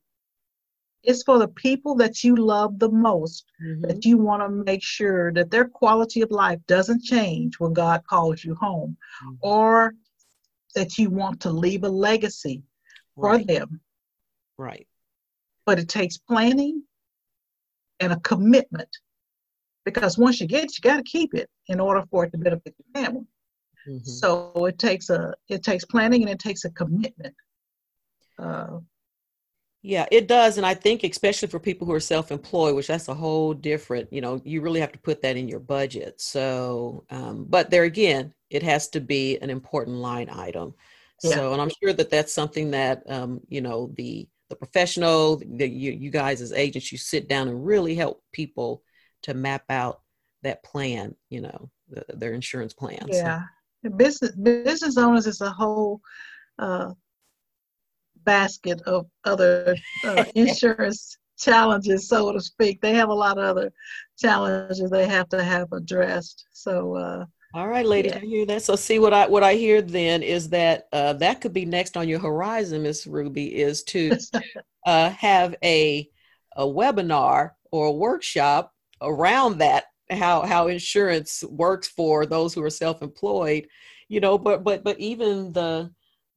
It's 1.04 1.24
for 1.24 1.40
the 1.40 1.48
people 1.48 1.96
that 1.96 2.24
you 2.24 2.36
love 2.36 2.78
the 2.78 2.90
most, 2.90 3.46
mm-hmm. 3.64 3.82
that 3.88 4.06
you 4.06 4.18
want 4.18 4.44
to 4.44 4.50
make 4.50 4.84
sure 4.84 5.32
that 5.34 5.50
their 5.50 5.68
quality 5.68 6.22
of 6.22 6.30
life 6.30 6.60
doesn't 6.68 7.04
change 7.04 7.60
when 7.60 7.74
God 7.74 8.04
calls 8.08 8.44
you 8.44 8.56
home, 8.56 8.98
mm-hmm. 9.24 9.36
or 9.42 9.94
that 10.76 10.98
you 10.98 11.10
want 11.10 11.42
to 11.42 11.52
leave 11.52 11.84
a 11.84 11.90
legacy 11.90 12.64
right. 13.16 13.42
for 13.42 13.46
them. 13.46 13.82
Right. 14.58 14.88
But 15.66 15.80
it 15.80 15.88
takes 15.88 16.18
planning, 16.18 16.84
and 18.00 18.14
a 18.14 18.20
commitment. 18.20 18.90
Because 19.86 20.18
once 20.18 20.40
you 20.40 20.48
get 20.48 20.66
it, 20.66 20.72
you 20.78 20.82
got 20.82 20.98
to 20.98 21.04
keep 21.04 21.34
it 21.34 21.50
in 21.68 21.80
order 21.80 22.04
for 22.12 22.26
it 22.26 22.32
to 22.32 22.38
benefit 22.38 22.76
your 22.78 23.04
family. 23.04 23.26
Mm-hmm. 23.88 24.04
So 24.04 24.66
it 24.66 24.78
takes 24.78 25.10
a 25.10 25.34
it 25.48 25.64
takes 25.64 25.86
planning 25.86 26.22
and 26.22 26.32
it 26.32 26.40
takes 26.40 26.66
a 26.66 26.70
commitment. 26.72 27.34
Uh, 28.40 28.80
yeah, 29.82 30.06
it 30.12 30.28
does, 30.28 30.58
and 30.58 30.66
I 30.66 30.74
think 30.74 31.04
especially 31.04 31.48
for 31.48 31.60
people 31.60 31.88
who 31.88 31.94
are 31.94 32.02
self-employed, 32.02 32.76
which 32.76 32.88
that's 32.88 33.08
a 33.08 33.14
whole 33.14 33.54
different. 33.54 34.12
You 34.12 34.20
know, 34.22 34.42
you 34.44 34.62
really 34.62 34.82
have 34.82 34.92
to 34.92 35.00
put 35.00 35.22
that 35.22 35.38
in 35.38 35.48
your 35.48 35.62
budget. 35.62 36.20
So, 36.20 37.06
um, 37.10 37.46
but 37.48 37.70
there 37.70 37.84
again, 37.84 38.34
it 38.50 38.62
has 38.64 38.90
to 38.90 39.00
be 39.00 39.38
an 39.38 39.50
important 39.50 39.98
line 39.98 40.30
item. 40.30 40.74
Yeah. 41.24 41.36
So, 41.36 41.54
and 41.54 41.62
I'm 41.62 41.72
sure 41.82 41.94
that 41.94 42.10
that's 42.10 42.34
something 42.34 42.72
that 42.72 43.04
um, 43.10 43.40
you 43.48 43.62
know 43.62 43.92
the 43.96 44.28
the 44.50 44.56
professional, 44.56 45.38
the, 45.38 45.68
you, 45.68 45.92
you 45.92 46.10
guys 46.10 46.42
as 46.42 46.52
agents, 46.52 46.92
you 46.92 46.98
sit 46.98 47.30
down 47.30 47.48
and 47.48 47.66
really 47.66 47.96
help 47.96 48.24
people 48.34 48.84
to 49.24 49.34
map 49.34 49.64
out 49.70 50.02
that 50.42 50.64
plan, 50.64 51.16
you 51.30 51.42
know, 51.42 51.70
the, 51.90 52.04
their 52.16 52.34
insurance 52.34 52.74
plans. 52.74 53.10
Yeah. 53.10 53.44
So. 53.86 53.92
Business, 53.92 54.32
business 54.32 54.98
owners 54.98 55.28
is 55.28 55.42
a 55.42 55.50
whole 55.50 56.02
uh, 56.58 56.92
basket 58.24 58.82
of 58.86 59.06
other 59.26 59.76
uh, 60.04 60.24
insurance 60.36 61.18
challenges, 61.40 62.08
so 62.08 62.32
to 62.32 62.42
speak. 62.42 62.82
They 62.82 62.94
have 62.94 63.10
a 63.10 63.14
lot 63.14 63.38
of 63.38 63.46
other 63.46 63.72
challenges 64.18 64.90
they 64.90 65.08
have 65.08 65.30
to 65.30 65.44
have 65.44 65.72
addressed. 65.72 66.46
So, 66.52 66.96
uh, 66.96 67.26
all 67.54 67.68
right, 67.68 67.86
ladies, 67.86 68.12
yeah. 68.14 68.20
I 68.22 68.26
hear 68.26 68.46
that. 68.46 68.62
So, 68.62 68.76
see 68.76 69.00
what 69.00 69.14
I 69.14 69.28
what 69.28 69.44
I 69.44 69.56
hear 69.56 69.82
then 69.82 70.22
is 70.22 70.50
that 70.50 70.88
uh, 70.94 71.14
that 71.14 71.42
could 71.42 71.54
be 71.54 71.66
next 71.66 71.98
on 71.98 72.08
your 72.08 72.20
horizon, 72.20 72.84
Miss 72.84 73.08
Ruby, 73.08 73.56
is 73.56 73.84
to 73.86 74.18
uh, 74.86 75.10
have 75.10 75.56
a 75.64 76.08
a 76.56 76.64
webinar 76.64 77.52
or 77.72 77.88
a 77.88 77.92
workshop 77.92 78.74
around 79.02 79.60
that 79.60 79.86
how 80.12 80.42
how 80.42 80.68
insurance 80.68 81.44
works 81.50 81.88
for 81.88 82.26
those 82.26 82.54
who 82.54 82.64
are 82.64 82.70
self-employed. 82.70 83.68
You 84.08 84.20
know, 84.20 84.38
but 84.38 84.64
but 84.64 84.84
but 84.84 85.00
even 85.00 85.52
the 85.52 85.92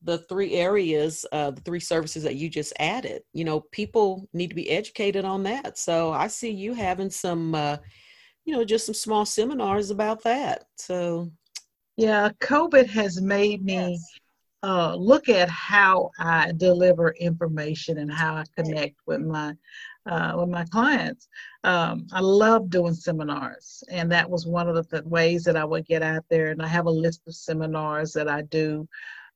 the 0.04 0.18
three 0.18 0.54
areas, 0.54 1.24
uh, 1.32 1.52
the 1.52 1.60
three 1.60 1.80
services 1.80 2.22
that 2.24 2.36
you 2.36 2.48
just 2.48 2.72
added, 2.78 3.22
you 3.32 3.44
know, 3.44 3.60
people 3.72 4.28
need 4.32 4.48
to 4.48 4.56
be 4.56 4.70
educated 4.70 5.24
on 5.24 5.42
that. 5.44 5.78
So 5.78 6.12
I 6.12 6.26
see 6.26 6.50
you 6.50 6.74
having 6.74 7.10
some 7.10 7.54
uh, 7.54 7.76
you 8.44 8.52
know, 8.52 8.64
just 8.64 8.86
some 8.86 8.94
small 8.94 9.24
seminars 9.24 9.90
about 9.90 10.22
that. 10.24 10.64
So, 10.76 11.30
yeah, 11.96 12.30
COVID 12.40 12.88
has 12.88 13.20
made 13.20 13.64
me 13.64 13.74
yes. 13.74 14.10
uh, 14.62 14.94
look 14.94 15.28
at 15.28 15.48
how 15.48 16.10
I 16.18 16.52
deliver 16.56 17.10
information 17.20 17.98
and 17.98 18.12
how 18.12 18.34
I 18.34 18.44
connect 18.56 18.96
with 19.06 19.20
my 19.20 19.54
uh, 20.04 20.34
with 20.36 20.48
my 20.48 20.64
clients. 20.64 21.28
Um, 21.62 22.08
I 22.12 22.20
love 22.20 22.70
doing 22.70 22.94
seminars, 22.94 23.84
and 23.88 24.10
that 24.10 24.28
was 24.28 24.46
one 24.46 24.68
of 24.68 24.74
the 24.74 24.82
th- 24.82 25.04
ways 25.04 25.44
that 25.44 25.56
I 25.56 25.64
would 25.64 25.86
get 25.86 26.02
out 26.02 26.24
there. 26.28 26.50
And 26.50 26.60
I 26.60 26.66
have 26.66 26.86
a 26.86 26.90
list 26.90 27.22
of 27.28 27.34
seminars 27.36 28.12
that 28.14 28.28
I 28.28 28.42
do. 28.42 28.88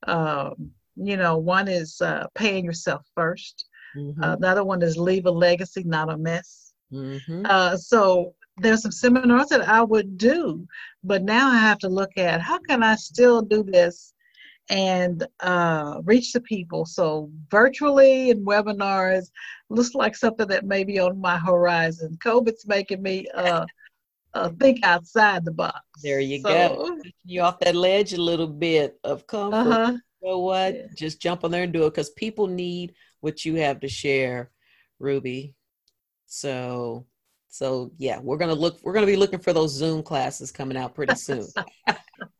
Um, 0.05 0.71
you 0.97 1.17
know, 1.17 1.39
one 1.39 1.69
is 1.69 2.01
uh, 2.01 2.27
paying 2.35 2.65
yourself 2.65 3.07
1st 3.17 3.65
mm-hmm. 3.97 4.23
uh, 4.23 4.35
another 4.35 4.65
one 4.65 4.83
is 4.83 4.97
leave 4.97 5.27
a 5.27 5.31
legacy, 5.31 5.83
not 5.85 6.11
a 6.11 6.17
mess. 6.17 6.73
Mm-hmm. 6.93 7.43
Uh, 7.45 7.77
so 7.77 8.35
there's 8.59 8.83
some 8.83 8.93
seminars 8.93 9.49
that 9.49 9.69
I 9.69 9.83
would 9.83 10.17
do, 10.17 10.67
but 11.05 11.23
now 11.23 11.51
I 11.51 11.59
have 11.59 11.79
to 11.81 11.89
look 11.89 12.17
at 12.17 12.41
how 12.41 12.59
can 12.59 12.83
I 12.83 12.97
still 12.97 13.43
do 13.43 13.63
this 13.63 14.15
and 14.69 15.27
uh, 15.41 16.01
reach 16.05 16.33
the 16.33 16.41
people. 16.41 16.87
So 16.87 17.31
virtually 17.51 18.31
and 18.31 18.47
webinars 18.47 19.31
looks 19.69 19.95
like 19.95 20.17
something 20.17 20.49
that 20.49 20.65
may 20.65 20.85
be 20.85 20.99
on 20.99 21.21
my 21.21 21.39
horizon. 21.39 22.19
COVID's 22.25 22.67
making 22.67 23.03
me 23.03 23.27
uh, 23.35 23.67
uh, 24.37 24.51
think 24.61 24.84
outside 24.84 25.45
the 25.45 25.53
box. 25.53 25.80
There 26.03 26.20
you 26.20 26.41
so, 26.41 26.49
go. 26.49 26.99
You 27.24 27.43
off 27.43 27.61
that 27.61 27.74
ledge 27.74 28.12
a 28.12 28.20
little 28.20 28.47
bit 28.47 28.99
of 29.05 29.26
comfort. 29.26 29.57
Uh-huh. 29.57 29.93
You 30.22 30.28
know 30.28 30.39
what? 30.41 30.74
Yeah. 30.74 30.87
Just 30.95 31.20
jump 31.20 31.45
on 31.45 31.51
there 31.51 31.62
and 31.62 31.72
do 31.72 31.87
it 31.87 31.91
because 31.91 32.11
people 32.11 32.47
need 32.47 32.95
what 33.20 33.45
you 33.45 33.57
have 33.57 33.80
to 33.80 33.89
share, 33.89 34.51
Ruby. 34.99 35.55
So 36.26 37.07
so 37.57 37.91
yeah, 37.97 38.18
we're 38.20 38.37
gonna 38.37 38.55
look. 38.55 38.78
We're 38.82 38.93
gonna 38.93 39.07
be 39.07 39.16
looking 39.16 39.39
for 39.39 39.55
those 39.55 39.72
Zoom 39.72 40.03
classes 40.03 40.53
coming 40.53 40.76
out 40.76 40.95
pretty 40.95 41.14
soon. 41.14 41.47
uh 41.87 41.95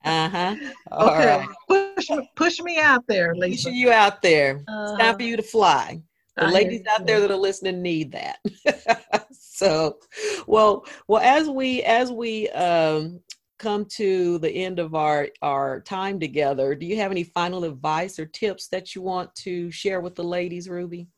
huh. 0.05 0.57
Okay. 0.93 1.39
Right. 1.39 1.49
Push 1.97 2.11
push 2.35 2.61
me 2.61 2.79
out 2.79 3.07
there, 3.07 3.35
Lisa. 3.35 3.69
Pushing 3.69 3.79
you 3.79 3.91
out 3.91 4.21
there. 4.21 4.63
Uh, 4.69 4.91
it's 4.91 5.03
time 5.03 5.17
for 5.17 5.23
uh, 5.23 5.27
you 5.27 5.37
to 5.37 5.43
fly. 5.43 6.03
The 6.37 6.45
I 6.45 6.51
ladies 6.51 6.83
out 6.87 7.07
there 7.07 7.21
that 7.21 7.31
are 7.31 7.37
listening 7.37 7.81
need 7.81 8.13
that. 8.13 8.41
so, 9.63 9.99
well, 10.47 10.85
well, 11.09 11.23
as 11.23 11.49
we 11.49 11.83
as 11.83 12.13
we 12.13 12.49
um, 12.51 13.21
come 13.59 13.85
to 13.87 14.39
the 14.39 14.51
end 14.51 14.79
of 14.79 14.95
our 14.95 15.29
our 15.43 15.81
time 15.81 16.21
together, 16.21 16.75
do 16.75 16.87
you 16.87 16.97
have 16.97 17.11
any 17.11 17.25
final 17.25 17.65
advice 17.65 18.19
or 18.19 18.27
tips 18.27 18.69
that 18.69 18.95
you 18.95 19.03
want 19.03 19.35
to 19.37 19.71
share 19.71 20.01
with 20.01 20.15
the 20.15 20.25
ladies, 20.25 20.69
Ruby? 20.69 21.09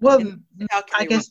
Well, 0.00 0.20
I 0.96 1.04
guess 1.06 1.30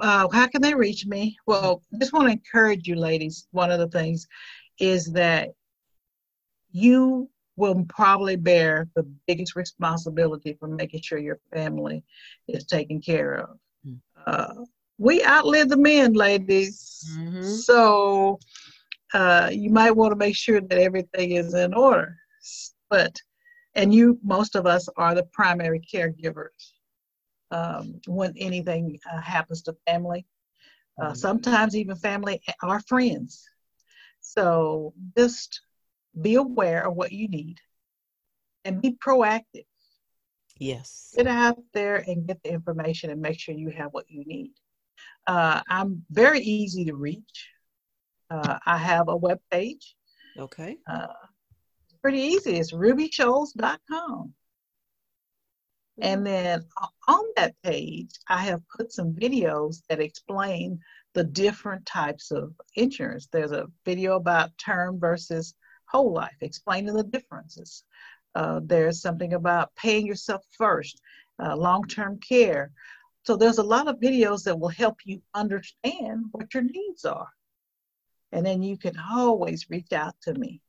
Uh, 0.00 0.28
how 0.32 0.46
can 0.48 0.62
they 0.62 0.74
reach 0.74 1.06
me? 1.06 1.36
Well, 1.46 1.82
just 2.00 2.12
want 2.12 2.26
to 2.28 2.32
encourage 2.32 2.86
you, 2.88 2.96
ladies. 2.96 3.46
One 3.52 3.70
of 3.70 3.78
the 3.78 3.88
things 3.88 4.26
is 4.78 5.12
that 5.12 5.50
you 6.72 7.30
will 7.56 7.84
probably 7.88 8.36
bear 8.36 8.88
the 8.94 9.02
biggest 9.26 9.56
responsibility 9.56 10.54
for 10.58 10.68
making 10.68 11.02
sure 11.02 11.18
your 11.18 11.40
family 11.52 12.04
is 12.48 12.64
taken 12.66 13.00
care 13.00 13.34
of. 13.34 13.58
Uh, 14.26 14.54
we 14.98 15.24
outlive 15.24 15.68
the 15.68 15.76
men, 15.76 16.12
ladies. 16.12 17.04
Mm-hmm. 17.16 17.42
So 17.42 18.38
uh, 19.14 19.50
you 19.52 19.70
might 19.70 19.92
want 19.92 20.12
to 20.12 20.16
make 20.16 20.36
sure 20.36 20.60
that 20.60 20.78
everything 20.78 21.32
is 21.32 21.54
in 21.54 21.74
order. 21.74 22.16
But, 22.88 23.16
and 23.74 23.94
you, 23.94 24.18
most 24.22 24.56
of 24.56 24.66
us 24.66 24.88
are 24.96 25.14
the 25.14 25.24
primary 25.32 25.80
caregivers 25.80 26.72
um, 27.50 28.00
when 28.06 28.34
anything 28.36 28.98
uh, 29.10 29.20
happens 29.20 29.62
to 29.62 29.76
family. 29.86 30.26
Uh, 31.00 31.06
mm-hmm. 31.06 31.14
sometimes 31.14 31.74
even 31.76 31.96
family 31.96 32.42
are 32.62 32.80
friends. 32.80 33.48
So 34.20 34.92
just 35.16 35.62
be 36.20 36.34
aware 36.34 36.86
of 36.86 36.94
what 36.94 37.12
you 37.12 37.28
need 37.28 37.58
and 38.64 38.82
be 38.82 38.96
proactive. 39.04 39.64
Yes. 40.60 41.14
Get 41.16 41.26
out 41.26 41.58
there 41.72 42.04
and 42.06 42.26
get 42.26 42.42
the 42.44 42.52
information 42.52 43.10
and 43.10 43.20
make 43.20 43.40
sure 43.40 43.54
you 43.54 43.70
have 43.70 43.92
what 43.92 44.04
you 44.08 44.24
need. 44.26 44.52
Uh, 45.26 45.62
I'm 45.68 46.04
very 46.10 46.40
easy 46.40 46.84
to 46.84 46.94
reach. 46.94 47.48
Uh, 48.30 48.58
I 48.66 48.76
have 48.76 49.08
a 49.08 49.16
web 49.16 49.40
page. 49.50 49.96
Okay. 50.38 50.76
Uh, 50.86 51.08
pretty 52.02 52.20
easy. 52.20 52.58
It's 52.58 52.72
rubyshoals.com. 52.72 54.34
And 56.02 56.26
then 56.26 56.64
on 57.08 57.24
that 57.36 57.54
page, 57.62 58.10
I 58.28 58.42
have 58.42 58.60
put 58.76 58.92
some 58.92 59.14
videos 59.14 59.82
that 59.88 60.00
explain 60.00 60.78
the 61.14 61.24
different 61.24 61.86
types 61.86 62.30
of 62.30 62.52
insurance. 62.74 63.28
There's 63.32 63.52
a 63.52 63.66
video 63.86 64.16
about 64.16 64.56
term 64.58 65.00
versus 65.00 65.54
whole 65.86 66.12
life, 66.12 66.36
explaining 66.42 66.94
the 66.94 67.02
differences. 67.02 67.84
Uh, 68.34 68.60
there's 68.62 69.00
something 69.00 69.34
about 69.34 69.74
paying 69.76 70.06
yourself 70.06 70.44
first, 70.56 71.00
uh, 71.42 71.56
long 71.56 71.84
term 71.84 72.18
care. 72.20 72.70
So 73.24 73.36
there's 73.36 73.58
a 73.58 73.62
lot 73.62 73.88
of 73.88 73.96
videos 73.96 74.44
that 74.44 74.58
will 74.58 74.68
help 74.68 74.98
you 75.04 75.20
understand 75.34 76.26
what 76.32 76.54
your 76.54 76.62
needs 76.62 77.04
are. 77.04 77.28
And 78.32 78.46
then 78.46 78.62
you 78.62 78.78
can 78.78 78.96
always 79.10 79.68
reach 79.68 79.92
out 79.92 80.14
to 80.22 80.34
me. 80.34 80.60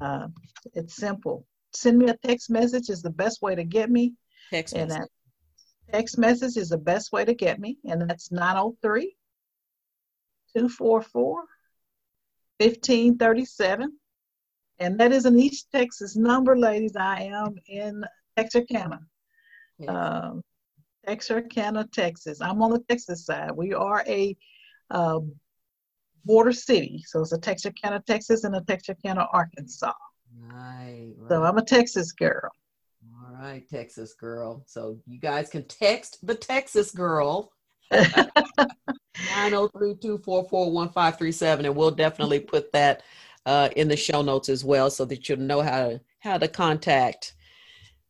Uh, 0.00 0.28
it's 0.72 0.96
simple. 0.96 1.46
Send 1.72 1.98
me 1.98 2.08
a 2.08 2.16
text 2.16 2.50
message 2.50 2.88
is 2.88 3.02
the 3.02 3.10
best 3.10 3.42
way 3.42 3.54
to 3.54 3.64
get 3.64 3.90
me. 3.90 4.14
Text 4.50 4.74
and 4.74 4.88
message. 4.88 5.10
text 5.92 6.18
message 6.18 6.56
is 6.56 6.68
the 6.68 6.78
best 6.78 7.12
way 7.12 7.24
to 7.24 7.34
get 7.34 7.60
me. 7.60 7.78
And 7.84 8.08
that's 8.08 8.32
903 8.32 9.16
244 10.54 11.44
1537. 12.58 13.98
And 14.78 14.98
that 14.98 15.12
is 15.12 15.24
an 15.24 15.38
East 15.38 15.68
Texas 15.72 16.16
number, 16.16 16.56
ladies. 16.56 16.96
I 16.96 17.30
am 17.32 17.56
in 17.66 18.04
Texarkana. 18.36 19.00
Yes. 19.78 19.88
Um, 19.88 20.42
Texarkana, 21.06 21.86
Texas. 21.92 22.40
I'm 22.40 22.62
on 22.62 22.72
the 22.72 22.84
Texas 22.88 23.26
side. 23.26 23.52
We 23.52 23.74
are 23.74 24.04
a 24.06 24.36
uh, 24.90 25.20
border 26.24 26.52
city. 26.52 27.02
So 27.06 27.20
it's 27.20 27.32
a 27.32 27.38
Texarkana, 27.38 28.02
Texas, 28.06 28.44
and 28.44 28.56
a 28.56 28.62
Texarkana, 28.62 29.26
Arkansas. 29.32 29.92
Right, 30.36 31.12
right. 31.16 31.28
So 31.28 31.44
I'm 31.44 31.58
a 31.58 31.64
Texas 31.64 32.12
girl. 32.12 32.50
All 33.26 33.34
right, 33.34 33.68
Texas 33.68 34.14
girl. 34.14 34.64
So 34.66 34.98
you 35.06 35.20
guys 35.20 35.50
can 35.50 35.64
text 35.64 36.26
the 36.26 36.34
Texas 36.34 36.90
girl. 36.90 37.52
903-244-1537 39.14 41.66
and 41.66 41.76
we'll 41.76 41.90
definitely 41.90 42.40
put 42.40 42.72
that 42.72 43.02
uh, 43.46 43.68
in 43.76 43.88
the 43.88 43.96
show 43.96 44.22
notes 44.22 44.48
as 44.48 44.64
well 44.64 44.90
so 44.90 45.04
that 45.04 45.28
you'll 45.28 45.38
know 45.38 45.62
how 45.62 45.88
to 45.88 46.00
how 46.20 46.38
to 46.38 46.48
contact 46.48 47.34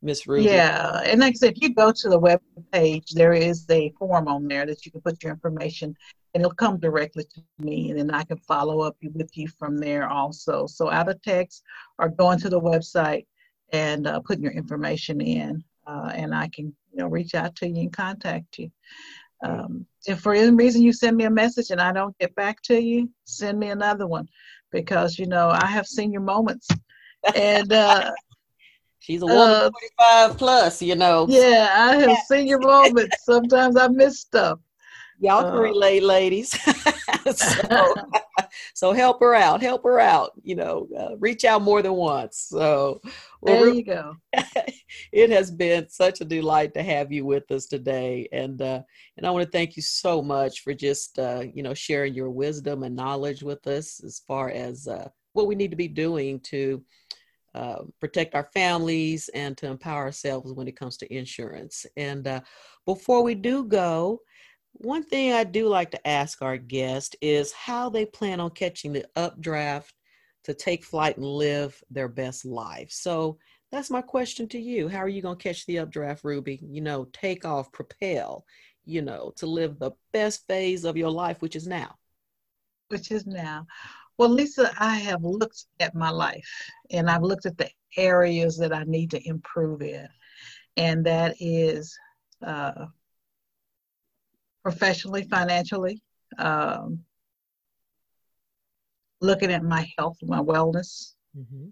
Miss 0.03 0.27
Ruby. 0.27 0.45
Yeah, 0.45 1.01
and 1.05 1.21
like 1.21 1.33
I 1.33 1.37
said, 1.37 1.57
if 1.57 1.63
you 1.63 1.75
go 1.75 1.91
to 1.91 2.09
the 2.09 2.19
web 2.19 2.41
page, 2.73 3.13
there 3.13 3.33
is 3.33 3.67
a 3.71 3.91
form 3.99 4.29
on 4.29 4.47
there 4.47 4.67
that 4.67 4.85
you 4.85 4.93
can 4.93 5.01
put 5.01 5.23
your 5.23 5.33
information 5.33 5.97
and 6.35 6.43
it'll 6.43 6.55
come 6.55 6.79
directly 6.79 7.25
to 7.25 7.43
me 7.59 7.91
and 7.91 7.99
then 7.99 8.11
I 8.11 8.25
can 8.25 8.37
follow 8.39 8.81
up 8.81 8.97
with 9.03 9.37
you 9.37 9.49
from 9.49 9.79
there 9.79 10.09
also. 10.09 10.67
So 10.67 10.91
out 10.91 11.09
of 11.09 11.23
text 11.23 11.63
or 11.99 12.09
going 12.09 12.39
to 12.41 12.51
the 12.51 12.61
website 12.61 13.27
and 13.73 14.07
uh, 14.07 14.21
putting 14.21 14.45
your 14.45 14.53
information 14.53 15.21
in 15.21 15.65
uh, 15.87 16.13
and 16.15 16.35
I 16.35 16.49
can 16.49 16.75
you 16.93 16.99
know 16.99 17.09
reach 17.09 17.35
out 17.35 17.57
to 17.57 17.69
you 17.69 17.83
and 17.83 17.93
contact 17.93 18.59
you. 18.59 18.71
Um, 19.43 19.87
if 20.07 20.21
for 20.21 20.35
any 20.35 20.51
reason 20.51 20.83
you 20.83 20.93
send 20.93 21.17
me 21.17 21.25
a 21.25 21.31
message 21.31 21.71
and 21.71 21.81
I 21.81 21.93
don't 21.93 22.17
get 22.19 22.35
back 22.35 22.63
to 22.63 22.81
you, 22.81 23.11
send 23.25 23.59
me 23.59 23.69
another 23.69 24.07
one 24.07 24.29
because 24.75 25.19
you 25.19 25.27
know 25.27 25.49
I 25.49 25.67
have 25.67 25.87
senior 25.87 26.21
moments 26.21 26.69
and 27.35 27.73
uh, 27.85 28.11
She's 29.05 29.21
a 29.21 29.27
woman 29.27 29.51
uh, 29.51 29.71
45 29.99 30.39
plus, 30.39 30.81
you 30.81 30.95
know. 30.95 31.27
Yeah, 31.29 31.69
I 31.77 31.97
have 31.97 32.17
senior 32.27 32.59
moments. 32.59 33.23
Sometimes 33.23 33.77
I 33.77 33.87
miss 33.89 34.21
stuff. 34.21 34.61
Y'all 35.21 35.45
can 35.45 35.59
uh, 35.59 35.61
relate, 35.61 36.03
ladies. 36.03 36.59
so, 37.35 37.95
so, 38.75 38.93
help 38.93 39.21
her 39.21 39.35
out. 39.35 39.61
Help 39.61 39.83
her 39.85 40.01
out. 40.01 40.33
You 40.43 40.57
know, 40.57 40.89
uh, 40.99 41.19
reach 41.19 41.45
out 41.45 41.61
more 41.61 41.83
than 41.83 41.93
once. 41.93 42.47
So 42.49 43.03
well, 43.45 43.65
there 43.65 43.75
you 43.75 43.85
go. 43.85 44.17
it 45.13 45.31
has 45.31 45.51
been 45.51 45.89
such 45.89 46.21
a 46.21 46.25
delight 46.25 46.75
to 46.75 46.83
have 46.83 47.13
you 47.13 47.25
with 47.25 47.51
us 47.51 47.67
today, 47.67 48.27
and 48.33 48.61
uh, 48.63 48.81
and 49.17 49.27
I 49.27 49.31
want 49.31 49.45
to 49.45 49.51
thank 49.51 49.77
you 49.77 49.83
so 49.83 50.23
much 50.23 50.61
for 50.61 50.73
just 50.73 51.19
uh, 51.19 51.45
you 51.53 51.63
know 51.63 51.75
sharing 51.75 52.15
your 52.15 52.31
wisdom 52.31 52.83
and 52.83 52.97
knowledge 52.97 53.43
with 53.43 53.67
us 53.67 54.03
as 54.03 54.23
far 54.27 54.51
as 54.51 54.89
uh, 54.89 55.09
what 55.35 55.47
we 55.47 55.55
need 55.55 55.71
to 55.71 55.77
be 55.77 55.89
doing 55.89 56.41
to 56.41 56.83
uh, 57.55 57.83
protect 58.01 58.35
our 58.35 58.49
families 58.55 59.29
and 59.35 59.57
to 59.59 59.67
empower 59.67 60.05
ourselves 60.05 60.53
when 60.53 60.67
it 60.67 60.77
comes 60.77 60.97
to 60.97 61.15
insurance. 61.15 61.87
And 61.97 62.27
uh, 62.27 62.41
before 62.87 63.23
we 63.23 63.35
do 63.35 63.65
go, 63.65 64.21
one 64.73 65.05
thing 65.05 65.33
I 65.33 65.45
do 65.45 65.69
like 65.69 65.91
to 65.93 66.09
ask 66.09 66.43
our 66.43 66.57
guest 66.57 67.15
is 67.21 67.53
how 67.53 67.91
they 67.91 68.07
plan 68.07 68.41
on 68.41 68.51
catching 68.51 68.93
the 68.93 69.07
updraft 69.15 69.95
to 70.45 70.55
take 70.55 70.85
flight 70.85 71.17
and 71.17 71.27
live 71.27 71.83
their 71.91 72.09
best 72.09 72.45
life. 72.45 72.91
So 72.91 73.39
that's 73.73 73.91
my 73.91 74.03
question 74.03 74.47
to 74.49 74.59
you. 74.59 74.89
How 74.89 74.99
are 74.99 75.09
you 75.09 75.23
going 75.23 75.37
to 75.37 75.43
catch 75.43 75.67
the 75.67 75.79
updraft, 75.79 76.23
Ruby? 76.25 76.61
You 76.63 76.81
know, 76.81 77.07
take 77.13 77.45
off, 77.45 77.73
propel, 77.73 78.45
you 78.85 79.03
know, 79.03 79.33
to 79.37 79.47
live 79.47 79.79
the 79.79 79.93
best 80.13 80.47
phase 80.47 80.85
of 80.85 80.97
your 80.97 81.11
life, 81.11 81.41
which 81.41 81.57
is 81.57 81.67
now. 81.67 81.97
Which 82.89 83.11
is 83.11 83.27
now. 83.27 83.67
Well, 84.17 84.29
Lisa, 84.29 84.71
I 84.79 84.97
have 84.99 85.25
looked 85.25 85.65
at 85.81 85.95
my 85.95 86.11
life 86.11 86.49
and 86.91 87.11
I've 87.11 87.23
looked 87.23 87.47
at 87.47 87.59
the 87.59 87.71
areas 87.97 88.57
that 88.59 88.73
I 88.73 88.85
need 88.85 89.11
to 89.11 89.29
improve 89.29 89.83
in. 89.83 90.09
And 90.77 91.05
that 91.07 91.35
is 91.41 91.97
uh, 92.45 92.87
professionally, 94.63 95.25
financially, 95.25 96.03
um, 96.39 97.01
looking 99.25 99.51
at 99.51 99.65
my 99.65 99.91
health, 99.99 100.19
my 100.23 100.41
wellness, 100.41 101.15
mm-hmm. 101.37 101.69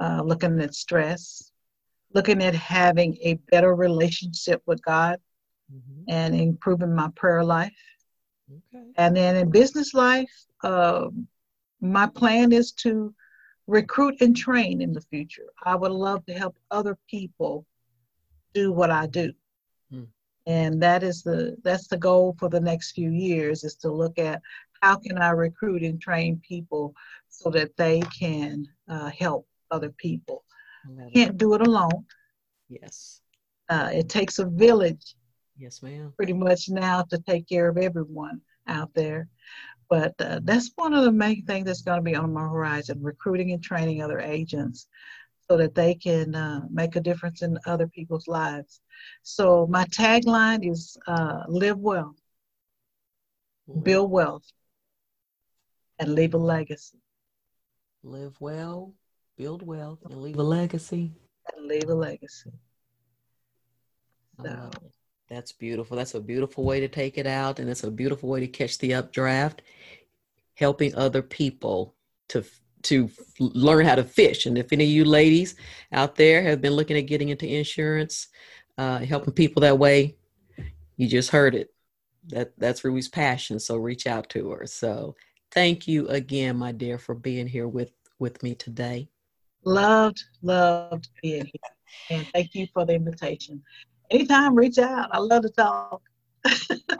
uh, 0.00 0.22
looking 0.22 0.60
at 0.60 0.74
stress, 0.74 1.50
looking 2.14 2.42
at 2.42 2.54
having 2.54 3.16
a 3.22 3.34
better 3.50 3.74
relationship 3.74 4.62
with 4.66 4.82
God 4.82 5.18
mm-hmm. 5.72 6.02
and 6.08 6.34
improving 6.34 6.94
my 6.94 7.08
prayer 7.14 7.44
life. 7.44 7.72
Okay. 8.50 8.84
And 8.96 9.16
then 9.16 9.36
in 9.36 9.50
business 9.50 9.94
life, 9.94 10.32
um, 10.62 11.26
my 11.80 12.06
plan 12.06 12.52
is 12.52 12.72
to 12.72 13.14
recruit 13.66 14.20
and 14.20 14.36
train 14.36 14.82
in 14.82 14.92
the 14.92 15.00
future. 15.00 15.46
I 15.64 15.76
would 15.76 15.92
love 15.92 16.26
to 16.26 16.34
help 16.34 16.56
other 16.70 16.98
people 17.08 17.64
do 18.54 18.72
what 18.72 18.90
I 18.90 19.06
do. 19.06 19.32
Hmm. 19.90 20.04
And 20.46 20.82
that 20.82 21.02
is 21.02 21.22
the 21.22 21.56
that's 21.62 21.86
the 21.86 21.96
goal 21.96 22.34
for 22.38 22.48
the 22.48 22.60
next 22.60 22.92
few 22.92 23.10
years 23.10 23.62
is 23.64 23.76
to 23.76 23.90
look 23.90 24.18
at 24.18 24.42
how 24.82 24.96
can 24.96 25.16
I 25.16 25.30
recruit 25.30 25.82
and 25.82 26.00
train 26.00 26.42
people 26.46 26.94
so 27.28 27.50
that 27.50 27.76
they 27.76 28.00
can 28.18 28.66
uh, 28.88 29.10
help 29.10 29.46
other 29.72 29.90
people. 29.90 30.44
Can't 31.14 31.36
do 31.36 31.54
it 31.54 31.62
alone. 31.62 32.04
Yes. 32.68 33.20
Uh, 33.68 33.90
it 33.92 34.08
takes 34.08 34.38
a 34.38 34.44
village. 34.44 35.14
Yes, 35.56 35.82
ma'am. 35.82 36.12
Pretty 36.16 36.32
much 36.32 36.68
now 36.68 37.02
to 37.02 37.18
take 37.18 37.48
care 37.48 37.68
of 37.68 37.78
everyone 37.78 38.40
out 38.66 38.92
there. 38.94 39.28
But 39.88 40.14
uh, 40.20 40.40
that's 40.42 40.70
one 40.74 40.94
of 40.94 41.04
the 41.04 41.12
main 41.12 41.44
things 41.44 41.66
that's 41.66 41.82
going 41.82 41.98
to 41.98 42.02
be 42.02 42.16
on 42.16 42.32
my 42.32 42.42
horizon 42.42 43.02
recruiting 43.02 43.52
and 43.52 43.62
training 43.62 44.02
other 44.02 44.20
agents 44.20 44.88
so 45.48 45.56
that 45.56 45.74
they 45.74 45.94
can 45.94 46.34
uh, 46.34 46.62
make 46.70 46.96
a 46.96 47.00
difference 47.00 47.42
in 47.42 47.58
other 47.66 47.86
people's 47.86 48.26
lives. 48.26 48.80
So, 49.22 49.66
my 49.66 49.84
tagline 49.86 50.68
is 50.68 50.96
uh, 51.06 51.42
live 51.48 51.78
well, 51.78 52.14
mm-hmm. 53.68 53.80
build 53.80 54.10
wealth, 54.10 54.50
and 56.02 56.14
leave 56.14 56.34
a 56.34 56.38
legacy. 56.38 56.98
Live 58.02 58.40
well, 58.40 58.94
build 59.36 59.66
wealth, 59.66 60.00
and 60.04 60.20
leave 60.20 60.38
a 60.38 60.42
legacy. 60.42 61.12
And 61.54 61.66
leave 61.66 61.88
a 61.88 61.94
legacy. 61.94 62.52
So. 64.42 64.70
That's 65.28 65.52
beautiful. 65.52 65.96
That's 65.96 66.14
a 66.14 66.20
beautiful 66.20 66.64
way 66.64 66.80
to 66.80 66.88
take 66.88 67.16
it 67.16 67.26
out, 67.26 67.58
and 67.58 67.70
it's 67.70 67.84
a 67.84 67.90
beautiful 67.90 68.28
way 68.28 68.40
to 68.40 68.46
catch 68.46 68.76
the 68.78 68.92
updraft, 68.92 69.62
helping 70.56 70.94
other 70.94 71.22
people 71.22 71.94
to 72.28 72.44
to 72.82 73.08
learn 73.38 73.86
how 73.86 73.94
to 73.94 74.04
fish. 74.04 74.44
And 74.44 74.58
if 74.58 74.72
any 74.72 74.84
of 74.84 74.90
you 74.90 75.04
ladies 75.04 75.54
out 75.92 76.16
there 76.16 76.42
have 76.42 76.60
been 76.60 76.74
looking 76.74 76.98
at 76.98 77.06
getting 77.06 77.30
into 77.30 77.46
insurance, 77.46 78.28
uh, 78.76 78.98
helping 78.98 79.32
people 79.32 79.60
that 79.60 79.78
way, 79.78 80.16
you 80.96 81.08
just 81.08 81.30
heard 81.30 81.54
it. 81.54 81.72
That 82.26 82.52
that's 82.58 82.84
Ruby's 82.84 83.08
passion. 83.08 83.58
So 83.58 83.76
reach 83.76 84.06
out 84.06 84.28
to 84.30 84.50
her. 84.50 84.66
So 84.66 85.16
thank 85.52 85.86
you 85.86 86.08
again, 86.08 86.56
my 86.56 86.72
dear, 86.72 86.98
for 86.98 87.14
being 87.14 87.46
here 87.46 87.68
with 87.68 87.92
with 88.18 88.42
me 88.42 88.54
today. 88.54 89.08
Loved, 89.64 90.22
loved 90.42 91.08
being 91.22 91.44
here, 91.44 92.18
and 92.18 92.26
thank 92.32 92.54
you 92.54 92.66
for 92.72 92.84
the 92.84 92.94
invitation. 92.94 93.62
Anytime, 94.10 94.54
reach 94.54 94.78
out. 94.78 95.08
I 95.12 95.18
love 95.18 95.42
to 95.42 95.50
talk. 95.50 96.02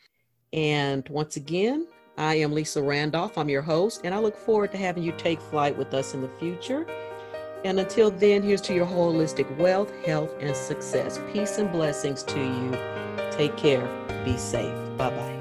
And 0.53 1.07
once 1.09 1.35
again, 1.35 1.87
I 2.17 2.35
am 2.35 2.53
Lisa 2.53 2.81
Randolph. 2.81 3.37
I'm 3.37 3.49
your 3.49 3.61
host, 3.61 4.01
and 4.03 4.13
I 4.13 4.19
look 4.19 4.37
forward 4.37 4.71
to 4.71 4.77
having 4.77 5.03
you 5.03 5.11
take 5.17 5.41
flight 5.41 5.77
with 5.77 5.93
us 5.93 6.13
in 6.13 6.21
the 6.21 6.29
future. 6.39 6.87
And 7.65 7.79
until 7.79 8.11
then, 8.11 8.43
here's 8.43 8.61
to 8.61 8.73
your 8.73 8.85
holistic 8.85 9.57
wealth, 9.57 9.91
health, 10.05 10.33
and 10.39 10.55
success. 10.55 11.19
Peace 11.33 11.57
and 11.57 11.71
blessings 11.71 12.23
to 12.23 12.39
you. 12.39 12.71
Take 13.31 13.57
care. 13.57 13.87
Be 14.23 14.37
safe. 14.37 14.73
Bye 14.97 15.09
bye. 15.09 15.34